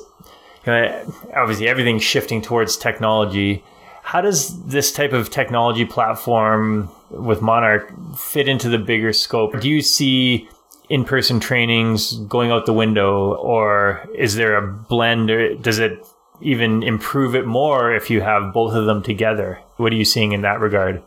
you 0.65 0.73
know, 0.73 1.13
obviously 1.35 1.67
everything's 1.67 2.03
shifting 2.03 2.41
towards 2.41 2.77
technology? 2.77 3.63
How 4.01 4.21
does 4.21 4.65
this 4.65 4.91
type 4.91 5.13
of 5.13 5.29
technology 5.29 5.85
platform 5.85 6.89
with 7.11 7.41
Monark 7.41 8.17
fit 8.17 8.47
into 8.47 8.69
the 8.69 8.79
bigger 8.79 9.13
scope? 9.13 9.59
Do 9.61 9.69
you 9.69 9.81
see 9.81 10.49
in-person 10.89 11.39
trainings 11.39 12.17
going 12.27 12.49
out 12.49 12.65
the 12.65 12.73
window, 12.73 13.35
or 13.35 14.07
is 14.15 14.35
there 14.35 14.57
a 14.57 14.67
blend? 14.67 15.29
Or 15.29 15.55
does 15.55 15.77
it 15.77 16.05
even 16.41 16.83
improve 16.83 17.35
it 17.35 17.45
more 17.45 17.93
if 17.93 18.09
you 18.09 18.21
have 18.21 18.53
both 18.53 18.73
of 18.73 18.85
them 18.85 19.01
together. 19.01 19.59
What 19.77 19.93
are 19.93 19.95
you 19.95 20.05
seeing 20.05 20.31
in 20.31 20.41
that 20.41 20.59
regard? 20.59 21.01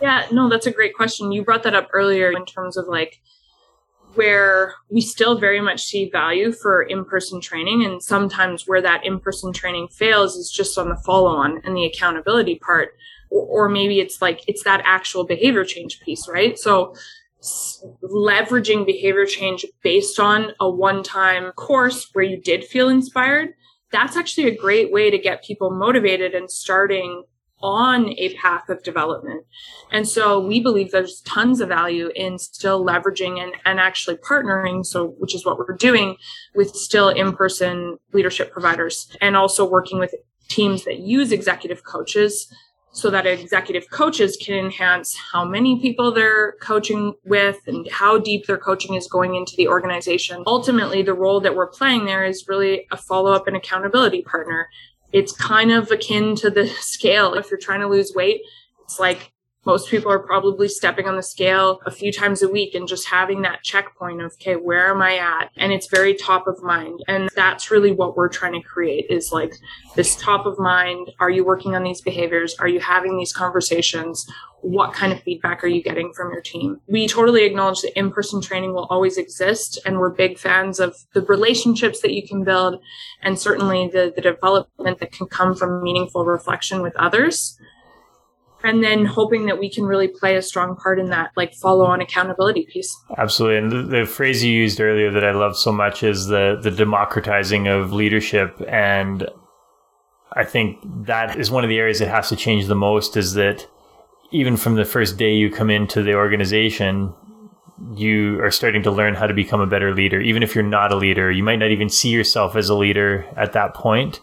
Yeah, 0.00 0.26
no, 0.32 0.48
that's 0.48 0.66
a 0.66 0.72
great 0.72 0.94
question. 0.94 1.32
You 1.32 1.44
brought 1.44 1.62
that 1.64 1.74
up 1.74 1.88
earlier 1.92 2.32
in 2.32 2.46
terms 2.46 2.76
of 2.76 2.86
like 2.88 3.20
where 4.14 4.74
we 4.90 5.00
still 5.00 5.38
very 5.38 5.60
much 5.60 5.84
see 5.84 6.10
value 6.10 6.52
for 6.52 6.82
in-person 6.82 7.40
training 7.40 7.84
and 7.84 8.02
sometimes 8.02 8.66
where 8.66 8.82
that 8.82 9.04
in-person 9.04 9.52
training 9.52 9.88
fails 9.88 10.36
is 10.36 10.50
just 10.50 10.76
on 10.78 10.88
the 10.88 10.96
follow-on 10.96 11.60
and 11.64 11.76
the 11.76 11.84
accountability 11.84 12.56
part 12.56 12.94
or, 13.30 13.66
or 13.66 13.68
maybe 13.68 14.00
it's 14.00 14.20
like 14.20 14.42
it's 14.48 14.64
that 14.64 14.82
actual 14.84 15.24
behavior 15.24 15.64
change 15.64 16.00
piece 16.00 16.28
right 16.28 16.58
so 16.58 16.94
leveraging 18.02 18.84
behavior 18.84 19.24
change 19.24 19.64
based 19.82 20.18
on 20.18 20.52
a 20.60 20.68
one-time 20.68 21.52
course 21.52 22.08
where 22.12 22.24
you 22.24 22.40
did 22.40 22.64
feel 22.64 22.88
inspired 22.88 23.50
that's 23.92 24.16
actually 24.16 24.48
a 24.48 24.56
great 24.56 24.92
way 24.92 25.10
to 25.10 25.18
get 25.18 25.44
people 25.44 25.70
motivated 25.70 26.34
and 26.34 26.50
starting 26.50 27.24
on 27.62 28.08
a 28.18 28.34
path 28.36 28.68
of 28.68 28.82
development. 28.82 29.44
And 29.92 30.08
so 30.08 30.40
we 30.40 30.60
believe 30.60 30.90
there's 30.90 31.20
tons 31.22 31.60
of 31.60 31.68
value 31.68 32.10
in 32.14 32.38
still 32.38 32.84
leveraging 32.84 33.42
and, 33.42 33.52
and 33.66 33.78
actually 33.78 34.16
partnering. 34.16 34.84
So, 34.84 35.08
which 35.18 35.34
is 35.34 35.44
what 35.44 35.58
we're 35.58 35.76
doing 35.76 36.16
with 36.54 36.74
still 36.74 37.10
in 37.10 37.34
person 37.34 37.98
leadership 38.12 38.50
providers 38.50 39.14
and 39.20 39.36
also 39.36 39.68
working 39.68 39.98
with 39.98 40.14
teams 40.48 40.84
that 40.84 41.00
use 41.00 41.32
executive 41.32 41.84
coaches 41.84 42.52
so 42.92 43.08
that 43.10 43.26
executive 43.26 43.88
coaches 43.90 44.36
can 44.36 44.56
enhance 44.56 45.16
how 45.32 45.44
many 45.44 45.80
people 45.80 46.12
they're 46.12 46.52
coaching 46.60 47.14
with 47.24 47.58
and 47.66 47.88
how 47.90 48.18
deep 48.18 48.46
their 48.46 48.58
coaching 48.58 48.94
is 48.94 49.06
going 49.06 49.36
into 49.36 49.54
the 49.56 49.68
organization. 49.68 50.42
Ultimately, 50.46 51.02
the 51.02 51.14
role 51.14 51.40
that 51.40 51.54
we're 51.54 51.68
playing 51.68 52.04
there 52.04 52.24
is 52.24 52.48
really 52.48 52.86
a 52.90 52.96
follow 52.96 53.32
up 53.32 53.46
and 53.46 53.56
accountability 53.56 54.22
partner 54.22 54.68
it's 55.12 55.32
kind 55.32 55.72
of 55.72 55.90
akin 55.90 56.36
to 56.36 56.50
the 56.50 56.66
scale. 56.80 57.34
If 57.34 57.50
you're 57.50 57.58
trying 57.58 57.80
to 57.80 57.88
lose 57.88 58.12
weight, 58.14 58.42
it's 58.84 58.98
like 58.98 59.32
most 59.66 59.90
people 59.90 60.10
are 60.10 60.18
probably 60.18 60.68
stepping 60.68 61.06
on 61.06 61.16
the 61.16 61.22
scale 61.22 61.80
a 61.84 61.90
few 61.90 62.10
times 62.12 62.42
a 62.42 62.48
week 62.48 62.74
and 62.74 62.88
just 62.88 63.08
having 63.08 63.42
that 63.42 63.62
checkpoint 63.62 64.22
of, 64.22 64.32
okay, 64.32 64.54
where 64.54 64.90
am 64.90 65.02
I 65.02 65.18
at? 65.18 65.50
And 65.56 65.70
it's 65.70 65.86
very 65.86 66.14
top 66.14 66.46
of 66.46 66.62
mind. 66.62 67.00
And 67.06 67.28
that's 67.36 67.70
really 67.70 67.92
what 67.92 68.16
we're 68.16 68.30
trying 68.30 68.54
to 68.54 68.66
create 68.66 69.06
is 69.10 69.32
like 69.32 69.54
this 69.96 70.16
top 70.16 70.46
of 70.46 70.58
mind. 70.58 71.10
Are 71.20 71.28
you 71.28 71.44
working 71.44 71.76
on 71.76 71.82
these 71.82 72.00
behaviors? 72.00 72.54
Are 72.58 72.68
you 72.68 72.80
having 72.80 73.18
these 73.18 73.34
conversations? 73.34 74.26
What 74.62 74.94
kind 74.94 75.12
of 75.12 75.22
feedback 75.22 75.62
are 75.62 75.68
you 75.68 75.82
getting 75.82 76.12
from 76.14 76.32
your 76.32 76.42
team? 76.42 76.80
We 76.86 77.06
totally 77.06 77.44
acknowledge 77.44 77.82
that 77.82 77.98
in-person 77.98 78.40
training 78.40 78.72
will 78.72 78.86
always 78.86 79.18
exist. 79.18 79.78
And 79.84 79.98
we're 79.98 80.10
big 80.10 80.38
fans 80.38 80.80
of 80.80 80.96
the 81.12 81.20
relationships 81.22 82.00
that 82.00 82.14
you 82.14 82.26
can 82.26 82.44
build 82.44 82.80
and 83.22 83.38
certainly 83.38 83.90
the, 83.92 84.10
the 84.14 84.22
development 84.22 85.00
that 85.00 85.12
can 85.12 85.26
come 85.26 85.54
from 85.54 85.82
meaningful 85.82 86.24
reflection 86.24 86.80
with 86.80 86.96
others 86.96 87.58
and 88.62 88.84
then 88.84 89.04
hoping 89.04 89.46
that 89.46 89.58
we 89.58 89.70
can 89.70 89.84
really 89.84 90.08
play 90.08 90.36
a 90.36 90.42
strong 90.42 90.76
part 90.76 90.98
in 90.98 91.10
that 91.10 91.30
like 91.36 91.54
follow 91.54 91.84
on 91.84 92.00
accountability 92.00 92.66
piece. 92.70 92.94
Absolutely. 93.16 93.58
And 93.58 93.72
the, 93.72 93.98
the, 94.00 94.06
phrase 94.06 94.44
you 94.44 94.52
used 94.52 94.80
earlier 94.80 95.10
that 95.10 95.24
i 95.24 95.32
love 95.32 95.56
so 95.56 95.72
much 95.72 96.02
is 96.02 96.26
the 96.26 96.58
the 96.60 96.70
democratizing 96.70 97.68
of 97.68 97.92
leadership. 97.92 98.60
And 98.68 99.28
i 100.32 100.44
think 100.44 100.78
that 101.06 101.38
is 101.38 101.50
one 101.50 101.64
of 101.64 101.70
the 101.70 101.78
areas 101.78 101.98
that 102.00 102.08
has 102.08 102.28
to 102.28 102.36
change 102.36 102.66
the 102.66 102.74
most 102.74 103.16
is 103.16 103.34
that 103.34 103.66
even 104.32 104.56
from 104.56 104.76
the 104.76 104.84
first 104.84 105.16
day 105.16 105.32
you 105.32 105.50
come 105.50 105.70
into 105.70 106.02
the 106.02 106.14
organization 106.14 107.14
you 107.94 108.38
are 108.42 108.50
starting 108.50 108.82
to 108.82 108.90
learn 108.90 109.14
how 109.14 109.26
to 109.26 109.32
become 109.32 109.58
a 109.58 109.66
better 109.66 109.94
leader. 109.94 110.20
Even 110.20 110.42
if 110.42 110.54
you're 110.54 110.62
not 110.62 110.92
a 110.92 110.96
leader 110.96 111.30
you 111.30 111.42
might 111.42 111.58
not 111.58 111.70
even 111.70 111.88
see 111.88 112.10
yourself 112.10 112.56
as 112.56 112.68
a 112.68 112.74
leader 112.74 113.26
at 113.36 113.52
that 113.52 113.74
point 113.74 114.20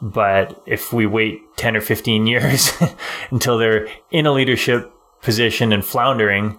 but 0.00 0.62
if 0.66 0.92
we 0.92 1.06
wait 1.06 1.40
10 1.56 1.76
or 1.76 1.80
15 1.80 2.26
years 2.32 2.70
until 3.30 3.58
they're 3.58 3.88
in 4.10 4.26
a 4.26 4.32
leadership 4.32 4.92
position 5.22 5.72
and 5.72 5.84
floundering 5.84 6.58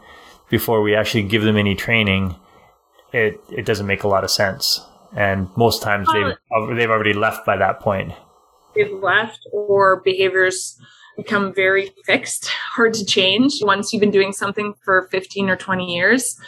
before 0.49 0.81
we 0.81 0.95
actually 0.95 1.23
give 1.23 1.43
them 1.43 1.57
any 1.57 1.75
training, 1.75 2.35
it, 3.13 3.39
it 3.49 3.65
doesn't 3.65 3.87
make 3.87 4.03
a 4.03 4.07
lot 4.07 4.23
of 4.23 4.31
sense. 4.31 4.81
And 5.15 5.49
most 5.55 5.81
times 5.81 6.07
they've, 6.11 6.35
they've 6.75 6.89
already 6.89 7.13
left 7.13 7.45
by 7.45 7.57
that 7.57 7.79
point. 7.79 8.13
They've 8.75 8.91
left 8.91 9.39
or 9.51 10.01
behaviors 10.01 10.79
become 11.15 11.53
very 11.53 11.91
fixed, 12.05 12.47
hard 12.75 12.93
to 12.95 13.05
change 13.05 13.59
once 13.61 13.91
you've 13.91 14.01
been 14.01 14.11
doing 14.11 14.33
something 14.33 14.73
for 14.83 15.07
15 15.11 15.49
or 15.49 15.55
20 15.55 15.95
years 15.95 16.39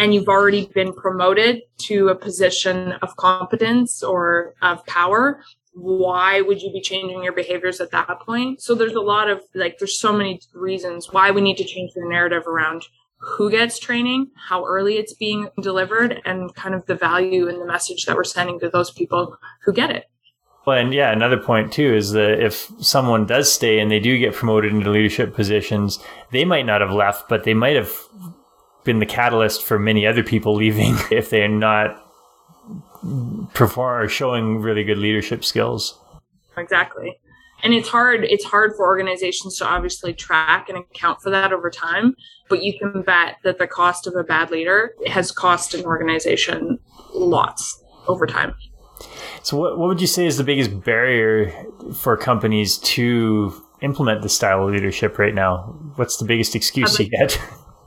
and 0.00 0.14
you've 0.14 0.28
already 0.28 0.70
been 0.74 0.94
promoted 0.94 1.60
to 1.76 2.08
a 2.08 2.14
position 2.14 2.92
of 3.02 3.14
competence 3.16 4.02
or 4.02 4.54
of 4.62 4.84
power 4.86 5.42
why 5.72 6.40
would 6.40 6.62
you 6.62 6.72
be 6.72 6.80
changing 6.80 7.22
your 7.22 7.32
behaviors 7.32 7.80
at 7.80 7.90
that 7.92 8.20
point? 8.20 8.60
So 8.60 8.74
there's 8.74 8.94
a 8.94 9.00
lot 9.00 9.30
of 9.30 9.42
like, 9.54 9.78
there's 9.78 9.98
so 9.98 10.12
many 10.12 10.40
reasons 10.52 11.12
why 11.12 11.30
we 11.30 11.40
need 11.40 11.56
to 11.58 11.64
change 11.64 11.92
the 11.94 12.04
narrative 12.04 12.46
around 12.46 12.84
who 13.20 13.50
gets 13.50 13.78
training, 13.78 14.30
how 14.48 14.64
early 14.64 14.96
it's 14.96 15.12
being 15.12 15.48
delivered, 15.60 16.20
and 16.24 16.54
kind 16.54 16.74
of 16.74 16.86
the 16.86 16.94
value 16.94 17.48
and 17.48 17.60
the 17.60 17.66
message 17.66 18.06
that 18.06 18.16
we're 18.16 18.24
sending 18.24 18.58
to 18.60 18.70
those 18.70 18.90
people 18.90 19.36
who 19.64 19.72
get 19.72 19.90
it. 19.90 20.06
Well, 20.66 20.78
and 20.78 20.92
yeah, 20.92 21.10
another 21.12 21.38
point 21.38 21.72
too 21.72 21.94
is 21.94 22.12
that 22.12 22.42
if 22.42 22.70
someone 22.80 23.26
does 23.26 23.52
stay 23.52 23.78
and 23.78 23.90
they 23.90 24.00
do 24.00 24.18
get 24.18 24.34
promoted 24.34 24.72
into 24.72 24.90
leadership 24.90 25.34
positions, 25.34 25.98
they 26.32 26.44
might 26.44 26.66
not 26.66 26.80
have 26.80 26.92
left, 26.92 27.28
but 27.28 27.44
they 27.44 27.54
might 27.54 27.76
have 27.76 27.92
been 28.84 28.98
the 28.98 29.06
catalyst 29.06 29.62
for 29.62 29.78
many 29.78 30.06
other 30.06 30.22
people 30.22 30.54
leaving 30.56 30.96
if 31.10 31.30
they're 31.30 31.48
not 31.48 32.09
perform 33.54 34.02
or 34.02 34.08
showing 34.08 34.60
really 34.60 34.84
good 34.84 34.98
leadership 34.98 35.44
skills. 35.44 35.98
Exactly. 36.56 37.18
And 37.62 37.74
it's 37.74 37.88
hard 37.88 38.24
it's 38.24 38.44
hard 38.44 38.72
for 38.76 38.86
organizations 38.86 39.58
to 39.58 39.66
obviously 39.66 40.14
track 40.14 40.68
and 40.68 40.78
account 40.78 41.20
for 41.20 41.30
that 41.30 41.52
over 41.52 41.70
time, 41.70 42.14
but 42.48 42.62
you 42.62 42.78
can 42.78 43.02
bet 43.02 43.36
that 43.44 43.58
the 43.58 43.66
cost 43.66 44.06
of 44.06 44.14
a 44.16 44.24
bad 44.24 44.50
leader 44.50 44.94
has 45.06 45.30
cost 45.30 45.74
an 45.74 45.84
organization 45.84 46.78
lots 47.12 47.82
over 48.08 48.26
time. 48.26 48.54
So 49.42 49.56
what 49.56 49.78
what 49.78 49.88
would 49.88 50.00
you 50.00 50.06
say 50.06 50.26
is 50.26 50.38
the 50.38 50.44
biggest 50.44 50.82
barrier 50.84 51.52
for 51.94 52.16
companies 52.16 52.78
to 52.78 53.52
implement 53.82 54.22
this 54.22 54.34
style 54.34 54.66
of 54.66 54.72
leadership 54.72 55.18
right 55.18 55.34
now? 55.34 55.74
What's 55.96 56.16
the 56.16 56.24
biggest 56.24 56.54
excuse 56.54 56.98
you 56.98 57.08
get? 57.08 57.40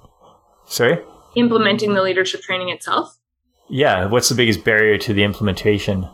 Sorry? 0.66 1.00
Implementing 1.36 1.94
the 1.94 2.02
leadership 2.02 2.42
training 2.42 2.70
itself? 2.70 3.18
Yeah, 3.70 4.06
what's 4.06 4.30
the 4.30 4.36
biggest 4.36 4.64
barrier 4.64 4.98
to 5.00 5.14
the 5.14 5.24
implementation? 5.24 6.08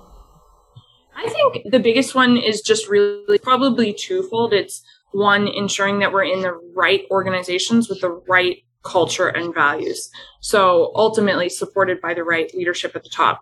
I 1.16 1.28
think 1.28 1.72
the 1.72 1.80
biggest 1.80 2.16
one 2.16 2.38
is 2.38 2.62
just 2.62 2.88
really 2.88 3.40
probably 3.40 3.94
twofold. 3.94 4.54
It's 4.54 4.82
one, 5.12 5.48
ensuring 5.48 6.00
that 6.00 6.14
we're 6.14 6.24
in 6.24 6.42
the 6.42 6.54
right 6.76 7.04
organizations 7.12 7.90
with 7.90 8.02
the 8.02 8.22
right 8.28 8.58
culture 8.84 9.28
and 9.28 9.54
values. 9.54 10.10
So 10.40 10.92
ultimately 10.96 11.50
supported 11.50 12.00
by 12.00 12.14
the 12.14 12.24
right 12.24 12.54
leadership 12.54 12.96
at 12.96 13.04
the 13.04 13.10
top. 13.10 13.42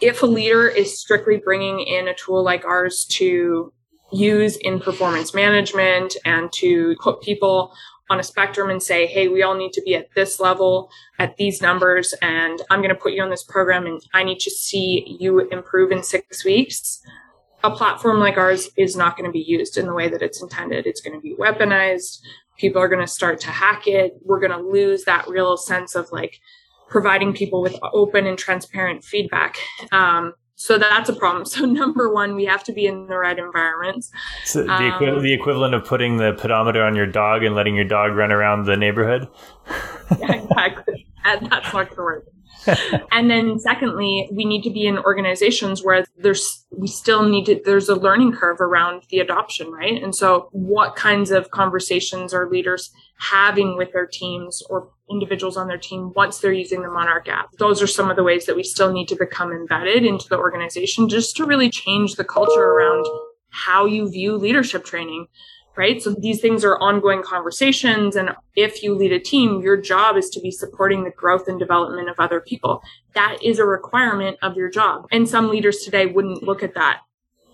If 0.00 0.22
a 0.22 0.26
leader 0.26 0.68
is 0.68 0.98
strictly 0.98 1.38
bringing 1.38 1.80
in 1.80 2.08
a 2.08 2.14
tool 2.14 2.42
like 2.42 2.64
ours 2.64 3.06
to 3.12 3.72
use 4.12 4.56
in 4.56 4.80
performance 4.80 5.34
management 5.34 6.16
and 6.24 6.52
to 6.52 6.96
put 7.00 7.20
people 7.20 7.72
on 8.10 8.18
a 8.18 8.24
spectrum 8.24 8.68
and 8.68 8.82
say, 8.82 9.06
hey, 9.06 9.28
we 9.28 9.42
all 9.42 9.54
need 9.54 9.72
to 9.72 9.82
be 9.82 9.94
at 9.94 10.08
this 10.14 10.40
level, 10.40 10.90
at 11.18 11.36
these 11.36 11.62
numbers, 11.62 12.12
and 12.20 12.60
I'm 12.68 12.80
going 12.80 12.94
to 12.94 13.00
put 13.00 13.12
you 13.12 13.22
on 13.22 13.30
this 13.30 13.44
program 13.44 13.86
and 13.86 14.02
I 14.12 14.24
need 14.24 14.40
to 14.40 14.50
see 14.50 15.16
you 15.20 15.40
improve 15.48 15.92
in 15.92 16.02
six 16.02 16.44
weeks. 16.44 17.00
A 17.62 17.70
platform 17.70 18.18
like 18.18 18.36
ours 18.36 18.68
is 18.76 18.96
not 18.96 19.16
going 19.16 19.26
to 19.26 19.32
be 19.32 19.44
used 19.46 19.78
in 19.78 19.86
the 19.86 19.94
way 19.94 20.08
that 20.08 20.22
it's 20.22 20.42
intended. 20.42 20.86
It's 20.86 21.00
going 21.00 21.14
to 21.14 21.20
be 21.20 21.36
weaponized. 21.36 22.18
People 22.58 22.82
are 22.82 22.88
going 22.88 23.00
to 23.00 23.06
start 23.06 23.38
to 23.40 23.48
hack 23.48 23.86
it. 23.86 24.14
We're 24.24 24.40
going 24.40 24.50
to 24.50 24.68
lose 24.68 25.04
that 25.04 25.28
real 25.28 25.56
sense 25.56 25.94
of 25.94 26.10
like 26.10 26.40
providing 26.88 27.32
people 27.32 27.62
with 27.62 27.76
open 27.92 28.26
and 28.26 28.36
transparent 28.36 29.04
feedback. 29.04 29.56
Um, 29.92 30.34
so 30.60 30.76
that's 30.76 31.08
a 31.08 31.14
problem. 31.14 31.44
So 31.46 31.64
number 31.64 32.12
one, 32.12 32.34
we 32.36 32.44
have 32.44 32.62
to 32.64 32.72
be 32.72 32.86
in 32.86 33.06
the 33.06 33.16
right 33.16 33.38
environments. 33.38 34.12
So 34.44 34.62
the, 34.62 34.72
equi- 34.72 35.08
um, 35.08 35.22
the 35.22 35.32
equivalent 35.32 35.74
of 35.74 35.86
putting 35.86 36.18
the 36.18 36.34
pedometer 36.34 36.82
on 36.82 36.94
your 36.94 37.06
dog 37.06 37.42
and 37.42 37.54
letting 37.54 37.74
your 37.74 37.86
dog 37.86 38.14
run 38.14 38.30
around 38.30 38.66
the 38.66 38.76
neighborhood. 38.76 39.26
yeah, 40.18 40.32
exactly. 40.34 41.06
That's 41.24 41.42
not 41.48 41.72
going 41.72 41.88
to 41.88 41.94
work. 41.96 42.26
and 43.12 43.30
then 43.30 43.58
secondly, 43.58 44.28
we 44.32 44.44
need 44.44 44.62
to 44.62 44.70
be 44.70 44.86
in 44.86 44.98
organizations 44.98 45.82
where 45.82 46.04
there's 46.18 46.66
we 46.76 46.86
still 46.86 47.28
need 47.28 47.46
to 47.46 47.60
there's 47.64 47.88
a 47.88 47.94
learning 47.94 48.32
curve 48.32 48.60
around 48.60 49.02
the 49.10 49.18
adoption, 49.18 49.70
right? 49.70 50.02
And 50.02 50.14
so 50.14 50.48
what 50.52 50.96
kinds 50.96 51.30
of 51.30 51.50
conversations 51.50 52.34
are 52.34 52.48
leaders 52.48 52.90
having 53.18 53.76
with 53.76 53.92
their 53.92 54.06
teams 54.06 54.62
or 54.68 54.90
individuals 55.10 55.56
on 55.56 55.68
their 55.68 55.78
team 55.78 56.12
once 56.14 56.38
they're 56.38 56.52
using 56.52 56.82
the 56.82 56.88
Monark 56.88 57.28
app? 57.28 57.50
Those 57.58 57.82
are 57.82 57.86
some 57.86 58.10
of 58.10 58.16
the 58.16 58.24
ways 58.24 58.46
that 58.46 58.56
we 58.56 58.62
still 58.62 58.92
need 58.92 59.08
to 59.08 59.16
become 59.16 59.52
embedded 59.52 60.04
into 60.04 60.28
the 60.28 60.38
organization 60.38 61.08
just 61.08 61.36
to 61.36 61.46
really 61.46 61.70
change 61.70 62.16
the 62.16 62.24
culture 62.24 62.64
around 62.64 63.06
how 63.50 63.84
you 63.84 64.08
view 64.08 64.36
leadership 64.36 64.84
training 64.84 65.26
right? 65.76 66.02
So 66.02 66.14
these 66.14 66.40
things 66.40 66.64
are 66.64 66.78
ongoing 66.78 67.22
conversations. 67.22 68.16
And 68.16 68.30
if 68.56 68.82
you 68.82 68.94
lead 68.94 69.12
a 69.12 69.20
team, 69.20 69.60
your 69.60 69.76
job 69.76 70.16
is 70.16 70.28
to 70.30 70.40
be 70.40 70.50
supporting 70.50 71.04
the 71.04 71.10
growth 71.10 71.48
and 71.48 71.58
development 71.58 72.08
of 72.08 72.16
other 72.18 72.40
people. 72.40 72.82
That 73.14 73.38
is 73.42 73.58
a 73.58 73.64
requirement 73.64 74.36
of 74.42 74.56
your 74.56 74.70
job. 74.70 75.06
And 75.10 75.28
some 75.28 75.48
leaders 75.48 75.78
today 75.78 76.06
wouldn't 76.06 76.42
look 76.42 76.62
at 76.62 76.74
that 76.74 77.00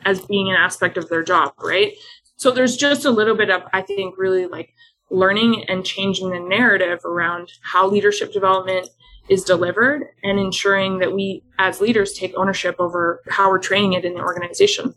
as 0.05 0.21
being 0.23 0.49
an 0.49 0.57
aspect 0.57 0.97
of 0.97 1.09
their 1.09 1.23
job, 1.23 1.53
right? 1.63 1.93
So 2.37 2.51
there's 2.51 2.77
just 2.77 3.05
a 3.05 3.11
little 3.11 3.37
bit 3.37 3.51
of, 3.51 3.63
I 3.73 3.83
think, 3.83 4.17
really 4.19 4.47
like 4.47 4.73
learning 5.11 5.65
and 5.69 5.85
changing 5.85 6.31
the 6.31 6.41
narrative 6.41 7.05
around 7.05 7.53
how 7.63 7.89
leadership 7.89 8.33
development 8.33 8.89
is 9.29 9.43
delivered 9.43 10.05
and 10.23 10.39
ensuring 10.39 10.99
that 10.99 11.13
we 11.13 11.43
as 11.59 11.81
leaders 11.81 12.13
take 12.13 12.33
ownership 12.37 12.77
over 12.79 13.23
how 13.29 13.51
we're 13.51 13.59
training 13.59 13.95
it 13.95 14.05
in 14.05 14.15
the 14.15 14.21
organization. 14.21 14.95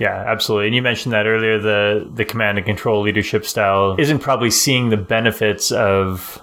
Yeah, 0.00 0.24
absolutely. 0.26 0.68
And 0.68 0.74
you 0.74 0.80
mentioned 0.80 1.12
that 1.12 1.26
earlier 1.26 1.60
the 1.60 2.10
the 2.12 2.24
command 2.24 2.56
and 2.56 2.66
control 2.66 3.02
leadership 3.02 3.44
style 3.44 3.96
isn't 3.98 4.20
probably 4.20 4.50
seeing 4.50 4.88
the 4.88 4.96
benefits 4.96 5.70
of 5.70 6.42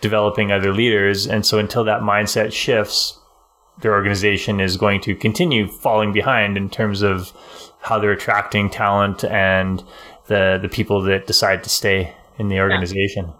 developing 0.00 0.50
other 0.50 0.72
leaders 0.72 1.26
and 1.26 1.46
so 1.46 1.58
until 1.58 1.84
that 1.84 2.00
mindset 2.00 2.52
shifts 2.52 3.18
their 3.80 3.92
organization 3.92 4.60
is 4.60 4.76
going 4.76 5.00
to 5.00 5.14
continue 5.14 5.66
falling 5.68 6.12
behind 6.12 6.56
in 6.56 6.68
terms 6.70 7.02
of 7.02 7.32
how 7.80 7.98
they're 7.98 8.12
attracting 8.12 8.70
talent 8.70 9.24
and 9.24 9.82
the 10.26 10.58
the 10.60 10.68
people 10.68 11.02
that 11.02 11.26
decide 11.26 11.62
to 11.62 11.70
stay 11.70 12.14
in 12.38 12.48
the 12.48 12.58
organization. 12.58 13.26
Yeah. 13.26 13.34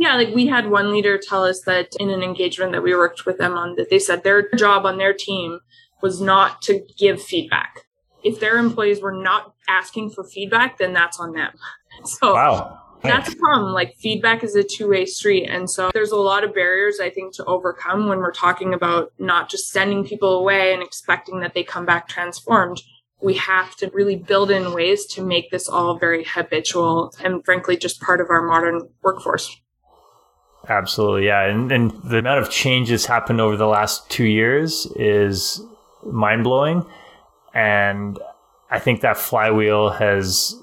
Yeah, 0.00 0.14
like 0.14 0.32
we 0.32 0.46
had 0.46 0.70
one 0.70 0.92
leader 0.92 1.18
tell 1.18 1.42
us 1.42 1.62
that 1.62 1.88
in 1.98 2.08
an 2.08 2.22
engagement 2.22 2.70
that 2.70 2.84
we 2.84 2.94
worked 2.94 3.26
with 3.26 3.38
them 3.38 3.54
on, 3.54 3.74
that 3.74 3.90
they 3.90 3.98
said 3.98 4.22
their 4.22 4.48
job 4.54 4.86
on 4.86 4.96
their 4.96 5.12
team 5.12 5.58
was 6.00 6.20
not 6.20 6.62
to 6.62 6.86
give 6.96 7.20
feedback. 7.20 7.87
If 8.24 8.40
their 8.40 8.58
employees 8.58 9.00
were 9.00 9.12
not 9.12 9.54
asking 9.68 10.10
for 10.10 10.24
feedback, 10.24 10.78
then 10.78 10.92
that's 10.92 11.18
on 11.20 11.32
them. 11.32 11.52
So 12.04 12.32
wow. 12.32 12.80
That's 13.02 13.32
a 13.32 13.36
problem. 13.36 13.72
Like 13.72 13.96
feedback 13.96 14.42
is 14.42 14.54
a 14.54 14.62
two 14.62 14.88
way 14.88 15.06
street. 15.06 15.46
And 15.46 15.70
so 15.70 15.90
there's 15.94 16.10
a 16.10 16.16
lot 16.16 16.44
of 16.44 16.54
barriers, 16.54 16.98
I 17.00 17.10
think, 17.10 17.34
to 17.34 17.44
overcome 17.44 18.08
when 18.08 18.18
we're 18.18 18.32
talking 18.32 18.74
about 18.74 19.12
not 19.18 19.48
just 19.48 19.70
sending 19.70 20.04
people 20.04 20.38
away 20.38 20.72
and 20.72 20.82
expecting 20.82 21.40
that 21.40 21.54
they 21.54 21.62
come 21.62 21.86
back 21.86 22.08
transformed. 22.08 22.82
We 23.20 23.34
have 23.34 23.74
to 23.76 23.90
really 23.92 24.16
build 24.16 24.50
in 24.50 24.72
ways 24.72 25.06
to 25.06 25.24
make 25.24 25.50
this 25.50 25.68
all 25.68 25.98
very 25.98 26.24
habitual 26.24 27.12
and 27.22 27.44
frankly, 27.44 27.76
just 27.76 28.00
part 28.00 28.20
of 28.20 28.30
our 28.30 28.42
modern 28.42 28.88
workforce. 29.02 29.56
Absolutely, 30.68 31.26
yeah. 31.26 31.48
And, 31.48 31.72
and 31.72 31.90
the 32.04 32.18
amount 32.18 32.40
of 32.40 32.50
changes 32.50 33.06
happened 33.06 33.40
over 33.40 33.56
the 33.56 33.66
last 33.66 34.08
two 34.10 34.26
years 34.26 34.86
is 34.96 35.62
mind 36.04 36.44
blowing. 36.44 36.84
And 37.54 38.18
I 38.70 38.78
think 38.78 39.00
that 39.00 39.16
flywheel 39.16 39.90
has 39.90 40.54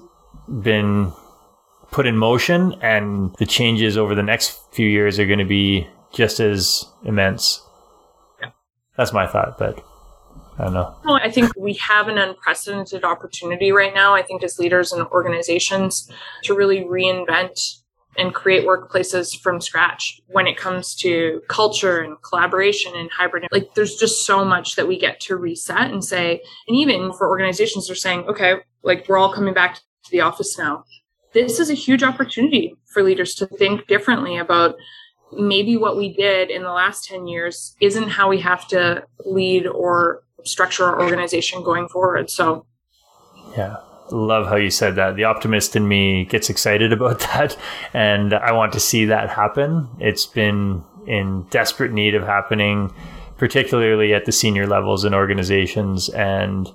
been 0.62 1.12
put 1.90 2.06
in 2.06 2.16
motion, 2.16 2.74
and 2.82 3.34
the 3.38 3.46
changes 3.46 3.96
over 3.96 4.14
the 4.14 4.22
next 4.22 4.58
few 4.72 4.86
years 4.86 5.18
are 5.18 5.26
going 5.26 5.38
to 5.38 5.44
be 5.44 5.86
just 6.12 6.40
as 6.40 6.84
immense. 7.04 7.62
Yeah. 8.40 8.50
That's 8.96 9.12
my 9.12 9.26
thought, 9.26 9.58
but 9.58 9.84
I 10.58 10.64
don't 10.64 10.74
know. 10.74 10.96
Well, 11.04 11.16
I 11.22 11.30
think 11.30 11.52
we 11.56 11.74
have 11.74 12.08
an 12.08 12.18
unprecedented 12.18 13.04
opportunity 13.04 13.72
right 13.72 13.94
now, 13.94 14.14
I 14.14 14.22
think, 14.22 14.42
as 14.42 14.58
leaders 14.58 14.92
and 14.92 15.06
organizations 15.08 16.10
to 16.44 16.54
really 16.54 16.80
reinvent 16.84 17.82
and 18.18 18.34
create 18.34 18.66
workplaces 18.66 19.38
from 19.38 19.60
scratch 19.60 20.20
when 20.28 20.46
it 20.46 20.56
comes 20.56 20.94
to 20.96 21.42
culture 21.48 22.00
and 22.00 22.16
collaboration 22.22 22.92
and 22.96 23.10
hybrid. 23.10 23.46
Like 23.52 23.74
there's 23.74 23.96
just 23.96 24.26
so 24.26 24.44
much 24.44 24.76
that 24.76 24.88
we 24.88 24.98
get 24.98 25.20
to 25.20 25.36
reset 25.36 25.90
and 25.90 26.04
say, 26.04 26.42
and 26.68 26.76
even 26.76 27.12
for 27.12 27.28
organizations, 27.28 27.86
they're 27.86 27.96
saying, 27.96 28.24
okay, 28.28 28.56
like 28.82 29.08
we're 29.08 29.18
all 29.18 29.32
coming 29.32 29.54
back 29.54 29.76
to 29.76 30.10
the 30.10 30.20
office 30.20 30.58
now. 30.58 30.84
This 31.32 31.60
is 31.60 31.70
a 31.70 31.74
huge 31.74 32.02
opportunity 32.02 32.74
for 32.86 33.02
leaders 33.02 33.34
to 33.36 33.46
think 33.46 33.86
differently 33.86 34.38
about 34.38 34.76
maybe 35.32 35.76
what 35.76 35.96
we 35.96 36.14
did 36.14 36.50
in 36.50 36.62
the 36.62 36.72
last 36.72 37.06
10 37.08 37.26
years 37.26 37.76
isn't 37.80 38.08
how 38.08 38.28
we 38.28 38.40
have 38.40 38.66
to 38.68 39.04
lead 39.24 39.66
or 39.66 40.22
structure 40.44 40.84
our 40.84 41.02
organization 41.02 41.62
going 41.62 41.88
forward. 41.88 42.30
So, 42.30 42.64
yeah 43.56 43.76
love 44.10 44.46
how 44.46 44.56
you 44.56 44.70
said 44.70 44.96
that. 44.96 45.16
The 45.16 45.24
optimist 45.24 45.76
in 45.76 45.86
me 45.88 46.24
gets 46.24 46.50
excited 46.50 46.92
about 46.92 47.20
that, 47.32 47.56
and 47.92 48.34
I 48.34 48.52
want 48.52 48.72
to 48.74 48.80
see 48.80 49.06
that 49.06 49.30
happen. 49.30 49.88
It's 49.98 50.26
been 50.26 50.82
in 51.06 51.44
desperate 51.50 51.92
need 51.92 52.14
of 52.14 52.24
happening, 52.24 52.92
particularly 53.38 54.12
at 54.14 54.24
the 54.24 54.32
senior 54.32 54.66
levels 54.66 55.04
in 55.04 55.14
organizations, 55.14 56.08
and 56.10 56.68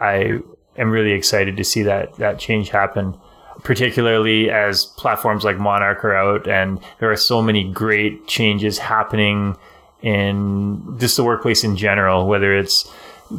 I 0.00 0.40
am 0.76 0.90
really 0.90 1.12
excited 1.12 1.56
to 1.56 1.64
see 1.64 1.82
that 1.82 2.16
that 2.16 2.38
change 2.38 2.70
happen. 2.70 3.18
Particularly 3.62 4.50
as 4.50 4.86
platforms 4.86 5.44
like 5.44 5.58
Monark 5.58 6.02
are 6.02 6.14
out, 6.14 6.48
and 6.48 6.80
there 6.98 7.10
are 7.10 7.16
so 7.16 7.42
many 7.42 7.70
great 7.70 8.26
changes 8.26 8.78
happening 8.78 9.54
in 10.02 10.96
just 10.98 11.16
the 11.16 11.24
workplace 11.24 11.62
in 11.62 11.76
general, 11.76 12.26
whether 12.26 12.56
it's 12.56 12.90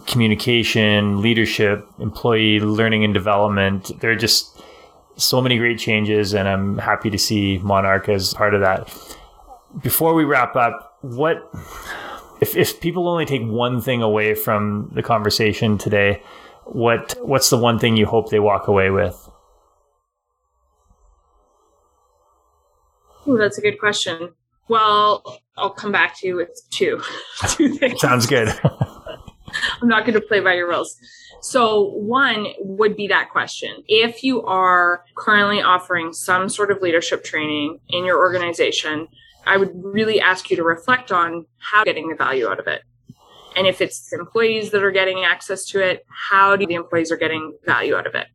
communication, 0.07 1.21
leadership, 1.21 1.87
employee 1.99 2.59
learning 2.59 3.03
and 3.03 3.13
development. 3.13 3.91
There 3.99 4.11
are 4.11 4.15
just 4.15 4.61
so 5.15 5.41
many 5.41 5.57
great 5.57 5.79
changes, 5.79 6.33
and 6.33 6.47
I'm 6.47 6.77
happy 6.77 7.09
to 7.09 7.17
see 7.17 7.59
Monark 7.59 8.09
as 8.09 8.33
part 8.33 8.53
of 8.53 8.61
that. 8.61 8.87
Before 9.81 10.13
we 10.13 10.23
wrap 10.23 10.55
up, 10.55 10.97
what 11.01 11.49
if, 12.41 12.55
if 12.55 12.79
people 12.81 13.07
only 13.07 13.25
take 13.25 13.43
one 13.43 13.81
thing 13.81 14.01
away 14.01 14.33
from 14.33 14.91
the 14.93 15.03
conversation 15.03 15.77
today? 15.77 16.21
What 16.65 17.17
what's 17.21 17.49
the 17.49 17.57
one 17.57 17.79
thing 17.79 17.97
you 17.97 18.05
hope 18.05 18.29
they 18.29 18.39
walk 18.39 18.67
away 18.67 18.89
with? 18.89 19.29
Ooh, 23.27 23.37
that's 23.37 23.57
a 23.57 23.61
good 23.61 23.79
question. 23.79 24.33
Well, 24.67 25.41
I'll 25.57 25.69
come 25.69 25.91
back 25.91 26.17
to 26.19 26.27
you 26.27 26.35
with 26.37 26.61
two. 26.71 27.01
two 27.49 27.69
things. 27.69 27.99
Sounds 27.99 28.25
good. 28.25 28.49
I'm 29.81 29.87
not 29.87 30.05
going 30.05 30.19
to 30.19 30.21
play 30.21 30.39
by 30.39 30.53
your 30.53 30.67
rules. 30.69 30.97
So 31.41 31.91
one 31.93 32.47
would 32.59 32.95
be 32.95 33.07
that 33.07 33.31
question. 33.31 33.83
If 33.87 34.23
you 34.23 34.43
are 34.43 35.03
currently 35.15 35.61
offering 35.61 36.13
some 36.13 36.49
sort 36.49 36.71
of 36.71 36.81
leadership 36.81 37.23
training 37.23 37.79
in 37.89 38.05
your 38.05 38.19
organization, 38.19 39.07
I 39.45 39.57
would 39.57 39.71
really 39.73 40.21
ask 40.21 40.51
you 40.51 40.57
to 40.57 40.63
reflect 40.63 41.11
on 41.11 41.45
how 41.57 41.83
getting 41.83 42.09
the 42.09 42.15
value 42.15 42.47
out 42.47 42.59
of 42.59 42.67
it. 42.67 42.83
And 43.55 43.67
if 43.67 43.81
it's 43.81 44.13
employees 44.13 44.71
that 44.71 44.83
are 44.83 44.91
getting 44.91 45.25
access 45.25 45.65
to 45.67 45.83
it, 45.83 46.05
how 46.29 46.55
do 46.55 46.65
the 46.65 46.75
employees 46.75 47.11
are 47.11 47.17
getting 47.17 47.57
value 47.65 47.95
out 47.95 48.07
of 48.07 48.15
it? 48.15 48.27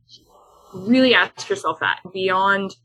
Really 0.73 1.13
ask 1.13 1.49
yourself 1.49 1.79
that 1.79 2.01
beyond, 2.13 2.75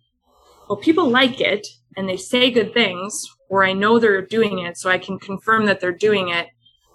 well, 0.68 0.78
people 0.78 1.10
like 1.10 1.40
it 1.40 1.66
and 1.96 2.08
they 2.08 2.16
say 2.16 2.50
good 2.50 2.72
things, 2.72 3.28
or 3.50 3.64
I 3.64 3.72
know 3.72 3.98
they're 3.98 4.24
doing 4.24 4.60
it, 4.60 4.78
so 4.78 4.88
I 4.88 4.98
can 4.98 5.18
confirm 5.18 5.66
that 5.66 5.80
they're 5.80 5.92
doing 5.92 6.28
it 6.28 6.46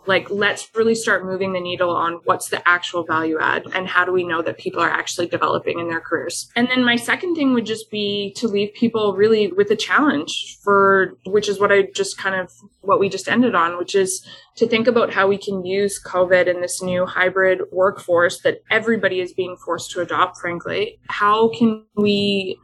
like 0.08 0.30
let's 0.30 0.70
really 0.76 0.96
start 0.96 1.26
moving 1.26 1.54
the 1.54 1.60
needle 1.60 1.90
on 1.90 2.20
what's 2.24 2.50
the 2.50 2.68
actual 2.68 3.04
value 3.04 3.38
add 3.40 3.66
and 3.74 3.88
how 3.88 4.06
do 4.06 4.12
we 4.12 4.24
know 4.24 4.42
that 4.42 4.58
people 4.58 4.82
are 4.82 4.90
actually 4.90 5.28
developing 5.28 5.80
in 5.80 5.88
their 5.88 6.00
careers. 6.00 6.50
And 6.56 6.68
then 6.70 6.84
my 6.84 6.96
second 6.96 7.36
thing 7.36 7.54
would 7.54 7.66
just 7.66 7.92
be 7.92 8.34
to 8.38 8.48
leave 8.48 8.74
people 8.74 9.16
really 9.16 9.52
with 9.52 9.70
a 9.72 9.76
challenge 9.76 10.58
for 10.64 11.14
which 11.26 11.50
is 11.50 11.60
what 11.60 11.72
i 11.72 11.84
just 11.94 12.18
kind 12.18 12.36
of 12.36 12.52
what 12.82 13.00
we 13.00 13.10
just 13.10 13.28
ended 13.28 13.56
on 13.56 13.78
which 13.78 13.96
is 13.96 14.26
to 14.56 14.68
think 14.68 14.88
about 14.88 15.14
how 15.14 15.28
we 15.28 15.38
can 15.38 15.66
use 15.66 16.02
covid 16.02 16.50
and 16.50 16.64
this 16.64 16.82
new 16.82 17.06
hybrid 17.06 17.62
workforce 17.72 18.42
that 18.42 18.62
everybody 18.70 19.20
is 19.20 19.34
being 19.34 19.56
forced 19.58 19.92
to 19.92 20.02
adopt 20.02 20.38
frankly. 20.38 21.00
How 21.08 21.50
can 21.50 21.86
we 21.96 22.58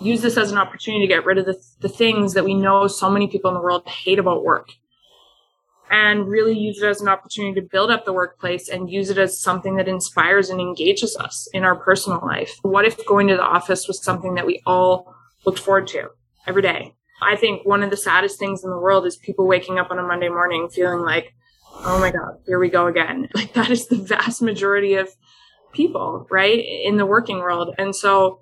use 0.00 0.22
this 0.22 0.36
as 0.36 0.52
an 0.52 0.58
opportunity 0.58 1.06
to 1.06 1.12
get 1.12 1.24
rid 1.24 1.38
of 1.38 1.46
the, 1.46 1.56
the 1.80 1.88
things 1.88 2.34
that 2.34 2.44
we 2.44 2.54
know 2.54 2.86
so 2.86 3.08
many 3.08 3.28
people 3.28 3.50
in 3.50 3.54
the 3.54 3.60
world 3.62 3.86
hate 3.88 4.18
about 4.18 4.44
work 4.44 4.70
and 5.94 6.26
really 6.26 6.58
use 6.58 6.82
it 6.82 6.88
as 6.88 7.00
an 7.00 7.06
opportunity 7.06 7.60
to 7.60 7.66
build 7.70 7.88
up 7.88 8.04
the 8.04 8.12
workplace 8.12 8.68
and 8.68 8.90
use 8.90 9.10
it 9.10 9.18
as 9.18 9.38
something 9.38 9.76
that 9.76 9.86
inspires 9.86 10.50
and 10.50 10.60
engages 10.60 11.16
us 11.16 11.48
in 11.52 11.62
our 11.62 11.76
personal 11.76 12.20
life. 12.26 12.58
What 12.62 12.84
if 12.84 13.06
going 13.06 13.28
to 13.28 13.36
the 13.36 13.44
office 13.44 13.86
was 13.86 14.02
something 14.02 14.34
that 14.34 14.44
we 14.44 14.60
all 14.66 15.14
looked 15.46 15.60
forward 15.60 15.86
to 15.88 16.08
every 16.48 16.62
day? 16.62 16.96
I 17.22 17.36
think 17.36 17.64
one 17.64 17.84
of 17.84 17.90
the 17.90 17.96
saddest 17.96 18.40
things 18.40 18.64
in 18.64 18.70
the 18.70 18.78
world 18.78 19.06
is 19.06 19.16
people 19.16 19.46
waking 19.46 19.78
up 19.78 19.92
on 19.92 20.00
a 20.00 20.02
Monday 20.02 20.28
morning 20.28 20.68
feeling 20.68 20.98
like, 20.98 21.32
oh 21.72 22.00
my 22.00 22.10
God, 22.10 22.38
here 22.44 22.58
we 22.58 22.70
go 22.70 22.88
again. 22.88 23.28
Like 23.34 23.52
that 23.52 23.70
is 23.70 23.86
the 23.86 23.96
vast 23.96 24.42
majority 24.42 24.94
of 24.94 25.08
people, 25.72 26.26
right, 26.28 26.58
in 26.58 26.96
the 26.96 27.06
working 27.06 27.38
world. 27.38 27.72
And 27.78 27.94
so 27.94 28.40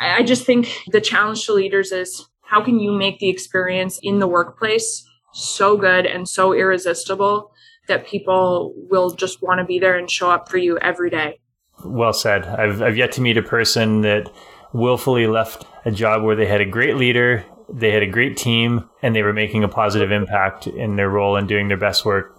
I 0.00 0.24
just 0.24 0.44
think 0.44 0.82
the 0.88 1.00
challenge 1.00 1.46
to 1.46 1.52
leaders 1.52 1.92
is 1.92 2.28
how 2.42 2.60
can 2.64 2.80
you 2.80 2.90
make 2.90 3.20
the 3.20 3.28
experience 3.28 4.00
in 4.02 4.18
the 4.18 4.26
workplace 4.26 5.04
so 5.34 5.76
good 5.76 6.06
and 6.06 6.28
so 6.28 6.52
irresistible 6.52 7.50
that 7.88 8.06
people 8.06 8.72
will 8.90 9.10
just 9.10 9.42
want 9.42 9.58
to 9.58 9.64
be 9.64 9.78
there 9.78 9.96
and 9.96 10.10
show 10.10 10.30
up 10.30 10.48
for 10.48 10.56
you 10.56 10.78
every 10.78 11.10
day. 11.10 11.38
Well 11.84 12.12
said. 12.12 12.46
I've, 12.46 12.80
I've 12.80 12.96
yet 12.96 13.12
to 13.12 13.20
meet 13.20 13.36
a 13.36 13.42
person 13.42 14.02
that 14.02 14.32
willfully 14.72 15.26
left 15.26 15.66
a 15.84 15.90
job 15.90 16.22
where 16.22 16.36
they 16.36 16.46
had 16.46 16.60
a 16.60 16.64
great 16.64 16.96
leader, 16.96 17.44
they 17.72 17.90
had 17.90 18.02
a 18.02 18.06
great 18.06 18.36
team, 18.36 18.88
and 19.02 19.14
they 19.14 19.22
were 19.22 19.32
making 19.32 19.64
a 19.64 19.68
positive 19.68 20.10
impact 20.10 20.66
in 20.66 20.96
their 20.96 21.10
role 21.10 21.36
and 21.36 21.48
doing 21.48 21.68
their 21.68 21.76
best 21.76 22.04
work. 22.04 22.38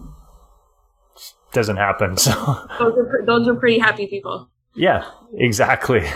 Doesn't 1.52 1.76
happen. 1.76 2.16
So 2.18 2.32
those 2.78 2.98
are, 2.98 3.22
those 3.24 3.48
are 3.48 3.54
pretty 3.54 3.78
happy 3.78 4.06
people. 4.06 4.50
Yeah, 4.74 5.08
exactly. 5.34 6.06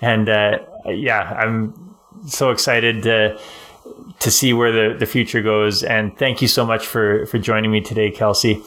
And 0.00 0.28
uh, 0.28 0.58
yeah, 0.86 1.20
I'm 1.20 1.96
so 2.26 2.50
excited 2.50 3.02
to 3.04 3.38
to 4.20 4.30
see 4.30 4.52
where 4.52 4.72
the, 4.72 4.96
the 4.98 5.06
future 5.06 5.42
goes. 5.42 5.82
And 5.82 6.16
thank 6.18 6.42
you 6.42 6.48
so 6.48 6.64
much 6.66 6.86
for, 6.86 7.26
for 7.26 7.38
joining 7.38 7.70
me 7.70 7.80
today, 7.80 8.10
Kelsey. 8.10 8.62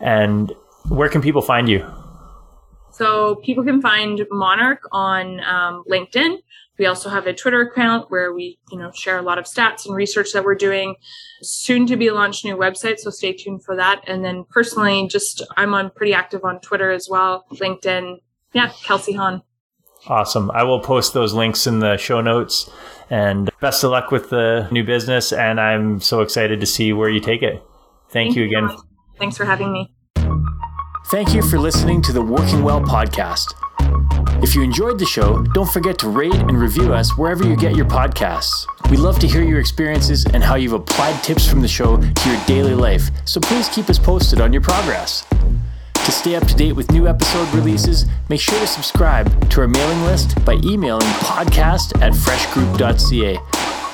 And 0.00 0.52
where 0.88 1.08
can 1.08 1.22
people 1.22 1.42
find 1.42 1.68
you? 1.68 1.86
So 2.92 3.36
people 3.36 3.64
can 3.64 3.80
find 3.80 4.18
Monark 4.32 4.78
on 4.90 5.40
um, 5.40 5.84
LinkedIn. 5.88 6.38
We 6.78 6.86
also 6.86 7.08
have 7.10 7.26
a 7.26 7.34
Twitter 7.34 7.60
account 7.60 8.10
where 8.10 8.32
we, 8.32 8.58
you 8.70 8.78
know, 8.78 8.90
share 8.92 9.18
a 9.18 9.22
lot 9.22 9.38
of 9.38 9.44
stats 9.44 9.86
and 9.86 9.94
research 9.94 10.32
that 10.32 10.44
we're 10.44 10.54
doing. 10.54 10.94
Soon 11.42 11.86
to 11.86 11.96
be 11.96 12.10
launched 12.10 12.44
new 12.44 12.56
website, 12.56 12.98
so 12.98 13.10
stay 13.10 13.32
tuned 13.32 13.64
for 13.64 13.76
that. 13.76 14.02
And 14.06 14.24
then 14.24 14.44
personally, 14.48 15.08
just 15.08 15.42
I'm 15.56 15.74
on 15.74 15.90
pretty 15.90 16.14
active 16.14 16.44
on 16.44 16.60
Twitter 16.60 16.90
as 16.90 17.08
well, 17.10 17.46
LinkedIn. 17.52 18.18
Yeah, 18.52 18.72
Kelsey 18.84 19.12
Hahn. 19.12 19.42
Awesome. 20.08 20.50
I 20.52 20.64
will 20.64 20.80
post 20.80 21.12
those 21.12 21.34
links 21.34 21.66
in 21.66 21.80
the 21.80 21.96
show 21.96 22.20
notes. 22.20 22.70
And 23.10 23.50
best 23.60 23.84
of 23.84 23.90
luck 23.90 24.10
with 24.10 24.30
the 24.30 24.68
new 24.70 24.84
business. 24.84 25.32
And 25.32 25.60
I'm 25.60 26.00
so 26.00 26.20
excited 26.20 26.60
to 26.60 26.66
see 26.66 26.92
where 26.92 27.08
you 27.10 27.20
take 27.20 27.42
it. 27.42 27.62
Thank, 28.10 28.34
Thank 28.34 28.36
you 28.36 28.44
again. 28.44 28.70
Thanks 29.18 29.36
for 29.36 29.44
having 29.44 29.72
me. 29.72 29.92
Thank 31.06 31.34
you 31.34 31.42
for 31.42 31.58
listening 31.58 32.02
to 32.02 32.12
the 32.12 32.22
Working 32.22 32.62
Well 32.62 32.80
podcast. 32.80 33.54
If 34.42 34.54
you 34.54 34.62
enjoyed 34.62 34.98
the 34.98 35.06
show, 35.06 35.42
don't 35.42 35.68
forget 35.68 35.98
to 36.00 36.08
rate 36.08 36.34
and 36.34 36.60
review 36.60 36.94
us 36.94 37.16
wherever 37.18 37.44
you 37.44 37.56
get 37.56 37.74
your 37.74 37.86
podcasts. 37.86 38.66
We 38.90 38.96
love 38.96 39.18
to 39.20 39.26
hear 39.26 39.42
your 39.42 39.58
experiences 39.58 40.24
and 40.26 40.44
how 40.44 40.54
you've 40.54 40.74
applied 40.74 41.22
tips 41.24 41.48
from 41.48 41.60
the 41.60 41.68
show 41.68 41.96
to 41.96 42.30
your 42.30 42.40
daily 42.46 42.74
life, 42.74 43.10
so 43.24 43.40
please 43.40 43.68
keep 43.68 43.90
us 43.90 43.98
posted 43.98 44.40
on 44.40 44.52
your 44.52 44.62
progress. 44.62 45.26
To 46.08 46.12
stay 46.12 46.36
up 46.36 46.46
to 46.46 46.54
date 46.54 46.72
with 46.72 46.90
new 46.90 47.06
episode 47.06 47.52
releases, 47.54 48.06
make 48.30 48.40
sure 48.40 48.58
to 48.60 48.66
subscribe 48.66 49.50
to 49.50 49.60
our 49.60 49.68
mailing 49.68 50.00
list 50.04 50.42
by 50.42 50.54
emailing 50.64 51.06
podcast 51.20 52.00
at 52.00 52.14
freshgroup.ca 52.14 53.38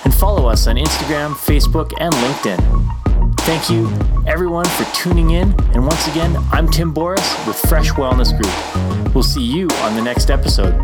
and 0.05 0.15
follow 0.15 0.49
us 0.49 0.69
on 0.69 0.77
Instagram, 0.77 1.33
Facebook, 1.33 1.93
and 1.99 2.15
LinkedIn. 2.15 3.35
Thank 3.41 3.69
you, 3.69 3.91
everyone, 4.29 4.65
for 4.65 4.85
tuning 4.95 5.31
in. 5.31 5.61
And 5.73 5.85
once 5.85 6.07
again, 6.07 6.37
I'm 6.53 6.69
Tim 6.71 6.95
Boris 6.95 7.35
with 7.49 7.57
Fresh 7.69 7.91
Wellness 7.95 8.31
Group. 8.31 9.12
We'll 9.12 9.25
see 9.25 9.43
you 9.43 9.67
on 9.83 9.97
the 9.97 10.03
next 10.03 10.31
episode. 10.31 10.75